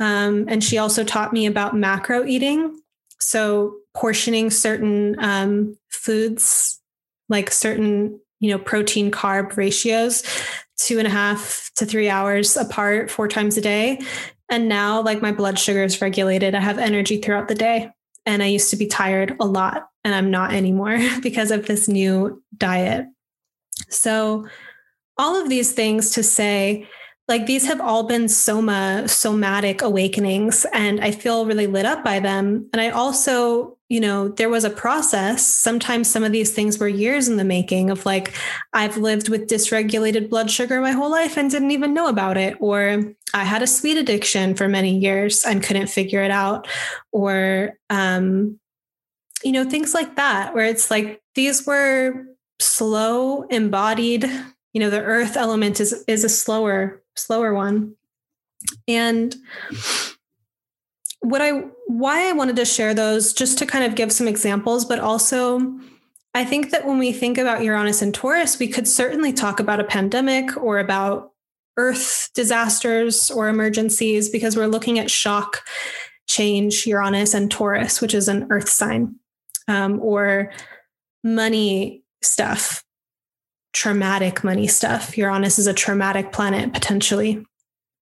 Um, 0.00 0.46
and 0.48 0.64
she 0.64 0.78
also 0.78 1.04
taught 1.04 1.34
me 1.34 1.44
about 1.44 1.76
macro 1.76 2.24
eating. 2.24 2.80
So 3.20 3.76
portioning 3.96 4.50
certain 4.50 5.16
um, 5.18 5.76
foods, 5.88 6.80
like 7.28 7.50
certain, 7.50 8.20
you 8.38 8.50
know, 8.50 8.58
protein 8.58 9.10
carb 9.10 9.56
ratios, 9.56 10.22
two 10.78 10.98
and 10.98 11.06
a 11.06 11.10
half 11.10 11.70
to 11.76 11.86
three 11.86 12.08
hours 12.08 12.56
apart, 12.56 13.10
four 13.10 13.26
times 13.26 13.56
a 13.56 13.60
day. 13.60 14.00
And 14.48 14.68
now, 14.68 15.02
like, 15.02 15.22
my 15.22 15.32
blood 15.32 15.58
sugar 15.58 15.82
is 15.82 16.00
regulated. 16.00 16.54
I 16.54 16.60
have 16.60 16.78
energy 16.78 17.16
throughout 17.16 17.48
the 17.48 17.54
day. 17.54 17.90
And 18.26 18.42
I 18.42 18.46
used 18.46 18.70
to 18.70 18.76
be 18.76 18.86
tired 18.86 19.36
a 19.40 19.46
lot, 19.46 19.88
and 20.04 20.14
I'm 20.14 20.30
not 20.30 20.52
anymore 20.52 20.98
because 21.22 21.50
of 21.50 21.66
this 21.66 21.88
new 21.88 22.42
diet. 22.56 23.06
So, 23.88 24.46
all 25.18 25.40
of 25.40 25.48
these 25.48 25.72
things 25.72 26.10
to 26.10 26.22
say, 26.22 26.86
like 27.28 27.46
these 27.46 27.66
have 27.66 27.80
all 27.80 28.04
been 28.04 28.28
soma 28.28 29.04
somatic 29.08 29.82
awakenings 29.82 30.64
and 30.72 31.00
i 31.00 31.10
feel 31.10 31.46
really 31.46 31.66
lit 31.66 31.84
up 31.84 32.04
by 32.04 32.20
them 32.20 32.68
and 32.72 32.80
i 32.80 32.90
also 32.90 33.75
you 33.88 34.00
know 34.00 34.28
there 34.28 34.48
was 34.48 34.64
a 34.64 34.70
process 34.70 35.46
sometimes 35.46 36.10
some 36.10 36.24
of 36.24 36.32
these 36.32 36.52
things 36.52 36.78
were 36.78 36.88
years 36.88 37.28
in 37.28 37.36
the 37.36 37.44
making 37.44 37.90
of 37.90 38.04
like 38.04 38.34
i've 38.72 38.96
lived 38.96 39.28
with 39.28 39.48
dysregulated 39.48 40.28
blood 40.28 40.50
sugar 40.50 40.80
my 40.80 40.90
whole 40.90 41.10
life 41.10 41.36
and 41.36 41.50
didn't 41.50 41.70
even 41.70 41.94
know 41.94 42.08
about 42.08 42.36
it 42.36 42.56
or 42.60 43.02
i 43.34 43.44
had 43.44 43.62
a 43.62 43.66
sweet 43.66 43.96
addiction 43.96 44.54
for 44.54 44.68
many 44.68 44.98
years 44.98 45.44
and 45.44 45.62
couldn't 45.62 45.88
figure 45.88 46.22
it 46.22 46.30
out 46.30 46.66
or 47.12 47.74
um 47.90 48.58
you 49.44 49.52
know 49.52 49.64
things 49.64 49.94
like 49.94 50.16
that 50.16 50.54
where 50.54 50.66
it's 50.66 50.90
like 50.90 51.22
these 51.34 51.66
were 51.66 52.24
slow 52.58 53.42
embodied 53.42 54.24
you 54.72 54.80
know 54.80 54.90
the 54.90 55.02
earth 55.02 55.36
element 55.36 55.80
is 55.80 56.04
is 56.08 56.24
a 56.24 56.28
slower 56.28 57.02
slower 57.18 57.54
one. 57.54 57.94
And 58.86 59.34
what 61.28 61.42
I 61.42 61.64
why 61.88 62.28
I 62.28 62.32
wanted 62.32 62.54
to 62.56 62.64
share 62.64 62.94
those 62.94 63.32
just 63.32 63.58
to 63.58 63.66
kind 63.66 63.84
of 63.84 63.96
give 63.96 64.12
some 64.12 64.28
examples, 64.28 64.84
but 64.84 65.00
also 65.00 65.76
I 66.34 66.44
think 66.44 66.70
that 66.70 66.86
when 66.86 66.98
we 66.98 67.12
think 67.12 67.36
about 67.36 67.64
Uranus 67.64 68.00
and 68.00 68.14
Taurus, 68.14 68.58
we 68.58 68.68
could 68.68 68.86
certainly 68.86 69.32
talk 69.32 69.58
about 69.58 69.80
a 69.80 69.84
pandemic 69.84 70.56
or 70.56 70.78
about 70.78 71.32
earth 71.76 72.30
disasters 72.34 73.30
or 73.30 73.48
emergencies 73.48 74.28
because 74.28 74.56
we're 74.56 74.68
looking 74.68 75.00
at 75.00 75.10
shock, 75.10 75.64
change, 76.28 76.86
Uranus 76.86 77.34
and 77.34 77.50
Taurus, 77.50 78.00
which 78.00 78.14
is 78.14 78.28
an 78.28 78.46
earth 78.50 78.68
sign, 78.68 79.16
um, 79.66 79.98
or 80.00 80.52
money 81.24 82.04
stuff, 82.22 82.84
traumatic 83.72 84.44
money 84.44 84.68
stuff. 84.68 85.18
Uranus 85.18 85.58
is 85.58 85.66
a 85.66 85.74
traumatic 85.74 86.30
planet 86.30 86.72
potentially. 86.72 87.44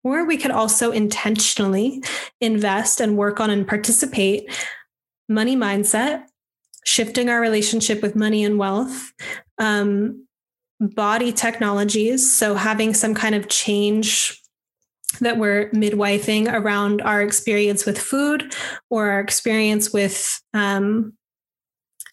Or 0.03 0.25
we 0.25 0.37
could 0.37 0.51
also 0.51 0.91
intentionally 0.91 2.01
invest 2.39 3.01
and 3.01 3.17
work 3.17 3.39
on 3.39 3.49
and 3.49 3.67
participate 3.67 4.49
money 5.27 5.55
mindset, 5.55 6.23
shifting 6.85 7.29
our 7.29 7.41
relationship 7.41 8.01
with 8.01 8.15
money 8.15 8.43
and 8.43 8.57
wealth, 8.57 9.11
um, 9.57 10.25
body 10.79 11.33
technologies. 11.33 12.33
So, 12.33 12.55
having 12.55 12.93
some 12.93 13.13
kind 13.13 13.35
of 13.35 13.49
change 13.49 14.41
that 15.21 15.37
we're 15.37 15.69
midwifing 15.71 16.51
around 16.51 17.01
our 17.01 17.21
experience 17.21 17.85
with 17.85 17.99
food 17.99 18.53
or 18.89 19.09
our 19.09 19.19
experience 19.19 19.91
with 19.91 20.41
um, 20.53 21.13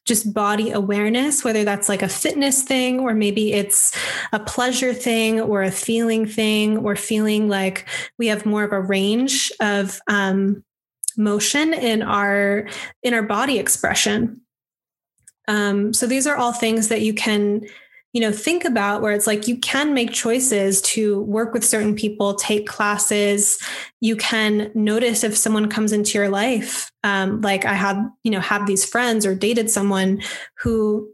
just 0.06 0.32
body 0.32 0.70
awareness, 0.70 1.44
whether 1.44 1.64
that's 1.64 1.88
like 1.88 2.02
a 2.02 2.08
fitness 2.08 2.62
thing, 2.62 3.00
or 3.00 3.12
maybe 3.12 3.52
it's 3.52 3.96
a 4.32 4.38
pleasure 4.38 4.94
thing, 4.94 5.40
or 5.40 5.62
a 5.62 5.70
feeling 5.70 6.26
thing, 6.26 6.78
or 6.78 6.96
feeling 6.96 7.48
like 7.48 7.86
we 8.16 8.28
have 8.28 8.46
more 8.46 8.64
of 8.64 8.72
a 8.72 8.80
range 8.80 9.52
of 9.60 10.00
um, 10.08 10.64
motion 11.16 11.74
in 11.74 12.02
our 12.02 12.68
in 13.02 13.14
our 13.14 13.22
body 13.22 13.58
expression. 13.58 14.40
Um, 15.48 15.92
so 15.92 16.06
these 16.06 16.26
are 16.26 16.36
all 16.36 16.52
things 16.52 16.88
that 16.88 17.02
you 17.02 17.14
can 17.14 17.66
you 18.16 18.22
know 18.22 18.32
think 18.32 18.64
about 18.64 19.02
where 19.02 19.12
it's 19.12 19.26
like 19.26 19.46
you 19.46 19.58
can 19.58 19.92
make 19.92 20.10
choices 20.10 20.80
to 20.80 21.20
work 21.24 21.52
with 21.52 21.62
certain 21.62 21.94
people 21.94 22.34
take 22.34 22.66
classes. 22.66 23.58
You 24.00 24.16
can 24.16 24.70
notice 24.74 25.22
if 25.22 25.36
someone 25.36 25.68
comes 25.68 25.92
into 25.92 26.16
your 26.16 26.30
life. 26.30 26.90
Um, 27.04 27.42
like 27.42 27.66
i 27.66 27.74
had 27.74 27.98
you 28.24 28.30
know 28.30 28.40
have 28.40 28.66
these 28.66 28.86
friends 28.86 29.26
or 29.26 29.34
dated 29.34 29.70
someone 29.70 30.22
who 30.60 31.12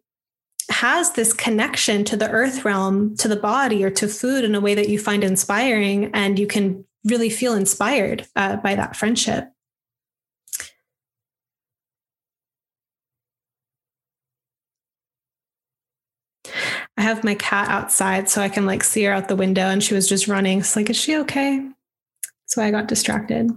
has 0.71 1.11
this 1.15 1.33
connection 1.33 2.05
to 2.05 2.17
the 2.17 2.31
earth 2.31 2.65
realm 2.65 3.17
to 3.17 3.27
the 3.27 3.37
body 3.37 3.83
or 3.85 3.91
to 3.91 4.07
food 4.07 4.45
in 4.45 4.55
a 4.55 4.61
way 4.61 4.75
that 4.75 4.89
you 4.89 4.99
find 4.99 5.25
inspiring 5.25 6.09
and 6.15 6.39
you 6.39 6.47
can 6.47 6.85
really 7.05 7.29
feel 7.29 7.55
inspired 7.55 8.27
uh, 8.37 8.57
by 8.57 8.77
that 8.77 8.95
friendship 8.95 9.52
I 16.97 17.03
have 17.03 17.25
my 17.25 17.35
cat 17.35 17.69
outside 17.69 18.29
so 18.29 18.43
I 18.43 18.49
can 18.49 18.67
like 18.67 18.85
see 18.85 19.05
her 19.05 19.13
out 19.13 19.29
the 19.29 19.37
window 19.37 19.63
and 19.63 19.83
she 19.83 19.95
was 19.95 20.09
just 20.09 20.29
running. 20.29 20.61
It's 20.61 20.77
like, 20.77 20.91
is 20.91 20.97
she 20.97 21.17
okay? 21.19 21.69
So 22.47 22.63
I 22.63 22.71
got 22.71 22.87
distracted. 22.87 23.51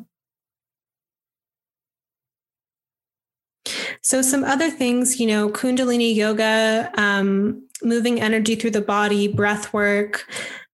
So, 4.01 4.21
some 4.21 4.43
other 4.43 4.69
things, 4.69 5.19
you 5.19 5.25
know, 5.25 5.49
Kundalini 5.49 6.13
yoga, 6.13 6.91
um, 6.95 7.67
moving 7.81 8.21
energy 8.21 8.55
through 8.55 8.71
the 8.71 8.81
body, 8.81 9.27
breath 9.27 9.73
work, 9.73 10.27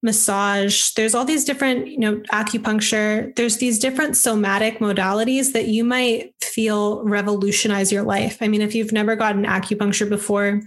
massage. 0.04 0.92
There's 0.92 1.16
all 1.16 1.26
these 1.26 1.46
different, 1.46 1.88
you 1.88 2.00
know, 2.00 2.18
acupuncture. 2.34 3.34
There's 3.36 3.58
these 3.58 3.80
different 3.80 4.18
somatic 4.18 4.80
modalities 4.80 5.54
that 5.54 5.68
you 5.68 5.84
might 5.84 6.34
feel 6.42 7.04
revolutionize 7.04 7.92
your 7.92 8.04
life. 8.04 8.38
I 8.42 8.48
mean, 8.48 8.62
if 8.62 8.76
you've 8.76 8.92
never 8.92 9.16
gotten 9.16 9.46
acupuncture 9.46 10.10
before, 10.10 10.62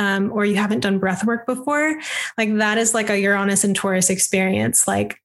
um, 0.00 0.32
or 0.32 0.46
you 0.46 0.56
haven't 0.56 0.80
done 0.80 0.98
breath 0.98 1.26
work 1.26 1.46
before, 1.46 2.00
like 2.38 2.56
that 2.56 2.78
is 2.78 2.94
like 2.94 3.10
a 3.10 3.20
Uranus 3.20 3.64
and 3.64 3.76
Taurus 3.76 4.08
experience. 4.08 4.88
Like 4.88 5.20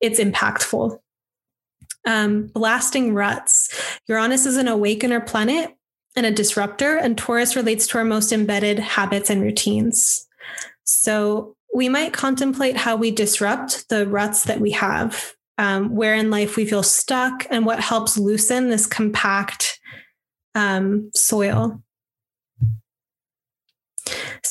it's 0.00 0.18
impactful. 0.18 0.98
Um, 2.06 2.46
blasting 2.48 3.14
ruts. 3.14 3.98
Uranus 4.08 4.46
is 4.46 4.56
an 4.56 4.66
awakener 4.66 5.20
planet 5.20 5.76
and 6.16 6.24
a 6.24 6.30
disruptor, 6.30 6.96
and 6.96 7.18
Taurus 7.18 7.54
relates 7.54 7.86
to 7.88 7.98
our 7.98 8.04
most 8.04 8.32
embedded 8.32 8.78
habits 8.78 9.28
and 9.28 9.42
routines. 9.42 10.26
So 10.84 11.54
we 11.74 11.88
might 11.88 12.12
contemplate 12.12 12.76
how 12.76 12.96
we 12.96 13.10
disrupt 13.10 13.88
the 13.90 14.06
ruts 14.06 14.44
that 14.44 14.60
we 14.60 14.70
have, 14.70 15.34
um, 15.58 15.94
where 15.94 16.14
in 16.14 16.30
life 16.30 16.56
we 16.56 16.64
feel 16.64 16.82
stuck, 16.82 17.46
and 17.50 17.66
what 17.66 17.80
helps 17.80 18.16
loosen 18.16 18.70
this 18.70 18.86
compact 18.86 19.80
um, 20.54 21.10
soil. 21.14 21.82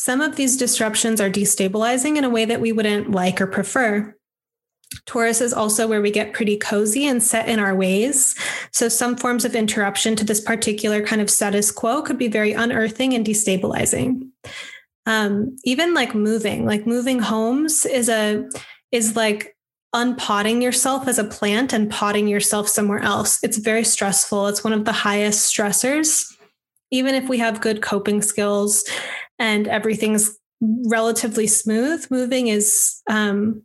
Some 0.04 0.20
of 0.20 0.36
these 0.36 0.58
disruptions 0.58 1.22
are 1.22 1.30
destabilizing 1.30 2.18
in 2.18 2.26
a 2.26 2.30
way 2.30 2.44
that 2.44 2.60
we 2.60 2.74
wouldn't 2.74 3.12
like 3.12 3.40
or 3.40 3.48
prefer. 3.48 4.14
Taurus 5.06 5.40
is 5.40 5.54
also 5.54 5.88
where 5.88 6.02
we 6.02 6.12
get 6.12 6.34
pretty 6.34 6.58
cozy 6.58 7.08
and 7.08 7.24
set 7.24 7.48
in 7.48 7.58
our 7.58 7.74
ways. 7.74 8.36
So, 8.74 8.90
some 8.90 9.16
forms 9.16 9.46
of 9.46 9.56
interruption 9.56 10.18
to 10.18 10.26
this 10.26 10.42
particular 10.42 11.06
kind 11.06 11.22
of 11.22 11.30
status 11.30 11.72
quo 11.72 12.02
could 12.02 12.18
be 12.18 12.28
very 12.28 12.52
unearthing 12.52 13.14
and 13.14 13.26
destabilizing. 13.26 14.28
Um, 15.06 15.56
even 15.64 15.94
like 15.94 16.14
moving, 16.14 16.66
like 16.66 16.86
moving 16.86 17.20
homes 17.20 17.86
is 17.86 18.10
a 18.10 18.50
is 18.92 19.16
like 19.16 19.56
unpotting 19.96 20.62
yourself 20.62 21.08
as 21.08 21.18
a 21.18 21.24
plant 21.24 21.72
and 21.72 21.90
potting 21.90 22.28
yourself 22.28 22.68
somewhere 22.68 23.00
else. 23.00 23.40
It's 23.42 23.58
very 23.58 23.86
stressful. 23.86 24.48
It's 24.48 24.66
one 24.66 24.74
of 24.74 24.84
the 24.84 24.92
highest 24.92 25.50
stressors. 25.56 26.26
Even 26.92 27.16
if 27.16 27.30
we 27.30 27.38
have 27.38 27.62
good 27.62 27.82
coping 27.82 28.22
skills 28.22 28.84
and 29.40 29.68
everything's 29.68 30.38
relatively 30.62 31.48
smooth, 31.48 32.06
moving 32.10 32.48
is 32.48 33.02
um, 33.10 33.64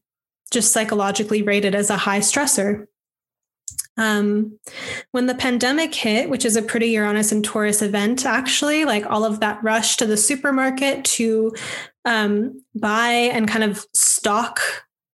just 0.50 0.72
psychologically 0.72 1.42
rated 1.42 1.74
as 1.74 1.90
a 1.90 1.96
high 1.96 2.20
stressor. 2.20 2.86
Um, 3.96 4.58
when 5.10 5.26
the 5.26 5.34
pandemic 5.34 5.92
hit, 5.94 6.30
which 6.30 6.44
is 6.44 6.56
a 6.56 6.62
pretty 6.62 6.86
Uranus 6.90 7.32
and 7.32 7.44
Taurus 7.44 7.82
event, 7.82 8.24
actually, 8.24 8.84
like 8.84 9.04
all 9.06 9.24
of 9.24 9.40
that 9.40 9.62
rush 9.62 9.96
to 9.96 10.06
the 10.06 10.16
supermarket 10.16 11.04
to 11.04 11.52
um, 12.04 12.62
buy 12.76 13.10
and 13.10 13.48
kind 13.48 13.64
of 13.64 13.84
stock 13.94 14.60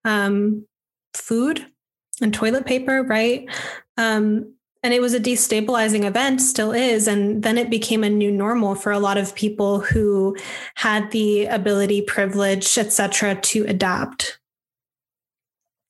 um, 0.05 0.65
food 1.13 1.65
and 2.21 2.33
toilet 2.33 2.65
paper, 2.65 3.03
right? 3.03 3.49
Um, 3.97 4.53
and 4.81 4.93
it 4.93 5.01
was 5.01 5.13
a 5.13 5.19
destabilizing 5.19 6.05
event 6.05 6.41
still 6.41 6.71
is 6.71 7.07
and 7.07 7.43
then 7.43 7.57
it 7.57 7.69
became 7.69 8.03
a 8.03 8.09
new 8.09 8.31
normal 8.31 8.75
for 8.75 8.91
a 8.91 8.99
lot 8.99 9.17
of 9.17 9.35
people 9.35 9.79
who 9.79 10.35
had 10.75 11.11
the 11.11 11.45
ability 11.45 12.01
privilege 12.01 12.77
etc 12.77 13.35
to 13.35 13.65
adapt. 13.65 14.39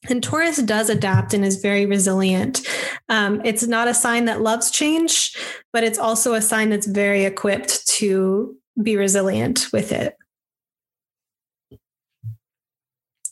And 0.09 0.23
taurus 0.23 0.57
does 0.61 0.89
adapt 0.89 1.33
and 1.33 1.43
is 1.43 1.61
very 1.61 1.85
resilient. 1.85 2.65
Um, 3.09 3.41
it's 3.43 3.67
not 3.67 3.89
a 3.89 3.93
sign 3.93 4.25
that 4.25 4.41
loves 4.41 4.71
change 4.71 5.35
but 5.71 5.83
it's 5.83 5.99
also 5.99 6.33
a 6.33 6.41
sign 6.41 6.69
that's 6.69 6.87
very 6.87 7.25
equipped 7.25 7.87
to 7.87 8.55
be 8.81 8.95
resilient 8.95 9.67
with 9.71 9.91
it 9.91 10.15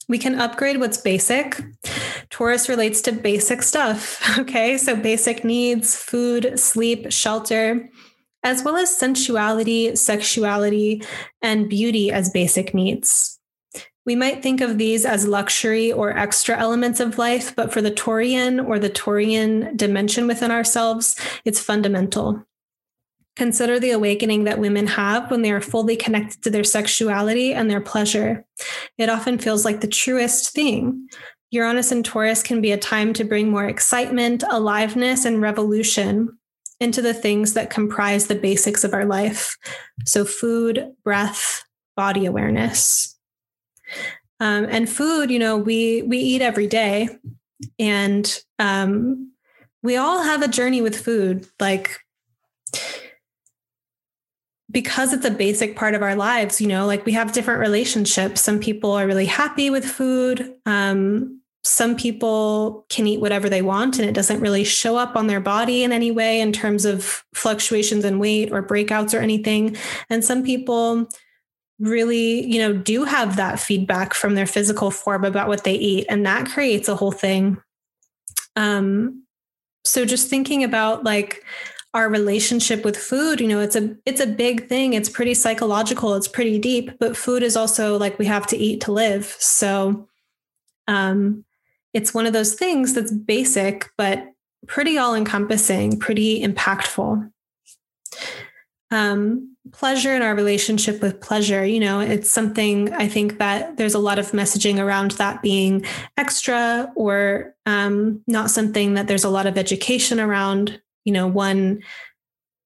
we 0.08 0.18
can 0.18 0.40
upgrade 0.40 0.80
what's 0.80 0.98
basic. 0.98 1.62
Taurus 2.30 2.70
relates 2.70 3.02
to 3.02 3.12
basic 3.12 3.62
stuff. 3.62 4.22
Okay. 4.40 4.78
So 4.78 4.96
basic 4.96 5.44
needs, 5.44 5.96
food, 5.96 6.60
sleep, 6.60 7.12
shelter, 7.12 7.90
as 8.44 8.64
well 8.64 8.78
as 8.78 8.96
sensuality, 8.96 9.96
sexuality, 9.96 11.04
and 11.42 11.70
beauty 11.70 12.12
as 12.12 12.30
basic 12.30 12.74
needs. 12.74 13.40
We 14.06 14.16
might 14.16 14.42
think 14.42 14.62
of 14.62 14.78
these 14.78 15.06
as 15.06 15.28
luxury 15.28 15.92
or 15.92 16.16
extra 16.16 16.58
elements 16.58 17.00
of 17.00 17.18
life, 17.18 17.56
but 17.56 17.74
for 17.74 17.82
the 17.82 17.92
Taurian 17.92 18.66
or 18.66 18.80
the 18.80 18.90
Taurian 18.90 19.76
dimension 19.76 20.28
within 20.28 20.52
ourselves, 20.52 21.16
it's 21.44 21.60
fundamental. 21.60 22.46
Consider 23.38 23.80
the 23.80 23.92
awakening 23.92 24.46
that 24.46 24.58
women 24.58 24.88
have 24.88 25.30
when 25.30 25.44
they 25.44 25.52
are 25.52 25.62
fully 25.62 25.96
connected 25.96 26.42
to 26.42 26.50
their 26.50 26.64
sexuality 26.64 27.54
and 27.54 27.70
their 27.70 27.80
pleasure. 27.80 28.44
It 28.98 29.10
often 29.10 29.38
feels 29.38 29.64
like 29.64 29.82
the 29.82 29.88
truest 29.88 30.54
thing. 30.54 31.08
Uranus 31.52 31.92
and 31.92 32.04
Taurus 32.04 32.42
can 32.42 32.62
be 32.62 32.72
a 32.72 32.80
time 32.80 33.14
to 33.14 33.24
bring 33.24 33.52
more 33.52 33.68
excitement, 33.68 34.44
aliveness, 34.50 35.24
and 35.24 35.40
revolution 35.40 36.36
into 36.80 37.00
the 37.00 37.14
things 37.14 37.54
that 37.54 37.70
comprise 37.70 38.26
the 38.26 38.34
basics 38.34 38.84
of 38.84 38.96
our 38.96 39.06
life. 39.06 39.56
So, 40.04 40.26
food, 40.26 40.96
breath, 41.04 41.64
body 41.96 42.26
awareness. 42.26 43.16
Um, 44.40 44.66
and 44.66 44.90
food, 44.90 45.30
you 45.30 45.38
know, 45.38 45.58
we 45.58 46.02
we 46.02 46.18
eat 46.18 46.42
every 46.42 46.68
day, 46.68 47.10
and 47.78 48.44
um, 48.58 49.32
we 49.84 49.96
all 49.96 50.24
have 50.24 50.42
a 50.42 50.48
journey 50.48 50.82
with 50.82 51.00
food. 51.00 51.48
Like 51.60 52.00
because 54.70 55.14
it's 55.14 55.26
a 55.26 55.32
basic 55.32 55.76
part 55.76 55.96
of 55.96 56.02
our 56.02 56.16
lives, 56.16 56.60
you 56.60 56.68
know, 56.68 56.86
like 56.86 57.06
we 57.06 57.14
have 57.14 57.32
different 57.32 57.60
relationships. 57.60 58.42
Some 58.42 58.60
people 58.60 58.92
are 58.92 59.08
really 59.08 59.26
happy 59.26 59.70
with 59.70 59.86
food. 59.86 60.56
Um, 60.66 61.42
some 61.64 61.96
people 61.96 62.86
can 62.90 63.08
eat 63.08 63.20
whatever 63.20 63.50
they 63.50 63.62
want 63.62 64.00
and 64.00 64.08
it 64.08 64.14
doesn't 64.14 64.40
really 64.40 64.64
show 64.64 64.98
up 64.98 65.16
on 65.16 65.28
their 65.28 65.40
body 65.40 65.84
in 65.84 65.92
any 65.92 66.12
way 66.12 66.40
in 66.40 66.52
terms 66.52 66.86
of 66.86 67.24
fluctuations 67.34 68.06
in 68.06 68.20
weight 68.20 68.52
or 68.52 68.66
breakouts 68.66 69.14
or 69.14 69.22
anything. 69.22 69.76
And 70.10 70.24
some 70.24 70.44
people 70.44 71.08
really, 71.80 72.46
you 72.46 72.60
know, 72.60 72.74
do 72.74 73.04
have 73.04 73.36
that 73.36 73.60
feedback 73.60 74.14
from 74.14 74.36
their 74.36 74.48
physical 74.48 74.92
form 74.92 75.24
about 75.24 75.48
what 75.48 75.64
they 75.64 75.76
eat. 75.76 76.06
And 76.10 76.26
that 76.26 76.48
creates 76.48 76.88
a 76.88 76.96
whole 76.96 77.12
thing. 77.12 77.62
Um, 78.56 79.24
so 79.84 80.06
just 80.06 80.30
thinking 80.30 80.64
about 80.64 81.04
like 81.04 81.44
our 81.98 82.10
relationship 82.10 82.86
with 82.86 82.96
food, 82.96 83.42
you 83.42 83.48
know, 83.48 83.60
it's 83.60 83.76
a 83.76 83.96
it's 84.06 84.22
a 84.22 84.28
big 84.28 84.68
thing. 84.68 84.94
It's 84.94 85.10
pretty 85.10 85.34
psychological, 85.34 86.14
it's 86.14 86.28
pretty 86.28 86.60
deep, 86.60 86.92
but 87.00 87.18
food 87.18 87.42
is 87.42 87.58
also 87.58 87.98
like 87.98 88.20
we 88.20 88.28
have 88.28 88.46
to 88.48 88.58
eat 88.58 88.82
to 88.82 88.92
live. 88.92 89.26
So 89.40 90.08
um 90.88 91.44
it's 91.94 92.14
one 92.14 92.28
of 92.28 92.34
those 92.34 92.54
things 92.54 92.94
that's 92.94 93.12
basic 93.12 93.90
but 93.98 94.24
pretty 94.68 95.00
all 95.00 95.16
encompassing, 95.16 96.00
pretty 96.00 96.44
impactful. 96.44 97.32
Um 98.92 99.56
pleasure 99.72 100.16
in 100.16 100.22
our 100.22 100.34
relationship 100.34 101.02
with 101.02 101.20
pleasure 101.20 101.66
you 101.66 101.78
know 101.78 102.00
it's 102.00 102.32
something 102.32 102.94
i 102.94 103.06
think 103.06 103.38
that 103.38 103.76
there's 103.76 103.94
a 103.94 104.00
lot 104.00 104.18
of 104.18 104.32
messaging 104.32 104.80
around 104.80 105.12
that 105.12 105.42
being 105.42 105.84
extra 106.16 106.90
or 106.96 107.54
um, 107.66 108.22
not 108.28 108.50
something 108.50 108.94
that 108.94 109.10
there's 109.10 109.26
a 109.26 109.30
lot 109.30 109.46
of 109.46 109.58
education 109.58 110.22
around 110.22 110.80
you 111.08 111.14
know 111.14 111.26
one 111.26 111.82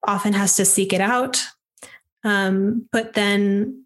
often 0.06 0.34
has 0.34 0.56
to 0.56 0.66
seek 0.66 0.94
it 0.94 1.00
out. 1.00 1.40
Um, 2.24 2.90
but 2.92 3.14
then 3.14 3.86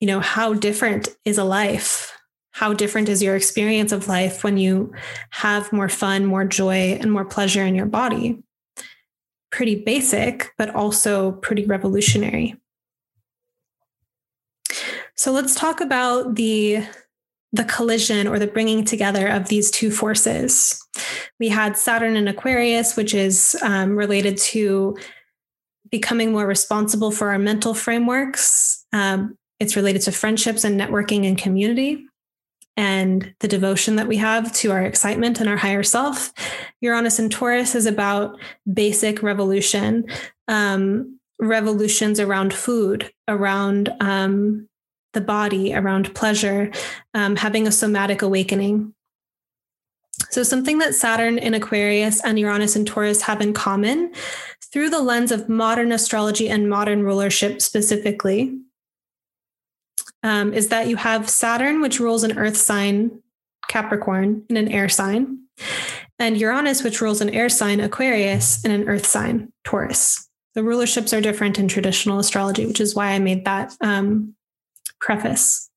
you 0.00 0.06
know 0.06 0.20
how 0.20 0.54
different 0.54 1.10
is 1.26 1.36
a 1.36 1.44
life? 1.44 2.16
How 2.52 2.72
different 2.72 3.10
is 3.10 3.22
your 3.22 3.36
experience 3.36 3.92
of 3.92 4.08
life 4.08 4.42
when 4.42 4.56
you 4.56 4.94
have 5.28 5.72
more 5.72 5.90
fun 5.90 6.24
more 6.24 6.46
joy 6.46 6.98
and 7.00 7.12
more 7.12 7.26
pleasure 7.26 7.62
in 7.62 7.74
your 7.74 7.86
body? 7.86 8.42
Pretty 9.52 9.84
basic, 9.84 10.52
but 10.56 10.74
also 10.74 11.32
pretty 11.32 11.66
revolutionary. 11.66 12.56
So 15.16 15.32
let's 15.32 15.54
talk 15.54 15.82
about 15.82 16.36
the 16.36 16.82
the 17.52 17.64
collision 17.64 18.26
or 18.26 18.38
the 18.38 18.46
bringing 18.46 18.84
together 18.84 19.26
of 19.26 19.48
these 19.48 19.70
two 19.70 19.90
forces. 19.90 20.80
We 21.38 21.48
had 21.48 21.76
Saturn 21.76 22.16
in 22.16 22.28
Aquarius, 22.28 22.96
which 22.96 23.14
is 23.14 23.56
um, 23.62 23.96
related 23.96 24.38
to 24.38 24.96
becoming 25.90 26.32
more 26.32 26.46
responsible 26.46 27.10
for 27.10 27.30
our 27.30 27.38
mental 27.38 27.74
frameworks. 27.74 28.86
Um, 28.92 29.36
it's 29.58 29.76
related 29.76 30.02
to 30.02 30.12
friendships 30.12 30.64
and 30.64 30.80
networking 30.80 31.26
and 31.26 31.36
community 31.36 32.06
and 32.76 33.34
the 33.40 33.48
devotion 33.48 33.96
that 33.96 34.08
we 34.08 34.16
have 34.16 34.52
to 34.54 34.72
our 34.72 34.82
excitement 34.82 35.38
and 35.40 35.48
our 35.48 35.56
higher 35.56 35.82
self. 35.82 36.32
Uranus 36.80 37.18
and 37.18 37.30
Taurus 37.30 37.74
is 37.74 37.84
about 37.84 38.38
basic 38.72 39.22
revolution, 39.22 40.06
um, 40.48 41.18
revolutions 41.38 42.20
around 42.20 42.54
food, 42.54 43.12
around 43.28 43.92
um, 44.00 44.66
the 45.12 45.20
body, 45.20 45.74
around 45.74 46.14
pleasure, 46.14 46.70
um, 47.14 47.36
having 47.36 47.66
a 47.66 47.72
somatic 47.72 48.22
awakening. 48.22 48.94
So, 50.30 50.42
something 50.42 50.78
that 50.78 50.94
Saturn 50.94 51.38
in 51.38 51.54
Aquarius 51.54 52.22
and 52.22 52.38
Uranus 52.38 52.76
in 52.76 52.84
Taurus 52.84 53.22
have 53.22 53.40
in 53.40 53.52
common 53.52 54.12
through 54.72 54.90
the 54.90 55.00
lens 55.00 55.32
of 55.32 55.48
modern 55.48 55.92
astrology 55.92 56.48
and 56.48 56.68
modern 56.68 57.02
rulership 57.02 57.60
specifically 57.60 58.58
um, 60.22 60.52
is 60.52 60.68
that 60.68 60.88
you 60.88 60.96
have 60.96 61.28
Saturn, 61.28 61.80
which 61.80 62.00
rules 62.00 62.22
an 62.22 62.38
earth 62.38 62.56
sign, 62.56 63.22
Capricorn, 63.68 64.44
in 64.48 64.56
an 64.56 64.68
air 64.68 64.88
sign, 64.88 65.40
and 66.18 66.38
Uranus, 66.38 66.84
which 66.84 67.00
rules 67.00 67.20
an 67.20 67.30
air 67.30 67.48
sign, 67.48 67.80
Aquarius, 67.80 68.64
in 68.64 68.70
an 68.70 68.88
earth 68.88 69.06
sign, 69.06 69.52
Taurus. 69.64 70.28
The 70.54 70.60
rulerships 70.60 71.16
are 71.16 71.20
different 71.20 71.58
in 71.58 71.68
traditional 71.68 72.18
astrology, 72.18 72.66
which 72.66 72.80
is 72.80 72.94
why 72.94 73.12
I 73.12 73.18
made 73.18 73.44
that 73.44 73.74
um, 73.80 74.34
preface. 75.00 75.70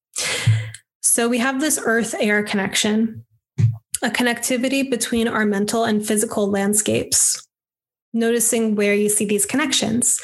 So 1.02 1.30
we 1.30 1.38
have 1.40 1.60
this 1.60 1.80
earth 1.84 2.16
air 2.20 2.44
connection, 2.44 3.26
a 4.02 4.10
connectivity 4.10 4.90
between 4.90 5.28
our 5.28 5.46
mental 5.46 5.84
and 5.84 6.06
physical 6.06 6.50
landscapes. 6.50 7.48
Noticing 8.14 8.76
where 8.76 8.94
you 8.94 9.10
see 9.10 9.26
these 9.26 9.46
connections. 9.46 10.22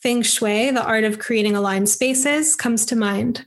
Feng 0.00 0.22
Shui, 0.22 0.70
the 0.70 0.84
art 0.84 1.02
of 1.02 1.18
creating 1.18 1.56
aligned 1.56 1.88
spaces, 1.88 2.54
comes 2.54 2.86
to 2.86 2.96
mind 2.96 3.46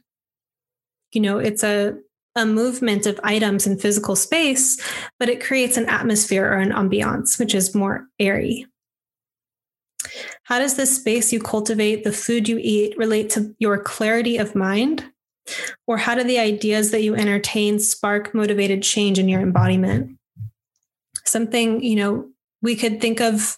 you 1.16 1.22
know 1.22 1.40
it's 1.40 1.64
a 1.64 1.98
a 2.38 2.46
movement 2.46 3.06
of 3.06 3.18
items 3.24 3.66
in 3.66 3.78
physical 3.78 4.14
space, 4.14 4.78
but 5.20 5.30
it 5.30 5.42
creates 5.42 5.78
an 5.78 5.86
atmosphere 5.86 6.46
or 6.46 6.58
an 6.58 6.74
ambiance, 6.74 7.40
which 7.40 7.56
is 7.56 7.74
more 7.74 8.08
airy. 8.20 8.66
How 10.46 10.60
does 10.60 10.76
the 10.76 10.86
space 10.86 11.34
you 11.34 11.40
cultivate, 11.40 12.04
the 12.04 12.12
food 12.12 12.48
you 12.48 12.60
eat, 12.62 12.98
relate 12.98 13.32
to 13.32 13.56
your 13.60 13.80
clarity 13.80 14.38
of 14.38 14.56
mind? 14.56 15.04
Or 15.88 15.98
how 15.98 16.16
do 16.16 16.24
the 16.24 16.40
ideas 16.40 16.92
that 16.92 17.02
you 17.02 17.16
entertain 17.16 17.80
spark 17.80 18.34
motivated 18.34 18.84
change 18.84 19.20
in 19.20 19.28
your 19.28 19.42
embodiment? 19.42 20.18
Something, 21.26 21.84
you 21.84 21.96
know, 21.96 22.30
we 22.62 22.76
could 22.76 23.02
think 23.02 23.22
of 23.22 23.58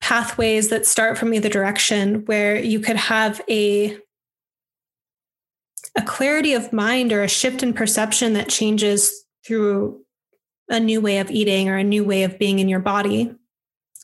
pathways 0.00 0.70
that 0.70 0.86
start 0.86 1.18
from 1.18 1.34
either 1.34 1.48
direction 1.48 2.24
where 2.24 2.56
you 2.56 2.80
could 2.80 2.96
have 2.96 3.40
a 3.48 3.98
a 5.96 6.02
clarity 6.02 6.54
of 6.54 6.72
mind 6.72 7.12
or 7.12 7.22
a 7.22 7.28
shift 7.28 7.62
in 7.62 7.72
perception 7.72 8.32
that 8.32 8.48
changes 8.48 9.24
through 9.44 10.00
a 10.68 10.78
new 10.80 11.00
way 11.00 11.18
of 11.18 11.30
eating 11.30 11.68
or 11.68 11.76
a 11.76 11.84
new 11.84 12.04
way 12.04 12.22
of 12.22 12.38
being 12.38 12.60
in 12.60 12.68
your 12.68 12.80
body. 12.80 13.34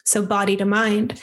So, 0.07 0.25
body 0.25 0.57
to 0.57 0.65
mind. 0.65 1.21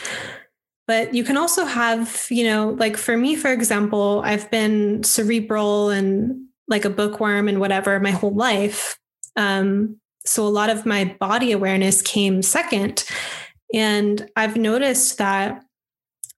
But 0.86 1.14
you 1.14 1.24
can 1.24 1.38
also 1.38 1.66
have, 1.66 2.28
you 2.30 2.44
know, 2.44 2.76
like 2.78 2.98
for 2.98 3.16
me, 3.16 3.36
for 3.36 3.52
example, 3.52 4.22
I've 4.26 4.52
been 4.52 5.04
cerebral 5.04 5.90
and 5.90 6.46
like 6.68 6.86
a 6.86 6.90
bookworm 6.90 7.48
and 7.48 7.60
whatever 7.60 8.00
my 8.00 8.12
whole 8.12 8.36
life. 8.36 9.00
Um, 9.36 9.98
so, 10.26 10.46
a 10.46 10.50
lot 10.50 10.70
of 10.70 10.86
my 10.86 11.16
body 11.20 11.52
awareness 11.52 12.02
came 12.02 12.42
second. 12.42 13.06
And 13.74 14.30
I've 14.36 14.58
noticed 14.58 15.18
that 15.18 15.64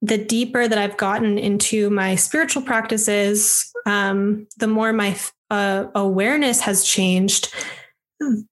the 0.02 0.18
deeper 0.18 0.68
that 0.68 0.78
I've 0.78 0.98
gotten 0.98 1.38
into 1.38 1.90
my 1.90 2.16
spiritual 2.16 2.62
practices, 2.62 3.72
um, 3.86 4.48
the 4.58 4.68
more 4.68 4.94
my 4.94 5.18
uh, 5.50 5.86
awareness 5.96 6.62
has 6.62 6.84
changed. 6.84 7.54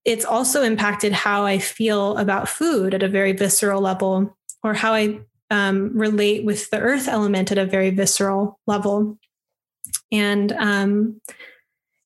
It's 0.06 0.26
also 0.26 0.62
impacted 0.62 1.14
how 1.14 1.46
I 1.46 1.58
feel 1.60 2.18
about 2.18 2.50
food 2.50 2.94
at 2.94 3.04
a 3.04 3.08
very 3.08 3.32
visceral 3.32 3.82
level, 3.82 4.36
or 4.64 4.74
how 4.74 4.94
I 4.94 5.20
um, 5.50 5.98
relate 5.98 6.46
with 6.46 6.70
the 6.70 6.80
earth 6.80 7.08
element 7.08 7.52
at 7.52 7.58
a 7.58 7.66
very 7.66 7.90
visceral 7.92 8.60
level. 8.68 9.18
And 10.12 10.52
um, 10.54 11.22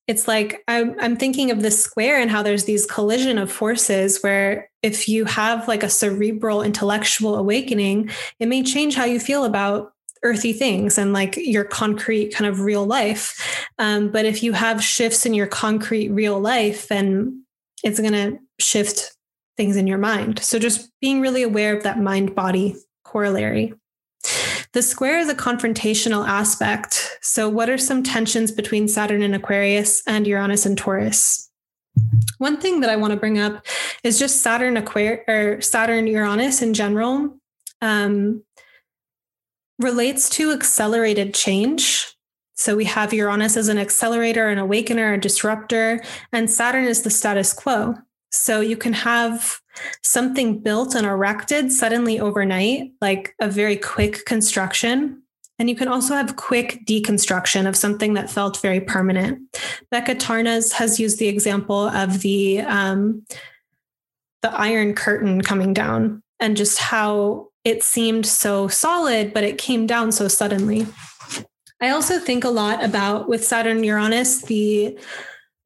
it's 0.08 0.28
like 0.28 0.64
I'm, 0.68 0.96
I'm 1.00 1.18
thinking 1.18 1.52
of 1.52 1.62
the 1.62 1.72
square 1.72 2.20
and 2.20 2.32
how 2.32 2.42
there's 2.42 2.64
these 2.64 2.86
collision 2.86 3.38
of 3.38 3.52
forces 3.52 4.22
where 4.22 4.70
if 4.82 5.08
you 5.08 5.26
have 5.26 5.68
like 5.68 5.84
a 5.84 5.90
cerebral 5.90 6.62
intellectual 6.62 7.36
awakening 7.36 8.10
it 8.40 8.48
may 8.48 8.64
change 8.64 8.96
how 8.96 9.06
you 9.06 9.20
feel 9.20 9.44
about 9.44 9.92
earthy 10.24 10.54
things 10.54 10.98
and 10.98 11.14
like 11.14 11.36
your 11.38 11.64
concrete 11.64 12.34
kind 12.34 12.50
of 12.50 12.62
real 12.62 12.86
life 12.86 13.68
um, 13.80 14.10
but 14.10 14.26
if 14.26 14.42
you 14.42 14.54
have 14.54 14.84
shifts 14.84 15.26
in 15.26 15.34
your 15.34 15.48
concrete 15.48 16.10
real 16.10 16.40
life 16.40 16.88
then 16.88 17.44
it's 17.84 18.00
going 18.00 18.14
to 18.14 18.38
shift 18.60 19.16
things 19.56 19.76
in 19.76 19.88
your 19.88 19.98
mind 19.98 20.40
so 20.40 20.60
just 20.60 20.90
being 21.02 21.22
really 21.22 21.44
aware 21.44 21.76
of 21.76 21.84
that 21.84 22.00
mind 22.00 22.36
body 22.36 22.76
corollary 23.04 23.74
the 24.74 24.82
square 24.82 25.20
is 25.20 25.30
a 25.30 25.36
confrontational 25.36 26.28
aspect. 26.28 27.18
So, 27.22 27.50
what 27.50 27.70
are 27.70 27.78
some 27.78 28.04
tensions 28.04 28.52
between 28.52 28.88
Saturn 28.88 29.22
and 29.22 29.34
Aquarius 29.34 30.04
and 30.06 30.28
Uranus 30.28 30.66
and 30.66 30.78
Taurus? 30.78 31.50
One 32.38 32.58
thing 32.58 32.82
that 32.82 32.90
I 32.90 32.96
want 32.96 33.12
to 33.12 33.20
bring 33.20 33.40
up 33.40 33.66
is 34.04 34.20
just 34.20 34.42
Saturn 34.42 34.78
Aquarius 34.78 35.24
or 35.28 35.62
Saturn 35.62 36.08
Uranus 36.08 36.62
in 36.62 36.74
general 36.74 37.38
um, 37.82 38.44
relates 39.80 40.30
to 40.32 40.52
accelerated 40.52 41.34
change. 41.34 42.14
So 42.58 42.76
we 42.76 42.86
have 42.86 43.14
Uranus 43.14 43.56
as 43.56 43.68
an 43.68 43.78
accelerator, 43.78 44.50
an 44.50 44.58
awakener, 44.58 45.14
a 45.14 45.20
disruptor, 45.20 46.04
and 46.34 46.50
Saturn 46.50 46.86
is 46.86 47.04
the 47.04 47.10
status 47.10 47.54
quo. 47.54 47.96
So 48.32 48.62
you 48.62 48.76
can 48.76 48.94
have 48.94 49.62
something 50.04 50.60
built 50.60 50.96
and 50.96 51.06
erected 51.06 51.72
suddenly 51.72 52.20
overnight, 52.20 52.92
like 53.00 53.36
a 53.40 53.48
very 53.48 53.78
quick 53.78 54.26
construction. 54.26 55.22
And 55.60 55.70
you 55.70 55.76
can 55.76 55.88
also 55.88 56.16
have 56.16 56.36
quick 56.36 56.80
deconstruction 56.88 57.68
of 57.68 57.76
something 57.76 58.16
that 58.16 58.30
felt 58.30 58.62
very 58.62 58.82
permanent. 58.82 59.40
Becca 59.92 60.16
Tarnas 60.16 60.74
has 60.74 61.00
used 61.00 61.20
the 61.20 61.28
example 61.28 61.88
of 61.88 62.22
the 62.22 62.62
um, 62.62 63.24
the 64.42 64.52
iron 64.52 64.94
curtain 64.94 65.42
coming 65.42 65.74
down 65.74 66.22
and 66.40 66.56
just 66.56 66.78
how 66.78 67.50
it 67.64 67.84
seemed 67.84 68.26
so 68.26 68.68
solid, 68.68 69.34
but 69.34 69.44
it 69.44 69.58
came 69.58 69.88
down 69.88 70.12
so 70.12 70.28
suddenly. 70.28 70.86
I 71.80 71.90
also 71.90 72.20
think 72.20 72.44
a 72.44 72.50
lot 72.50 72.84
about 72.84 73.30
with 73.30 73.46
Saturn 73.46 73.84
Uranus 73.84 74.42
the 74.44 74.98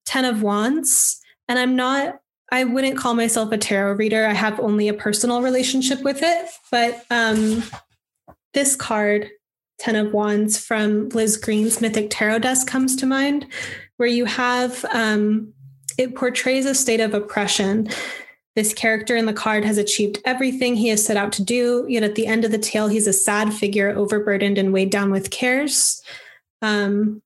Ten 0.05 0.25
of 0.25 0.41
Wands, 0.41 1.19
and 1.47 1.57
I'm 1.57 1.75
not, 1.75 2.19
I 2.51 2.65
wouldn't 2.65 2.97
call 2.97 3.13
myself 3.13 3.51
a 3.51 3.57
tarot 3.57 3.93
reader. 3.93 4.25
I 4.25 4.33
have 4.33 4.59
only 4.59 4.89
a 4.89 4.93
personal 4.93 5.41
relationship 5.41 6.01
with 6.01 6.19
it. 6.21 6.49
But 6.69 7.05
um, 7.09 7.63
this 8.53 8.75
card, 8.75 9.29
Ten 9.79 9.95
of 9.95 10.13
Wands 10.13 10.57
from 10.57 11.09
Liz 11.09 11.37
Greene's 11.37 11.79
Mythic 11.79 12.09
Tarot 12.09 12.39
Deck, 12.39 12.67
comes 12.67 12.95
to 12.97 13.05
mind, 13.05 13.47
where 13.97 14.09
you 14.09 14.25
have, 14.25 14.83
um, 14.93 15.53
it 15.97 16.15
portrays 16.15 16.65
a 16.65 16.75
state 16.75 16.99
of 16.99 17.13
oppression. 17.13 17.89
This 18.55 18.73
character 18.73 19.15
in 19.15 19.25
the 19.25 19.33
card 19.33 19.63
has 19.63 19.77
achieved 19.77 20.19
everything 20.25 20.75
he 20.75 20.89
has 20.89 21.05
set 21.05 21.15
out 21.15 21.31
to 21.33 21.43
do, 21.43 21.85
yet 21.87 22.03
at 22.03 22.15
the 22.15 22.27
end 22.27 22.43
of 22.43 22.51
the 22.51 22.57
tale, 22.57 22.89
he's 22.89 23.07
a 23.07 23.13
sad 23.13 23.53
figure, 23.53 23.95
overburdened 23.95 24.57
and 24.57 24.73
weighed 24.73 24.89
down 24.89 25.09
with 25.09 25.29
cares. 25.29 26.01
Um, 26.61 27.21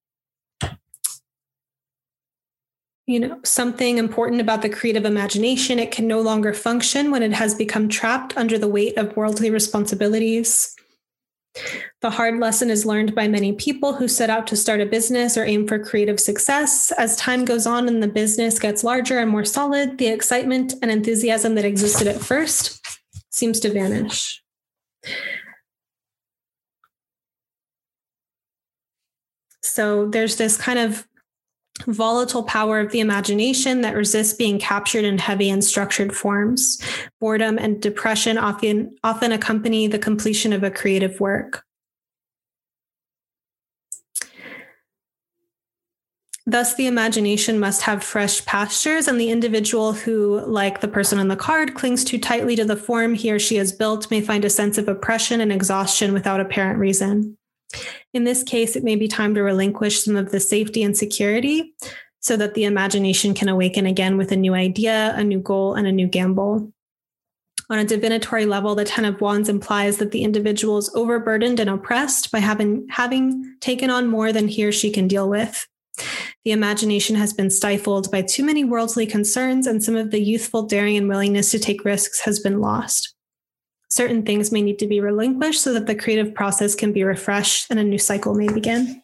you 3.08 3.20
know, 3.20 3.40
something 3.44 3.98
important 3.98 4.42
about 4.42 4.62
the 4.62 4.70
creative 4.70 5.06
imagination. 5.06 5.80
It 5.80 5.92
can 5.92 6.08
no 6.08 6.22
longer 6.22 6.54
function 6.54 7.12
when 7.12 7.22
it 7.22 7.34
has 7.34 7.54
become 7.54 7.88
trapped 7.88 8.36
under 8.36 8.58
the 8.58 8.68
weight 8.68 8.98
of 8.98 9.16
worldly 9.16 9.52
responsibilities. 9.52 10.76
The 12.02 12.10
hard 12.10 12.40
lesson 12.40 12.70
is 12.70 12.86
learned 12.86 13.16
by 13.16 13.28
many 13.28 13.54
people 13.54 13.94
who 13.94 14.08
set 14.08 14.30
out 14.30 14.46
to 14.48 14.56
start 14.56 14.82
a 14.82 14.86
business 14.86 15.38
or 15.38 15.46
aim 15.46 15.68
for 15.68 15.80
creative 15.80 16.20
success. 16.20 16.92
As 16.98 17.16
time 17.16 17.46
goes 17.46 17.66
on 17.66 17.88
and 17.88 18.04
the 18.04 18.08
business 18.08 18.60
gets 18.60 18.84
larger 18.84 19.20
and 19.20 19.32
more 19.32 19.46
solid, 19.46 19.98
the 19.98 20.08
excitement 20.08 20.74
and 20.82 20.92
enthusiasm 20.92 21.56
that 21.56 21.66
existed 21.66 22.08
at 22.08 22.20
first 22.20 22.86
seems 23.32 23.60
to 23.62 23.72
vanish. 23.72 24.42
So 29.62 30.08
there's 30.08 30.36
this 30.36 30.58
kind 30.58 30.80
of 30.80 31.08
volatile 31.88 32.44
power 32.44 32.80
of 32.80 32.92
the 32.92 33.00
imagination 33.00 33.82
that 33.82 33.96
resists 33.96 34.34
being 34.34 34.60
captured 34.60 35.04
in 35.04 35.18
heavy 35.18 35.50
and 35.50 35.64
structured 35.64 36.16
forms. 36.16 36.82
Boredom 37.20 37.58
and 37.58 37.82
depression 37.82 38.38
often 38.38 38.96
often 39.04 39.32
accompany 39.32 39.88
the 39.88 40.00
completion 40.00 40.54
of 40.54 40.64
a 40.64 40.72
creative 40.72 41.20
work. 41.20 41.64
Thus, 46.48 46.76
the 46.76 46.86
imagination 46.86 47.60
must 47.60 47.82
have 47.82 48.04
fresh 48.04 48.46
pastures, 48.46 49.08
and 49.08 49.20
the 49.20 49.32
individual 49.32 49.94
who, 49.94 50.42
like 50.46 50.80
the 50.80 50.88
person 50.88 51.18
on 51.18 51.28
the 51.28 51.36
card, 51.36 51.74
clings 51.74 52.04
too 52.04 52.20
tightly 52.20 52.56
to 52.56 52.64
the 52.64 52.76
form 52.76 53.16
he 53.16 53.32
or 53.32 53.40
she 53.40 53.56
has 53.56 53.72
built 53.72 54.12
may 54.12 54.22
find 54.22 54.46
a 54.46 54.50
sense 54.50 54.78
of 54.78 54.88
oppression 54.88 55.42
and 55.42 55.52
exhaustion 55.52 56.14
without 56.14 56.40
apparent 56.40 56.78
reason. 56.78 57.36
In 58.14 58.24
this 58.24 58.44
case, 58.44 58.76
it 58.76 58.84
may 58.84 58.96
be 58.96 59.08
time 59.08 59.36
to 59.36 59.44
relinquish 59.44 60.04
some 60.04 60.16
of 60.16 60.32
the 60.32 60.40
safety 60.40 60.84
and 60.84 60.96
security 60.96 61.74
so 62.20 62.38
that 62.38 62.54
the 62.54 62.64
imagination 62.64 63.34
can 63.34 63.50
awaken 63.50 63.86
again 63.86 64.18
with 64.18 64.32
a 64.32 64.36
new 64.36 64.54
idea, 64.54 65.14
a 65.16 65.24
new 65.24 65.40
goal, 65.40 65.76
and 65.76 65.86
a 65.86 65.92
new 65.92 66.08
gamble. 66.08 66.72
On 67.70 67.80
a 67.80 67.86
divinatory 67.86 68.46
level, 68.46 68.76
the 68.76 68.86
Ten 68.86 69.06
of 69.06 69.22
Wands 69.22 69.50
implies 69.50 69.98
that 69.98 70.12
the 70.12 70.24
individual 70.24 70.78
is 70.78 70.92
overburdened 70.96 71.60
and 71.60 71.70
oppressed 71.70 72.32
by 72.32 72.40
having, 72.40 72.86
having 72.90 73.56
taken 73.60 73.90
on 73.90 74.08
more 74.08 74.32
than 74.32 74.48
he 74.48 74.64
or 74.66 74.72
she 74.72 74.92
can 74.92 75.08
deal 75.08 75.28
with. 75.28 75.68
The 76.44 76.52
imagination 76.52 77.16
has 77.16 77.34
been 77.34 77.50
stifled 77.50 78.12
by 78.12 78.22
too 78.22 78.44
many 78.44 78.64
worldly 78.64 79.08
concerns, 79.08 79.66
and 79.66 79.84
some 79.84 79.96
of 79.96 80.12
the 80.12 80.22
youthful 80.22 80.64
daring 80.64 80.96
and 80.96 81.10
willingness 81.10 81.50
to 81.52 81.60
take 81.60 81.86
risks 81.86 82.22
has 82.22 82.40
been 82.40 82.60
lost 82.60 83.15
certain 83.90 84.24
things 84.24 84.52
may 84.52 84.62
need 84.62 84.80
to 84.80 84.88
be 84.88 85.00
relinquished 85.00 85.62
so 85.62 85.74
that 85.74 85.88
the 85.88 85.96
creative 85.96 86.34
process 86.34 86.76
can 86.76 86.92
be 86.92 87.04
refreshed 87.04 87.68
and 87.70 87.80
a 87.80 87.84
new 87.84 87.98
cycle 87.98 88.34
may 88.34 88.48
begin. 88.48 89.02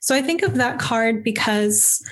So 0.00 0.14
I 0.14 0.22
think 0.22 0.42
of 0.42 0.56
that 0.56 0.78
card 0.78 1.22
because 1.24 2.04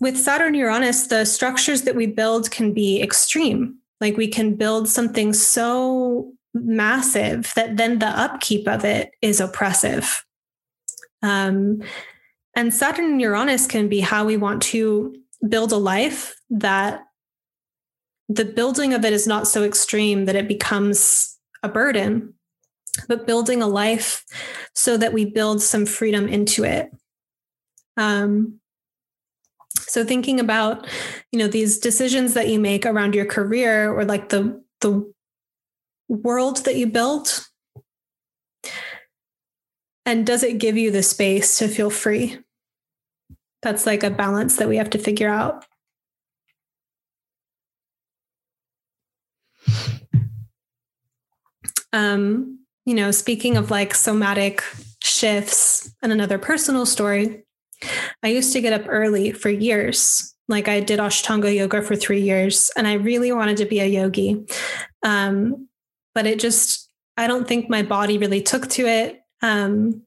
with 0.00 0.16
Saturn 0.16 0.54
Uranus, 0.54 1.06
the 1.06 1.24
structures 1.24 1.82
that 1.82 1.94
we 1.94 2.06
build 2.06 2.50
can 2.50 2.72
be 2.72 3.00
extreme. 3.00 3.78
Like 4.00 4.16
we 4.16 4.28
can 4.28 4.54
build 4.54 4.88
something 4.88 5.32
so 5.32 6.32
massive 6.52 7.52
that 7.56 7.76
then 7.76 7.98
the 7.98 8.08
upkeep 8.08 8.68
of 8.68 8.84
it 8.84 9.12
is 9.22 9.40
oppressive. 9.40 10.24
Um, 11.22 11.82
and 12.54 12.72
Saturn 12.72 13.06
and 13.06 13.20
Uranus 13.20 13.66
can 13.66 13.88
be 13.88 14.00
how 14.00 14.24
we 14.24 14.36
want 14.36 14.62
to 14.62 15.14
build 15.48 15.72
a 15.72 15.76
life 15.76 16.36
that 16.50 17.04
the 18.28 18.44
building 18.44 18.94
of 18.94 19.04
it 19.04 19.12
is 19.12 19.26
not 19.26 19.46
so 19.46 19.62
extreme 19.62 20.24
that 20.24 20.36
it 20.36 20.48
becomes 20.48 21.38
a 21.62 21.68
burden, 21.68 22.34
but 23.08 23.26
building 23.26 23.62
a 23.62 23.66
life 23.66 24.24
so 24.74 24.96
that 24.96 25.12
we 25.12 25.24
build 25.24 25.62
some 25.62 25.86
freedom 25.86 26.28
into 26.28 26.64
it. 26.64 26.90
Um, 27.96 28.60
so 29.78 30.04
thinking 30.04 30.40
about, 30.40 30.86
you 31.32 31.38
know, 31.38 31.48
these 31.48 31.78
decisions 31.78 32.34
that 32.34 32.48
you 32.48 32.58
make 32.58 32.86
around 32.86 33.14
your 33.14 33.26
career 33.26 33.92
or 33.92 34.04
like 34.04 34.28
the 34.28 34.62
the 34.80 35.12
world 36.08 36.64
that 36.64 36.76
you 36.76 36.86
built, 36.86 37.48
and 40.04 40.26
does 40.26 40.42
it 40.42 40.58
give 40.58 40.76
you 40.76 40.90
the 40.90 41.02
space 41.02 41.58
to 41.58 41.68
feel 41.68 41.90
free? 41.90 42.38
That's 43.62 43.86
like 43.86 44.02
a 44.02 44.10
balance 44.10 44.56
that 44.56 44.68
we 44.68 44.76
have 44.76 44.90
to 44.90 44.98
figure 44.98 45.28
out. 45.28 45.64
Um, 51.94 52.58
you 52.84 52.94
know, 52.94 53.10
speaking 53.10 53.56
of 53.56 53.70
like 53.70 53.94
somatic 53.94 54.62
shifts 55.02 55.94
and 56.02 56.12
another 56.12 56.38
personal 56.38 56.84
story, 56.84 57.44
I 58.22 58.28
used 58.28 58.52
to 58.52 58.60
get 58.60 58.72
up 58.72 58.86
early 58.88 59.32
for 59.32 59.48
years. 59.48 60.34
Like 60.48 60.68
I 60.68 60.80
did 60.80 60.98
Ashtanga 60.98 61.54
yoga 61.54 61.82
for 61.82 61.96
three 61.96 62.20
years 62.20 62.70
and 62.76 62.86
I 62.86 62.94
really 62.94 63.32
wanted 63.32 63.56
to 63.58 63.64
be 63.64 63.80
a 63.80 63.86
yogi. 63.86 64.44
Um, 65.02 65.68
but 66.14 66.26
it 66.26 66.38
just, 66.38 66.90
I 67.16 67.26
don't 67.26 67.48
think 67.48 67.70
my 67.70 67.82
body 67.82 68.18
really 68.18 68.42
took 68.42 68.68
to 68.70 68.86
it. 68.86 69.20
Um, 69.40 70.02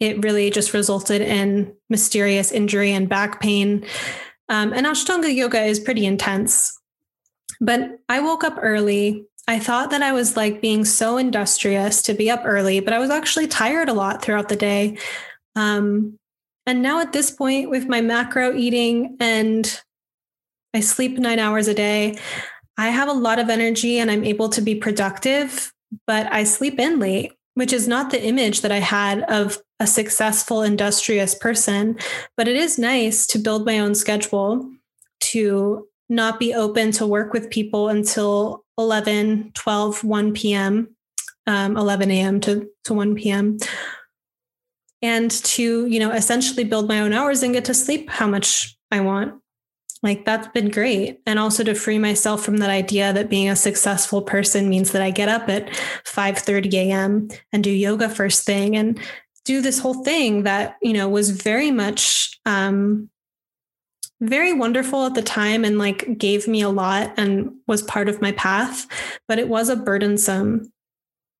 it 0.00 0.22
really 0.22 0.50
just 0.50 0.74
resulted 0.74 1.20
in 1.22 1.72
mysterious 1.88 2.52
injury 2.52 2.92
and 2.92 3.08
back 3.08 3.40
pain. 3.40 3.86
Um, 4.48 4.72
and 4.72 4.86
Ashtanga 4.86 5.34
yoga 5.34 5.62
is 5.62 5.80
pretty 5.80 6.04
intense. 6.04 6.76
But 7.60 7.98
I 8.08 8.20
woke 8.20 8.44
up 8.44 8.56
early. 8.60 9.24
I 9.48 9.58
thought 9.58 9.90
that 9.90 10.02
I 10.02 10.12
was 10.12 10.36
like 10.36 10.60
being 10.60 10.84
so 10.84 11.16
industrious 11.16 12.02
to 12.02 12.12
be 12.12 12.30
up 12.30 12.42
early, 12.44 12.80
but 12.80 12.92
I 12.92 12.98
was 12.98 13.08
actually 13.08 13.46
tired 13.46 13.88
a 13.88 13.94
lot 13.94 14.22
throughout 14.22 14.50
the 14.50 14.56
day. 14.56 14.98
Um, 15.56 16.18
and 16.66 16.82
now 16.82 17.00
at 17.00 17.14
this 17.14 17.30
point, 17.30 17.70
with 17.70 17.88
my 17.88 18.02
macro 18.02 18.54
eating 18.54 19.16
and 19.20 19.80
I 20.74 20.80
sleep 20.80 21.16
nine 21.16 21.38
hours 21.38 21.66
a 21.66 21.72
day, 21.72 22.18
I 22.76 22.90
have 22.90 23.08
a 23.08 23.14
lot 23.14 23.38
of 23.38 23.48
energy 23.48 23.98
and 23.98 24.10
I'm 24.10 24.22
able 24.22 24.50
to 24.50 24.60
be 24.60 24.74
productive, 24.74 25.72
but 26.06 26.30
I 26.30 26.44
sleep 26.44 26.78
in 26.78 26.98
late, 26.98 27.32
which 27.54 27.72
is 27.72 27.88
not 27.88 28.10
the 28.10 28.22
image 28.22 28.60
that 28.60 28.70
I 28.70 28.80
had 28.80 29.22
of 29.30 29.58
a 29.80 29.86
successful, 29.86 30.60
industrious 30.60 31.34
person. 31.34 31.96
But 32.36 32.48
it 32.48 32.56
is 32.56 32.78
nice 32.78 33.26
to 33.28 33.38
build 33.38 33.64
my 33.64 33.78
own 33.78 33.94
schedule 33.94 34.70
to 35.20 35.88
not 36.10 36.38
be 36.38 36.52
open 36.52 36.92
to 36.92 37.06
work 37.06 37.32
with 37.32 37.48
people 37.48 37.88
until 37.88 38.66
11, 38.78 39.52
12, 39.54 40.04
1 40.04 40.32
p.m., 40.34 40.96
um, 41.46 41.76
11 41.76 42.10
a.m. 42.10 42.40
to, 42.40 42.68
to 42.84 42.94
1 42.94 43.14
p.m. 43.16 43.58
And 45.02 45.30
to, 45.30 45.86
you 45.86 46.00
know, 46.00 46.10
essentially 46.10 46.64
build 46.64 46.88
my 46.88 47.00
own 47.00 47.12
hours 47.12 47.42
and 47.42 47.54
get 47.54 47.64
to 47.66 47.74
sleep 47.74 48.10
how 48.10 48.26
much 48.26 48.76
I 48.90 49.00
want. 49.00 49.34
Like 50.02 50.24
that's 50.24 50.48
been 50.48 50.70
great. 50.70 51.20
And 51.26 51.38
also 51.38 51.64
to 51.64 51.74
free 51.74 51.98
myself 51.98 52.44
from 52.44 52.58
that 52.58 52.70
idea 52.70 53.12
that 53.12 53.30
being 53.30 53.48
a 53.48 53.56
successful 53.56 54.22
person 54.22 54.68
means 54.68 54.92
that 54.92 55.02
I 55.02 55.10
get 55.10 55.28
up 55.28 55.48
at 55.48 55.74
5 56.04 56.38
30 56.38 56.78
a.m. 56.78 57.28
and 57.52 57.64
do 57.64 57.70
yoga 57.70 58.08
first 58.08 58.44
thing 58.44 58.76
and 58.76 59.00
do 59.44 59.60
this 59.60 59.78
whole 59.78 60.04
thing 60.04 60.44
that, 60.44 60.76
you 60.82 60.92
know, 60.92 61.08
was 61.08 61.30
very 61.30 61.70
much 61.70 62.38
um, 62.46 63.10
very 64.20 64.52
wonderful 64.52 65.06
at 65.06 65.14
the 65.14 65.22
time 65.22 65.64
and 65.64 65.78
like 65.78 66.18
gave 66.18 66.48
me 66.48 66.60
a 66.60 66.68
lot 66.68 67.12
and 67.16 67.52
was 67.66 67.82
part 67.82 68.08
of 68.08 68.20
my 68.20 68.32
path 68.32 68.86
but 69.28 69.38
it 69.38 69.48
was 69.48 69.68
a 69.68 69.76
burdensome 69.76 70.72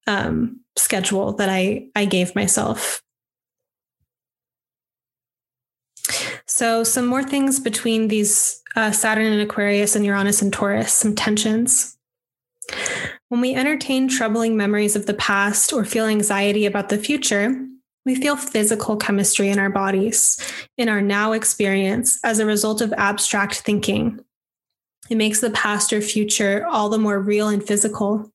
um, 0.06 0.60
schedule 0.76 1.32
that 1.32 1.48
i 1.48 1.86
i 1.94 2.04
gave 2.04 2.34
myself. 2.34 3.02
So 6.46 6.82
some 6.82 7.06
more 7.06 7.22
things 7.22 7.60
between 7.60 8.08
these 8.08 8.62
uh, 8.74 8.90
saturn 8.90 9.26
and 9.26 9.42
aquarius 9.42 9.94
and 9.94 10.04
uranus 10.04 10.40
and 10.40 10.52
taurus 10.52 10.92
some 10.92 11.14
tensions. 11.14 11.96
When 13.28 13.40
we 13.40 13.54
entertain 13.54 14.08
troubling 14.08 14.56
memories 14.56 14.96
of 14.96 15.06
the 15.06 15.14
past 15.14 15.72
or 15.72 15.84
feel 15.84 16.06
anxiety 16.06 16.64
about 16.64 16.88
the 16.88 16.98
future 16.98 17.66
we 18.08 18.14
feel 18.14 18.36
physical 18.36 18.96
chemistry 18.96 19.50
in 19.50 19.58
our 19.58 19.68
bodies, 19.68 20.38
in 20.78 20.88
our 20.88 21.02
now 21.02 21.32
experience, 21.32 22.18
as 22.24 22.38
a 22.38 22.46
result 22.46 22.80
of 22.80 22.92
abstract 22.94 23.56
thinking. 23.56 24.18
It 25.10 25.16
makes 25.16 25.40
the 25.40 25.50
past 25.50 25.92
or 25.92 26.00
future 26.00 26.66
all 26.66 26.88
the 26.88 26.98
more 26.98 27.20
real 27.20 27.48
and 27.48 27.62
physical. 27.62 28.32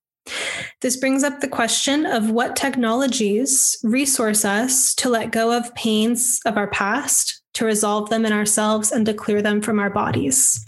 This 0.82 0.96
brings 0.96 1.24
up 1.24 1.40
the 1.40 1.48
question 1.48 2.06
of 2.06 2.30
what 2.30 2.56
technologies 2.56 3.78
resource 3.84 4.46
us 4.46 4.94
to 4.96 5.10
let 5.10 5.32
go 5.32 5.52
of 5.52 5.74
pains 5.74 6.40
of 6.46 6.56
our 6.56 6.68
past 6.68 7.42
to 7.56 7.66
resolve 7.66 8.10
them 8.10 8.26
in 8.26 8.32
ourselves 8.32 8.92
and 8.92 9.08
to 9.08 9.14
clear 9.14 9.42
them 9.42 9.60
from 9.60 9.80
our 9.80 9.90
bodies. 9.90 10.64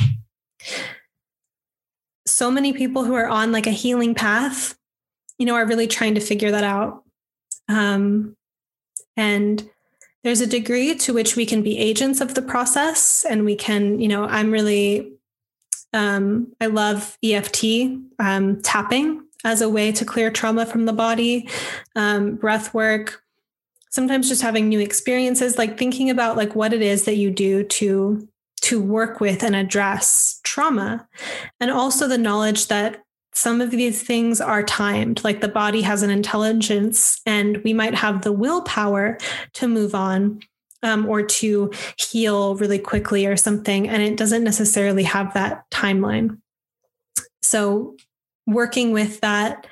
So 2.26 2.50
many 2.50 2.74
people 2.74 3.04
who 3.04 3.14
are 3.14 3.28
on 3.28 3.52
like 3.52 3.68
a 3.68 3.72
healing 3.72 4.16
path, 4.16 4.76
you 5.38 5.46
know, 5.46 5.54
are 5.54 5.68
really 5.68 5.88
trying 5.88 6.16
to 6.16 6.22
figure 6.22 6.50
that 6.50 6.64
out. 6.64 7.04
Um, 7.70 8.36
and 9.18 9.70
there's 10.24 10.42
a 10.42 10.48
degree 10.48 10.96
to 10.96 11.14
which 11.14 11.36
we 11.36 11.46
can 11.46 11.62
be 11.62 11.78
agents 11.78 12.20
of 12.20 12.34
the 12.34 12.42
process 12.42 13.26
and 13.30 13.46
we 13.46 13.56
can, 13.56 14.00
you 14.00 14.08
know, 14.08 14.26
I'm 14.26 14.52
really, 14.52 15.14
um, 15.94 16.52
I 16.60 16.66
love 16.66 17.18
EFT 17.24 17.64
um, 18.18 18.62
tapping 18.64 19.24
as 19.44 19.62
a 19.62 19.70
way 19.70 19.92
to 19.92 20.04
clear 20.04 20.32
trauma 20.32 20.66
from 20.66 20.86
the 20.86 20.94
body, 20.94 21.48
um, 21.96 22.36
breath 22.36 22.74
work, 22.74 23.22
sometimes 23.92 24.28
just 24.28 24.42
having 24.42 24.68
new 24.68 24.80
experiences, 24.80 25.60
like 25.60 25.78
thinking 25.78 26.10
about 26.10 26.38
like 26.38 26.56
what 26.56 26.74
it 26.74 26.82
is 26.82 27.06
that 27.06 27.16
you 27.16 27.30
do 27.30 27.64
to 27.64 28.28
to 28.62 28.82
work 28.82 29.20
with 29.20 29.44
and 29.44 29.56
address 29.56 30.42
trauma. 30.44 31.08
And 31.60 31.70
also 31.70 32.08
the 32.08 32.18
knowledge 32.18 32.68
that 32.68 33.05
some 33.36 33.62
of 33.62 33.70
these 33.70 34.02
things 34.02 34.42
are 34.42 34.64
timed 34.64 35.24
like 35.24 35.42
the 35.42 35.48
body 35.48 35.82
has 35.82 36.02
an 36.02 36.10
intelligence 36.10 37.22
and 37.26 37.58
we 37.64 37.74
might 37.74 37.94
have 37.94 38.22
the 38.22 38.32
willpower 38.32 39.18
to 39.54 39.68
move 39.68 39.94
on 39.94 40.40
um, 40.82 41.06
or 41.08 41.22
to 41.22 41.72
heal 41.98 42.56
really 42.56 42.80
quickly 42.80 43.26
or 43.26 43.38
something 43.38 43.88
and 43.88 44.02
it 44.02 44.18
doesn't 44.18 44.44
necessarily 44.44 45.04
have 45.04 45.34
that 45.34 45.70
timeline 45.70 46.38
so 47.42 47.96
working 48.48 48.92
with 48.92 49.22
that 49.22 49.68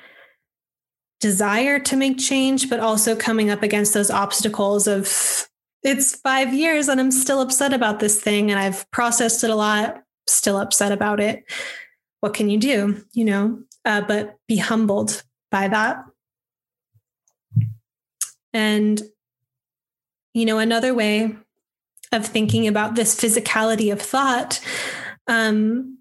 desire 1.20 1.78
to 1.78 1.96
make 1.96 2.18
change, 2.18 2.68
but 2.68 2.80
also 2.80 3.16
coming 3.16 3.50
up 3.50 3.62
against 3.62 3.94
those 3.94 4.10
obstacles 4.10 4.86
of 4.86 5.48
it's 5.82 6.16
five 6.16 6.52
years 6.52 6.88
and 6.88 7.00
I'm 7.00 7.10
still 7.10 7.40
upset 7.40 7.72
about 7.72 8.00
this 8.00 8.20
thing 8.20 8.50
and 8.50 8.60
I've 8.60 8.90
processed 8.90 9.42
it 9.44 9.50
a 9.50 9.54
lot, 9.54 10.02
still 10.26 10.56
upset 10.56 10.92
about 10.92 11.20
it. 11.20 11.44
What 12.24 12.32
can 12.32 12.48
you 12.48 12.56
do? 12.56 13.04
You 13.12 13.26
know, 13.26 13.58
uh, 13.84 14.00
but 14.00 14.38
be 14.48 14.56
humbled 14.56 15.22
by 15.50 15.68
that. 15.68 16.02
And, 18.54 19.02
you 20.32 20.46
know, 20.46 20.58
another 20.58 20.94
way 20.94 21.36
of 22.12 22.24
thinking 22.24 22.66
about 22.66 22.94
this 22.94 23.14
physicality 23.14 23.92
of 23.92 24.00
thought 24.00 24.58
um, 25.26 25.98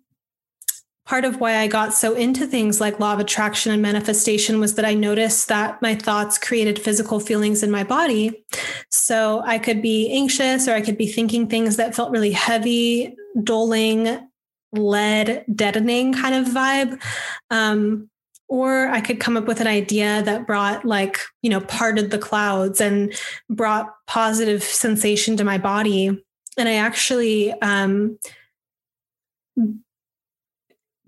part 1.06 1.26
of 1.26 1.42
why 1.42 1.58
I 1.58 1.68
got 1.68 1.94
so 1.94 2.14
into 2.14 2.48
things 2.48 2.80
like 2.80 3.02
law 3.02 3.12
of 3.12 3.20
attraction 3.20 3.74
and 3.74 3.82
manifestation 3.82 4.62
was 4.62 4.76
that 4.76 4.86
I 4.86 4.94
noticed 4.94 5.50
that 5.50 5.82
my 5.82 5.94
thoughts 5.94 6.38
created 6.38 6.80
physical 6.80 7.20
feelings 7.20 7.64
in 7.64 7.70
my 7.70 7.84
body. 7.84 8.46
So 8.90 9.44
I 9.46 9.60
could 9.60 9.82
be 9.82 10.10
anxious 10.14 10.70
or 10.70 10.74
I 10.74 10.80
could 10.80 10.98
be 10.98 11.08
thinking 11.08 11.50
things 11.50 11.76
that 11.76 11.94
felt 11.94 12.12
really 12.12 12.32
heavy, 12.32 13.14
doling, 13.44 14.30
lead, 14.74 15.46
deadening 15.54 16.14
kind 16.14 16.36
of 16.36 16.54
vibe. 16.54 17.02
Um, 17.50 18.10
or 18.50 18.88
I 18.90 19.02
could 19.02 19.20
come 19.20 19.38
up 19.38 19.46
with 19.46 19.62
an 19.62 19.68
idea 19.68 20.22
that 20.24 20.46
brought, 20.46 20.86
like, 20.86 21.18
you 21.42 21.50
know, 21.50 21.62
parted 21.62 22.12
the 22.12 22.20
clouds 22.20 22.82
and 22.82 23.14
brought 23.50 23.88
positive 24.06 24.62
sensation 24.64 25.38
to 25.38 25.44
my 25.44 25.58
body. 25.58 26.24
And 26.58 26.70
I 26.70 26.76
actually, 26.76 27.52
um, 27.62 28.20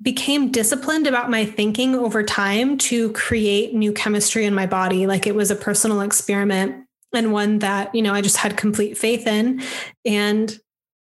became 0.01 0.51
disciplined 0.51 1.07
about 1.07 1.32
my 1.32 1.45
thinking 1.45 1.95
over 1.95 2.22
time 2.22 2.78
to 2.78 3.11
create 3.13 3.74
new 3.74 3.91
chemistry 3.91 4.45
in 4.45 4.53
my 4.53 4.68
body. 4.68 5.07
Like 5.07 5.26
it 5.26 5.36
was 5.36 5.49
a 5.49 5.55
personal 5.55 6.01
experiment 6.01 6.86
and 7.13 7.34
one 7.34 7.59
that, 7.59 7.93
you 7.95 8.01
know, 8.01 8.13
I 8.13 8.22
just 8.22 8.38
had 8.38 8.57
complete 8.57 8.97
faith 8.97 9.26
in. 9.26 9.61
And 10.05 10.57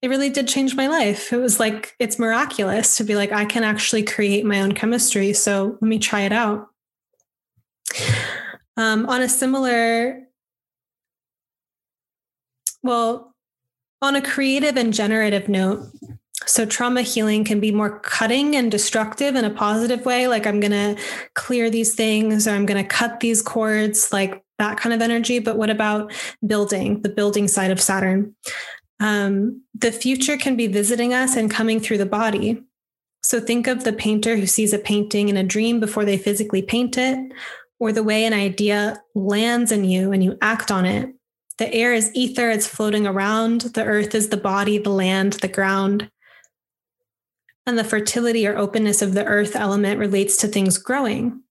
it 0.02 0.08
really 0.08 0.30
did 0.30 0.48
change 0.48 0.74
my 0.74 0.86
life. 0.86 1.32
It 1.32 1.36
was 1.36 1.60
like, 1.60 1.94
it's 1.98 2.18
miraculous 2.18 2.96
to 2.96 3.04
be 3.04 3.16
like, 3.16 3.32
I 3.32 3.44
can 3.44 3.64
actually 3.64 4.02
create 4.02 4.46
my 4.46 4.60
own 4.60 4.72
chemistry. 4.72 5.32
So 5.32 5.76
let 5.80 5.88
me 5.88 5.98
try 5.98 6.22
it 6.22 6.32
out. 6.32 6.68
Um, 8.76 9.06
on 9.06 9.20
a 9.20 9.28
similar, 9.28 10.22
well, 12.82 13.34
on 14.00 14.16
a 14.16 14.22
creative 14.22 14.78
and 14.78 14.94
generative 14.94 15.48
note, 15.48 15.86
so 16.46 16.64
trauma 16.64 17.02
healing 17.02 17.44
can 17.44 17.60
be 17.60 17.70
more 17.70 18.00
cutting 18.00 18.56
and 18.56 18.70
destructive 18.70 19.36
in 19.36 19.44
a 19.44 19.50
positive 19.50 20.06
way. 20.06 20.26
Like 20.26 20.46
I'm 20.46 20.60
going 20.60 20.70
to 20.72 21.02
clear 21.34 21.68
these 21.68 21.94
things 21.94 22.48
or 22.48 22.52
I'm 22.52 22.64
going 22.64 22.82
to 22.82 22.88
cut 22.88 23.20
these 23.20 23.42
cords, 23.42 24.10
like 24.14 24.42
that 24.58 24.78
kind 24.78 24.94
of 24.94 25.02
energy. 25.02 25.38
But 25.40 25.58
what 25.58 25.68
about 25.68 26.10
building, 26.46 27.02
the 27.02 27.10
building 27.10 27.46
side 27.46 27.70
of 27.70 27.80
Saturn? 27.80 28.34
Um, 29.00 29.62
the 29.74 29.92
future 29.92 30.36
can 30.36 30.56
be 30.56 30.66
visiting 30.66 31.12
us 31.14 31.36
and 31.36 31.50
coming 31.50 31.80
through 31.80 31.98
the 31.98 32.06
body. 32.06 32.62
So 33.22 33.40
think 33.40 33.66
of 33.66 33.84
the 33.84 33.92
painter 33.92 34.36
who 34.36 34.46
sees 34.46 34.72
a 34.72 34.78
painting 34.78 35.28
in 35.28 35.36
a 35.36 35.44
dream 35.44 35.80
before 35.80 36.04
they 36.04 36.16
physically 36.16 36.62
paint 36.62 36.96
it, 36.96 37.18
or 37.78 37.92
the 37.92 38.02
way 38.02 38.24
an 38.24 38.32
idea 38.32 39.02
lands 39.14 39.72
in 39.72 39.84
you 39.84 40.12
and 40.12 40.22
you 40.22 40.36
act 40.42 40.70
on 40.70 40.84
it. 40.84 41.10
The 41.58 41.72
air 41.74 41.92
is 41.92 42.10
ether, 42.14 42.50
it's 42.50 42.66
floating 42.66 43.06
around. 43.06 43.62
The 43.62 43.84
earth 43.84 44.14
is 44.14 44.28
the 44.28 44.36
body, 44.36 44.78
the 44.78 44.90
land, 44.90 45.34
the 45.34 45.48
ground 45.48 46.10
and 47.66 47.78
the 47.78 47.84
fertility 47.84 48.46
or 48.46 48.56
openness 48.56 49.02
of 49.02 49.14
the 49.14 49.24
earth 49.24 49.54
element 49.54 49.98
relates 49.98 50.36
to 50.38 50.48
things 50.48 50.78
growing. 50.78 51.42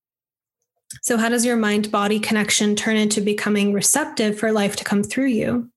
So, 1.02 1.18
how 1.18 1.30
does 1.30 1.46
your 1.46 1.56
mind 1.56 1.92
body 1.92 2.20
connection 2.20 2.76
turn 2.76 2.98
into 2.98 3.22
becoming 3.22 3.74
receptive 3.74 4.38
for 4.38 4.52
life 4.52 4.76
to 4.78 4.84
come 4.84 5.04
through 5.04 5.28
you? 5.28 5.70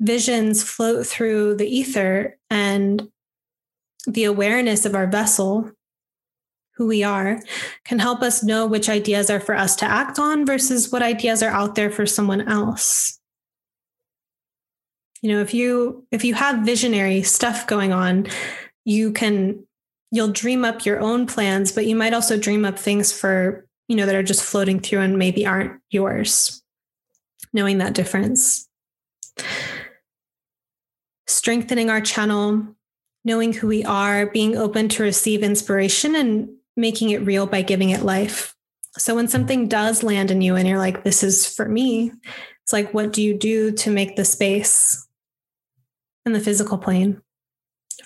Visions 0.00 0.62
float 0.62 1.06
through 1.06 1.56
the 1.56 1.66
ether, 1.66 2.36
and 2.50 3.08
the 4.06 4.24
awareness 4.24 4.84
of 4.84 4.94
our 4.94 5.06
vessel, 5.06 5.70
who 6.76 6.86
we 6.86 7.04
are, 7.04 7.40
can 7.84 7.98
help 7.98 8.22
us 8.22 8.42
know 8.42 8.66
which 8.66 8.88
ideas 8.88 9.30
are 9.30 9.40
for 9.40 9.54
us 9.54 9.76
to 9.76 9.84
act 9.84 10.18
on 10.18 10.44
versus 10.44 10.90
what 10.90 11.02
ideas 11.02 11.42
are 11.42 11.50
out 11.50 11.74
there 11.74 11.90
for 11.90 12.06
someone 12.06 12.48
else. 12.48 13.20
You 15.22 15.32
know, 15.32 15.40
if 15.40 15.54
you 15.54 16.06
if 16.10 16.24
you 16.24 16.34
have 16.34 16.66
visionary 16.66 17.22
stuff 17.22 17.66
going 17.66 17.92
on, 17.92 18.26
you 18.84 19.12
can 19.12 19.64
you'll 20.10 20.28
dream 20.28 20.64
up 20.64 20.86
your 20.86 21.00
own 21.00 21.26
plans 21.26 21.72
but 21.72 21.86
you 21.86 21.96
might 21.96 22.14
also 22.14 22.38
dream 22.38 22.64
up 22.64 22.78
things 22.78 23.12
for 23.12 23.66
you 23.88 23.96
know 23.96 24.06
that 24.06 24.14
are 24.14 24.22
just 24.22 24.44
floating 24.44 24.78
through 24.78 25.00
and 25.00 25.18
maybe 25.18 25.46
aren't 25.46 25.80
yours 25.90 26.62
knowing 27.52 27.78
that 27.78 27.94
difference 27.94 28.68
strengthening 31.26 31.90
our 31.90 32.00
channel 32.00 32.66
knowing 33.26 33.52
who 33.52 33.66
we 33.66 33.82
are 33.84 34.26
being 34.26 34.56
open 34.56 34.88
to 34.88 35.02
receive 35.02 35.42
inspiration 35.42 36.14
and 36.14 36.48
making 36.76 37.10
it 37.10 37.24
real 37.24 37.46
by 37.46 37.62
giving 37.62 37.90
it 37.90 38.02
life 38.02 38.54
so 38.96 39.14
when 39.14 39.28
something 39.28 39.68
does 39.68 40.02
land 40.02 40.30
in 40.30 40.42
you 40.42 40.56
and 40.56 40.68
you're 40.68 40.78
like 40.78 41.04
this 41.04 41.22
is 41.22 41.46
for 41.46 41.68
me 41.68 42.12
it's 42.62 42.72
like 42.72 42.92
what 42.92 43.12
do 43.12 43.22
you 43.22 43.36
do 43.36 43.72
to 43.72 43.90
make 43.90 44.16
the 44.16 44.24
space 44.24 45.06
in 46.26 46.32
the 46.32 46.40
physical 46.40 46.78
plane 46.78 47.20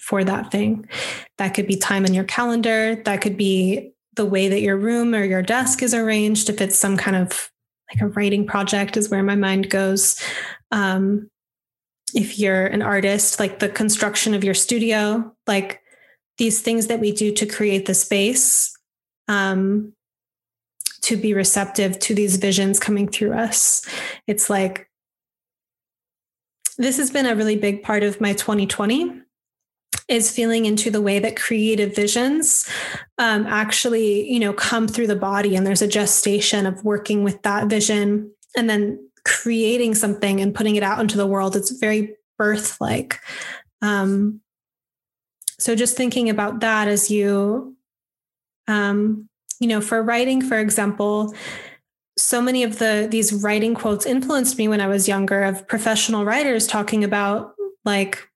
for 0.08 0.24
that 0.24 0.50
thing. 0.50 0.88
That 1.36 1.52
could 1.52 1.66
be 1.66 1.76
time 1.76 2.06
in 2.06 2.14
your 2.14 2.24
calendar. 2.24 2.96
That 3.04 3.20
could 3.20 3.36
be 3.36 3.92
the 4.14 4.24
way 4.24 4.48
that 4.48 4.62
your 4.62 4.76
room 4.76 5.14
or 5.14 5.22
your 5.22 5.42
desk 5.42 5.82
is 5.82 5.92
arranged. 5.92 6.48
If 6.48 6.62
it's 6.62 6.78
some 6.78 6.96
kind 6.96 7.16
of 7.16 7.50
like 7.92 8.00
a 8.00 8.08
writing 8.08 8.46
project, 8.46 8.96
is 8.96 9.10
where 9.10 9.22
my 9.22 9.34
mind 9.34 9.68
goes. 9.68 10.18
Um, 10.70 11.30
if 12.14 12.38
you're 12.38 12.66
an 12.66 12.82
artist, 12.82 13.38
like 13.38 13.58
the 13.58 13.68
construction 13.68 14.34
of 14.34 14.44
your 14.44 14.54
studio, 14.54 15.34
like 15.46 15.80
these 16.38 16.60
things 16.60 16.86
that 16.86 17.00
we 17.00 17.12
do 17.12 17.32
to 17.32 17.46
create 17.46 17.86
the 17.86 17.94
space 17.94 18.76
um, 19.26 19.92
to 21.02 21.16
be 21.16 21.34
receptive 21.34 21.98
to 21.98 22.14
these 22.14 22.36
visions 22.36 22.78
coming 22.80 23.08
through 23.08 23.32
us. 23.32 23.86
It's 24.26 24.48
like, 24.48 24.88
this 26.78 26.96
has 26.96 27.10
been 27.10 27.26
a 27.26 27.34
really 27.34 27.56
big 27.56 27.82
part 27.82 28.02
of 28.02 28.20
my 28.20 28.32
2020 28.34 29.22
is 30.06 30.30
feeling 30.30 30.64
into 30.64 30.90
the 30.90 31.02
way 31.02 31.18
that 31.18 31.36
creative 31.36 31.94
visions 31.94 32.68
um, 33.18 33.46
actually 33.46 34.30
you 34.30 34.38
know 34.38 34.52
come 34.52 34.86
through 34.86 35.06
the 35.06 35.16
body 35.16 35.56
and 35.56 35.66
there's 35.66 35.82
a 35.82 35.88
gestation 35.88 36.66
of 36.66 36.82
working 36.84 37.24
with 37.24 37.42
that 37.42 37.66
vision 37.66 38.30
and 38.56 38.70
then 38.70 39.07
creating 39.24 39.94
something 39.94 40.40
and 40.40 40.54
putting 40.54 40.76
it 40.76 40.82
out 40.82 41.00
into 41.00 41.16
the 41.16 41.26
world 41.26 41.56
it's 41.56 41.70
very 41.70 42.16
birth 42.36 42.80
like 42.80 43.20
um, 43.80 44.40
so 45.58 45.74
just 45.74 45.96
thinking 45.96 46.28
about 46.28 46.60
that 46.60 46.88
as 46.88 47.10
you 47.10 47.76
um, 48.66 49.28
you 49.60 49.68
know 49.68 49.80
for 49.80 50.02
writing 50.02 50.42
for 50.42 50.58
example 50.58 51.34
so 52.16 52.42
many 52.42 52.64
of 52.64 52.78
the 52.78 53.06
these 53.10 53.32
writing 53.32 53.74
quotes 53.74 54.04
influenced 54.04 54.58
me 54.58 54.66
when 54.66 54.80
i 54.80 54.88
was 54.88 55.06
younger 55.06 55.44
of 55.44 55.66
professional 55.68 56.24
writers 56.24 56.66
talking 56.66 57.04
about 57.04 57.54
like 57.84 58.28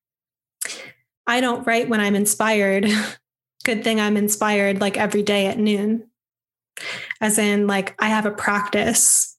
I 1.27 1.41
don't 1.41 1.67
write 1.67 1.89
when 1.89 2.01
I'm 2.01 2.15
inspired. 2.15 2.87
Good 3.65 3.85
thing 3.85 4.01
I'm 4.01 4.17
inspired 4.17 4.81
like 4.81 4.97
every 4.97 5.23
day 5.23 5.47
at 5.47 5.59
noon. 5.59 6.09
As 7.21 7.39
in, 7.39 7.67
like, 7.67 7.95
I 7.99 8.09
have 8.09 8.27
a 8.27 8.31
practice 8.31 9.32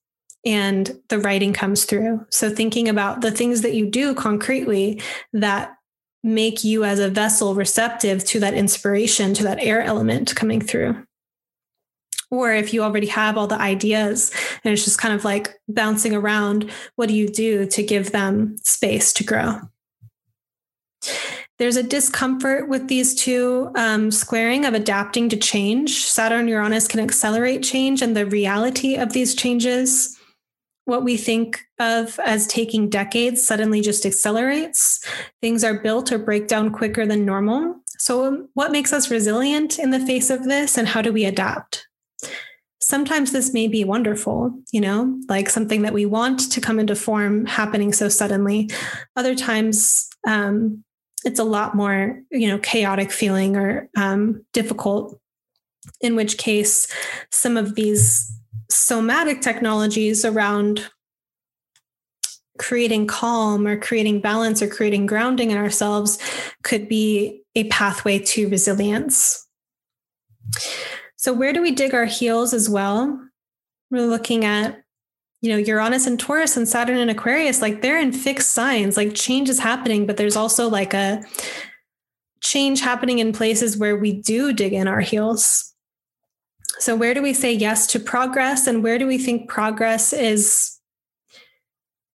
and 0.46 1.00
the 1.10 1.20
writing 1.20 1.54
comes 1.54 1.86
through. 1.86 2.26
So, 2.30 2.50
thinking 2.50 2.90
about 2.90 3.22
the 3.22 3.32
things 3.32 3.62
that 3.62 3.74
you 3.74 3.90
do 3.90 4.14
concretely 4.14 5.02
that 5.32 5.76
make 6.24 6.64
you 6.64 6.84
as 6.84 7.00
a 7.00 7.10
vessel 7.10 7.54
receptive 7.56 8.24
to 8.26 8.40
that 8.40 8.54
inspiration, 8.54 9.34
to 9.34 9.44
that 9.44 9.60
air 9.60 9.82
element 9.82 10.36
coming 10.36 10.62
through. 10.62 11.06
Or 12.32 12.52
if 12.52 12.74
you 12.74 12.82
already 12.82 13.08
have 13.08 13.38
all 13.38 13.46
the 13.46 13.62
ideas 13.62 14.32
and 14.64 14.74
it's 14.74 14.86
just 14.86 14.98
kind 14.98 15.14
of 15.14 15.24
like 15.24 15.54
bouncing 15.68 16.16
around, 16.16 16.72
what 16.96 17.10
do 17.10 17.14
you 17.14 17.28
do 17.28 17.68
to 17.68 17.84
give 17.84 18.12
them 18.12 18.58
space 18.58 19.14
to 19.14 19.24
grow? 19.24 19.60
There's 21.60 21.76
a 21.76 21.84
discomfort 21.84 22.68
with 22.68 22.88
these 22.88 23.14
two 23.14 23.72
um, 23.76 24.10
squaring 24.10 24.66
of 24.66 24.74
adapting 24.74 25.30
to 25.30 25.38
change. 25.38 26.06
Saturn 26.06 26.48
Uranus 26.48 26.88
can 26.88 27.00
accelerate 27.00 27.62
change 27.62 28.02
and 28.02 28.18
the 28.18 28.26
reality 28.26 28.96
of 28.96 29.14
these 29.14 29.36
changes 29.36 30.18
what 30.86 31.04
we 31.04 31.18
think 31.18 31.66
of 31.80 32.20
as 32.20 32.48
taking 32.48 32.90
decades 32.90 33.46
suddenly 33.46 33.82
just 33.82 34.06
accelerates. 34.06 35.04
Things 35.42 35.64
are 35.64 35.80
built 35.80 36.12
or 36.12 36.18
break 36.18 36.48
down 36.48 36.72
quicker 36.72 37.06
than 37.06 37.26
normal. 37.26 37.76
So, 38.00 38.26
um, 38.26 38.50
what 38.54 38.72
makes 38.72 38.92
us 38.92 39.10
resilient 39.10 39.80
in 39.80 39.92
the 39.92 40.00
face 40.00 40.30
of 40.30 40.44
this, 40.44 40.78
and 40.78 40.88
how 40.88 41.02
do 41.02 41.14
we 41.14 41.24
adapt? 41.26 41.88
Sometimes 42.82 43.32
this 43.32 43.54
may 43.54 43.70
be 43.70 43.86
wonderful, 43.86 44.54
you 44.74 44.82
know, 44.82 45.18
like 45.30 45.50
something 45.50 45.84
that 45.84 45.94
we 45.94 46.06
want 46.06 46.52
to 46.52 46.60
come 46.60 46.80
into 46.80 46.96
form 46.96 47.46
happening 47.46 47.94
so 47.94 48.10
suddenly. 48.10 48.70
Other 49.16 49.36
times, 49.36 50.10
um, 50.28 50.84
it's 51.24 51.40
a 51.40 51.46
lot 51.46 51.76
more, 51.76 52.20
you 52.30 52.50
know, 52.50 52.60
chaotic 52.60 53.10
feeling 53.10 53.56
or 53.56 53.90
um, 53.96 54.44
difficult. 54.52 55.18
In 56.02 56.16
which 56.18 56.38
case, 56.38 56.92
some 57.32 57.56
of 57.56 57.76
these 57.76 58.30
somatic 58.70 59.42
technologies 59.42 60.26
around 60.26 60.90
creating 62.60 63.08
calm 63.08 63.66
or 63.66 63.78
creating 63.78 64.22
balance 64.22 64.62
or 64.62 64.68
creating 64.68 65.06
grounding 65.06 65.52
in 65.52 65.58
ourselves 65.58 66.20
could 66.64 66.88
be 66.88 67.42
a 67.56 67.66
pathway 67.66 68.20
to 68.20 68.48
resilience. 68.50 69.48
So, 71.16 71.34
where 71.34 71.54
do 71.54 71.62
we 71.62 71.72
dig 71.72 71.94
our 71.94 72.06
heels 72.06 72.54
as 72.54 72.70
well? 72.70 73.20
We're 73.90 74.08
looking 74.08 74.46
at, 74.46 74.84
you 75.42 75.52
know, 75.52 75.58
Uranus 75.58 76.06
and 76.06 76.20
Taurus 76.20 76.58
and 76.58 76.68
Saturn 76.68 76.98
and 76.98 77.10
Aquarius, 77.10 77.62
like 77.62 77.82
they're 77.82 78.00
in 78.00 78.12
fixed 78.12 78.52
signs, 78.52 78.98
like 78.98 79.16
change 79.16 79.50
is 79.50 79.60
happening, 79.60 80.06
but 80.06 80.18
there's 80.18 80.36
also 80.36 80.70
like 80.70 80.94
a 80.94 81.24
change 82.42 82.82
happening 82.82 83.20
in 83.20 83.32
places 83.32 83.78
where 83.78 83.96
we 83.96 84.14
do 84.14 84.54
dig 84.54 84.74
in 84.74 84.88
our 84.88 85.00
heels. 85.00 85.73
So, 86.80 86.96
where 86.96 87.14
do 87.14 87.22
we 87.22 87.34
say 87.34 87.54
yes 87.54 87.88
to 87.88 88.00
progress, 88.00 88.68
and 88.68 88.84
where 88.84 88.98
do 88.98 89.08
we 89.08 89.18
think 89.18 89.50
progress 89.50 90.14
is 90.14 90.80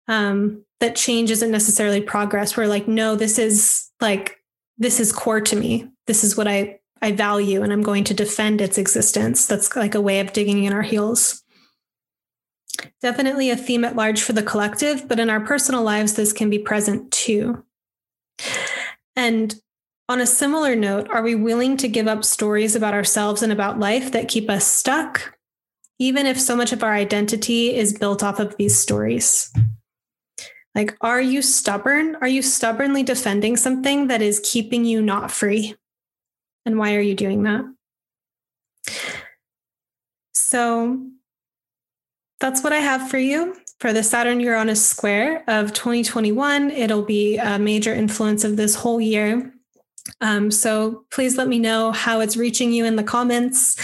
um, 0.08 0.64
that 0.80 0.96
change 0.96 1.30
isn't 1.30 1.50
necessarily 1.50 2.00
progress? 2.00 2.56
We're 2.56 2.66
like, 2.66 2.88
no, 2.88 3.16
this 3.16 3.38
is 3.38 3.88
like 4.00 4.36
this 4.78 5.00
is 5.00 5.12
core 5.12 5.40
to 5.40 5.56
me. 5.56 5.88
This 6.06 6.24
is 6.24 6.36
what 6.36 6.48
I 6.48 6.80
I 7.00 7.12
value, 7.12 7.62
and 7.62 7.72
I'm 7.72 7.82
going 7.82 8.04
to 8.04 8.14
defend 8.14 8.60
its 8.60 8.78
existence. 8.78 9.46
That's 9.46 9.74
like 9.76 9.94
a 9.94 10.00
way 10.00 10.20
of 10.20 10.32
digging 10.32 10.64
in 10.64 10.72
our 10.72 10.82
heels. 10.82 11.42
Definitely 13.00 13.50
a 13.50 13.56
theme 13.56 13.84
at 13.84 13.96
large 13.96 14.22
for 14.22 14.32
the 14.32 14.42
collective, 14.42 15.08
but 15.08 15.20
in 15.20 15.30
our 15.30 15.40
personal 15.40 15.82
lives, 15.82 16.14
this 16.14 16.32
can 16.32 16.50
be 16.50 16.58
present 16.58 17.10
too. 17.10 17.64
And 19.16 19.54
on 20.08 20.20
a 20.20 20.26
similar 20.26 20.74
note, 20.74 21.08
are 21.10 21.22
we 21.22 21.34
willing 21.34 21.76
to 21.76 21.88
give 21.88 22.08
up 22.08 22.24
stories 22.24 22.74
about 22.74 22.94
ourselves 22.94 23.42
and 23.42 23.52
about 23.52 23.78
life 23.78 24.12
that 24.12 24.28
keep 24.28 24.48
us 24.48 24.66
stuck, 24.66 25.36
even 25.98 26.24
if 26.24 26.40
so 26.40 26.56
much 26.56 26.72
of 26.72 26.82
our 26.82 26.94
identity 26.94 27.74
is 27.74 27.98
built 27.98 28.22
off 28.22 28.40
of 28.40 28.56
these 28.56 28.78
stories? 28.78 29.52
Like, 30.74 30.96
are 31.00 31.20
you 31.20 31.42
stubborn? 31.42 32.16
Are 32.20 32.28
you 32.28 32.40
stubbornly 32.40 33.02
defending 33.02 33.56
something 33.56 34.06
that 34.06 34.22
is 34.22 34.40
keeping 34.44 34.84
you 34.84 35.02
not 35.02 35.30
free? 35.30 35.74
And 36.64 36.78
why 36.78 36.94
are 36.94 37.00
you 37.00 37.14
doing 37.14 37.42
that? 37.42 37.64
So, 40.32 41.06
that's 42.40 42.62
what 42.62 42.72
I 42.72 42.78
have 42.78 43.10
for 43.10 43.18
you 43.18 43.56
for 43.80 43.92
the 43.92 44.02
Saturn 44.02 44.40
Uranus 44.40 44.86
square 44.86 45.42
of 45.48 45.72
2021. 45.72 46.70
It'll 46.70 47.02
be 47.02 47.36
a 47.36 47.58
major 47.58 47.92
influence 47.92 48.44
of 48.44 48.56
this 48.56 48.76
whole 48.76 49.00
year. 49.00 49.52
Um, 50.20 50.50
so 50.50 51.04
please 51.10 51.36
let 51.36 51.48
me 51.48 51.58
know 51.58 51.92
how 51.92 52.20
it's 52.20 52.36
reaching 52.36 52.72
you 52.72 52.84
in 52.84 52.96
the 52.96 53.02
comments. 53.02 53.76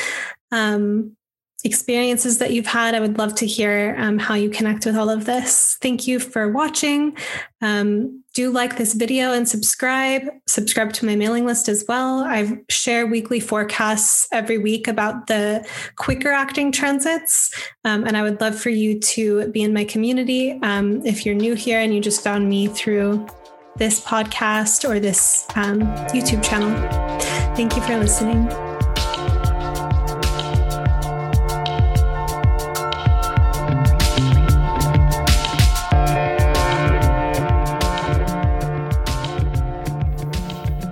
Um, 0.51 1.17
experiences 1.65 2.39
that 2.39 2.53
you've 2.53 2.67
had. 2.67 2.95
I 2.95 3.01
would 3.01 3.17
love 3.17 3.35
to 3.37 3.47
hear 3.47 3.97
um, 3.99 4.19
how 4.19 4.35
you 4.35 4.51
connect 4.51 4.85
with 4.85 4.97
all 4.97 5.09
of 5.09 5.25
this. 5.25 5.79
Thank 5.81 6.07
you 6.07 6.21
for 6.21 6.53
watching. 6.53 7.17
Um, 7.63 8.23
do 8.35 8.51
like 8.51 8.77
this 8.77 8.93
video 8.93 9.33
and 9.33 9.49
subscribe. 9.49 10.25
Subscribe 10.47 10.93
to 10.95 11.07
my 11.07 11.17
mailing 11.17 11.47
list 11.47 11.69
as 11.69 11.85
well. 11.89 12.23
I 12.23 12.61
share 12.69 13.07
weekly 13.07 13.41
forecasts 13.41 14.29
every 14.31 14.59
week 14.59 14.87
about 14.87 15.27
the 15.27 15.67
quicker 15.97 16.33
acting 16.33 16.71
transits. 16.71 17.51
Um, 17.85 18.05
and 18.05 18.17
I 18.17 18.23
would 18.23 18.41
love 18.41 18.59
for 18.59 18.71
you 18.71 19.01
to 19.01 19.49
be 19.49 19.63
in 19.63 19.73
my 19.73 19.85
community. 19.85 20.59
Um, 20.63 21.05
if 21.07 21.25
you're 21.25 21.35
new 21.35 21.55
here 21.55 21.81
and 21.81 21.95
you 21.95 22.01
just 22.01 22.23
found 22.23 22.49
me 22.49 22.67
through 22.67 23.27
this 23.77 24.01
podcast 24.01 24.89
or 24.89 25.01
this 25.01 25.47
um, 25.57 25.83
YouTube 26.13 26.43
channel. 26.43 26.71
Thank 27.57 27.77
you 27.77 27.83
for 27.83 27.99
listening. 27.99 28.49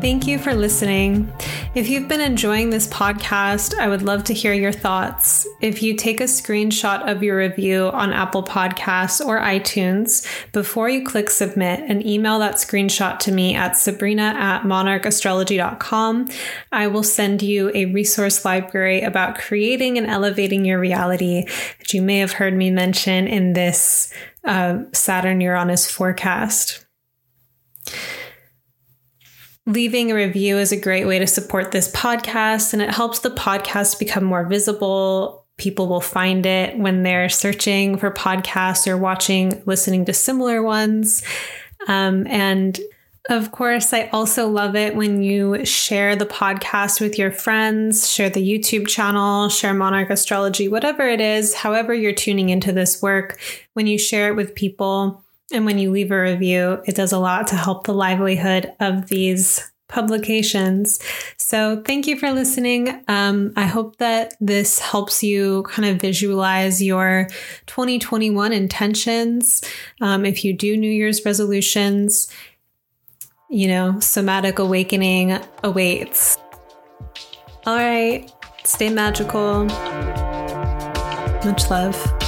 Thank 0.01 0.27
you 0.27 0.39
for 0.39 0.53
listening. 0.53 1.33
If 1.75 1.89
you've 1.89 2.07
been 2.07 2.21
enjoying 2.21 2.69
this 2.69 2.87
podcast, 2.87 3.79
I 3.79 3.89
would 3.89 4.03
love 4.03 4.25
to 4.25 4.35
hear 4.35 4.53
your 4.53 4.73
thoughts. 4.73 5.49
If 5.63 5.83
you 5.83 5.95
take 5.95 6.21
a 6.21 6.25
screenshot 6.25 7.11
of 7.11 7.23
your 7.23 7.39
review 7.39 7.87
on 7.95 8.13
Apple 8.13 8.43
Podcasts 8.43 9.25
or 9.25 9.41
iTunes 9.41 10.27
before 10.53 10.91
you 10.91 11.03
click 11.03 11.31
submit 11.31 11.81
and 11.89 12.05
email 12.05 12.39
that 12.41 12.57
screenshot 12.57 13.19
to 13.21 13.33
me 13.33 13.55
at 13.55 13.79
sabrina 13.79 14.35
at 14.37 14.65
monarchastrology.com, 14.65 16.29
I 16.73 16.89
will 16.89 17.03
send 17.03 17.41
you 17.41 17.73
a 17.75 17.87
resource 17.87 18.45
library 18.45 19.01
about 19.01 19.39
creating 19.39 19.97
and 19.97 20.07
elevating 20.07 20.67
your 20.67 20.79
reality 20.79 21.47
that 21.79 21.95
you 21.95 22.03
may 22.03 22.19
have 22.19 22.33
heard 22.33 22.55
me 22.55 22.71
mention 22.71 23.27
in 23.27 23.55
this 23.55 24.13
uh, 24.45 24.81
Saturn 24.93 25.41
Uranus 25.41 25.91
forecast. 25.91 26.85
Leaving 29.67 30.11
a 30.11 30.15
review 30.15 30.59
is 30.59 30.73
a 30.73 30.81
great 30.81 31.07
way 31.07 31.21
to 31.21 31.27
support 31.27 31.71
this 31.71 31.91
podcast, 31.93 32.73
and 32.73 32.83
it 32.83 32.91
helps 32.91 33.21
the 33.21 33.31
podcast 33.31 33.99
become 34.01 34.25
more 34.25 34.45
visible. 34.45 35.47
People 35.57 35.87
will 35.87 36.01
find 36.01 36.45
it 36.45 36.77
when 36.77 37.05
they're 37.05 37.29
searching 37.29 37.97
for 37.97 38.11
podcasts 38.11 38.89
or 38.89 38.97
watching, 38.97 39.63
listening 39.65 40.05
to 40.07 40.13
similar 40.13 40.63
ones. 40.63 41.23
Um, 41.87 42.27
and 42.27 42.81
of 43.31 43.53
course, 43.53 43.93
I 43.93 44.09
also 44.09 44.49
love 44.49 44.75
it 44.75 44.97
when 44.97 45.23
you 45.23 45.65
share 45.65 46.17
the 46.17 46.27
podcast 46.27 47.01
with 47.01 47.17
your 47.17 47.31
friends, 47.31 48.11
share 48.11 48.31
the 48.31 48.43
YouTube 48.43 48.89
channel, 48.89 49.49
share 49.49 49.75
Monarch 49.75 50.11
Astrology, 50.11 50.67
whatever 50.67 51.09
it 51.09 51.21
is, 51.21 51.55
however 51.55 51.95
you're 51.95 52.13
tuning 52.13 52.49
into 52.49 52.73
this 52.73 53.01
work. 53.01 53.39
When 53.75 53.87
you 53.87 53.97
share 53.97 54.27
it 54.27 54.35
with 54.35 54.57
people, 54.57 55.23
and 55.53 55.65
when 55.65 55.79
you 55.79 55.91
leave 55.91 56.11
a 56.11 56.21
review, 56.21 56.83
it 56.87 56.95
does 56.95 57.13
a 57.13 57.19
lot 57.19 57.47
to 57.49 57.57
help 57.57 57.87
the 57.87 57.95
livelihood 57.95 58.73
of 58.81 59.09
these 59.09 59.73
publications. 59.93 60.99
So 61.37 61.83
thank 61.83 62.07
you 62.07 62.19
for 62.19 62.33
listening. 62.33 63.05
Um, 63.09 63.53
I 63.57 63.67
hope 63.67 63.99
that 63.99 64.35
this 64.41 64.79
helps 64.79 65.23
you 65.23 65.65
kind 65.65 65.87
of 65.89 66.01
visualize 66.01 66.83
your 66.83 67.29
2021 67.67 68.53
intentions. 68.53 69.63
Um, 70.01 70.25
if 70.25 70.45
you 70.45 70.55
do 70.55 70.77
New 70.77 70.91
Year's 70.91 71.25
resolutions, 71.25 72.33
you 73.51 73.69
know, 73.69 74.01
somatic 74.01 74.59
awakening 74.59 75.39
awaits. 75.63 76.39
All 77.67 77.77
right, 77.77 78.33
stay 78.65 78.89
magical. 78.89 79.67
Much 81.45 81.69
love. 81.71 82.22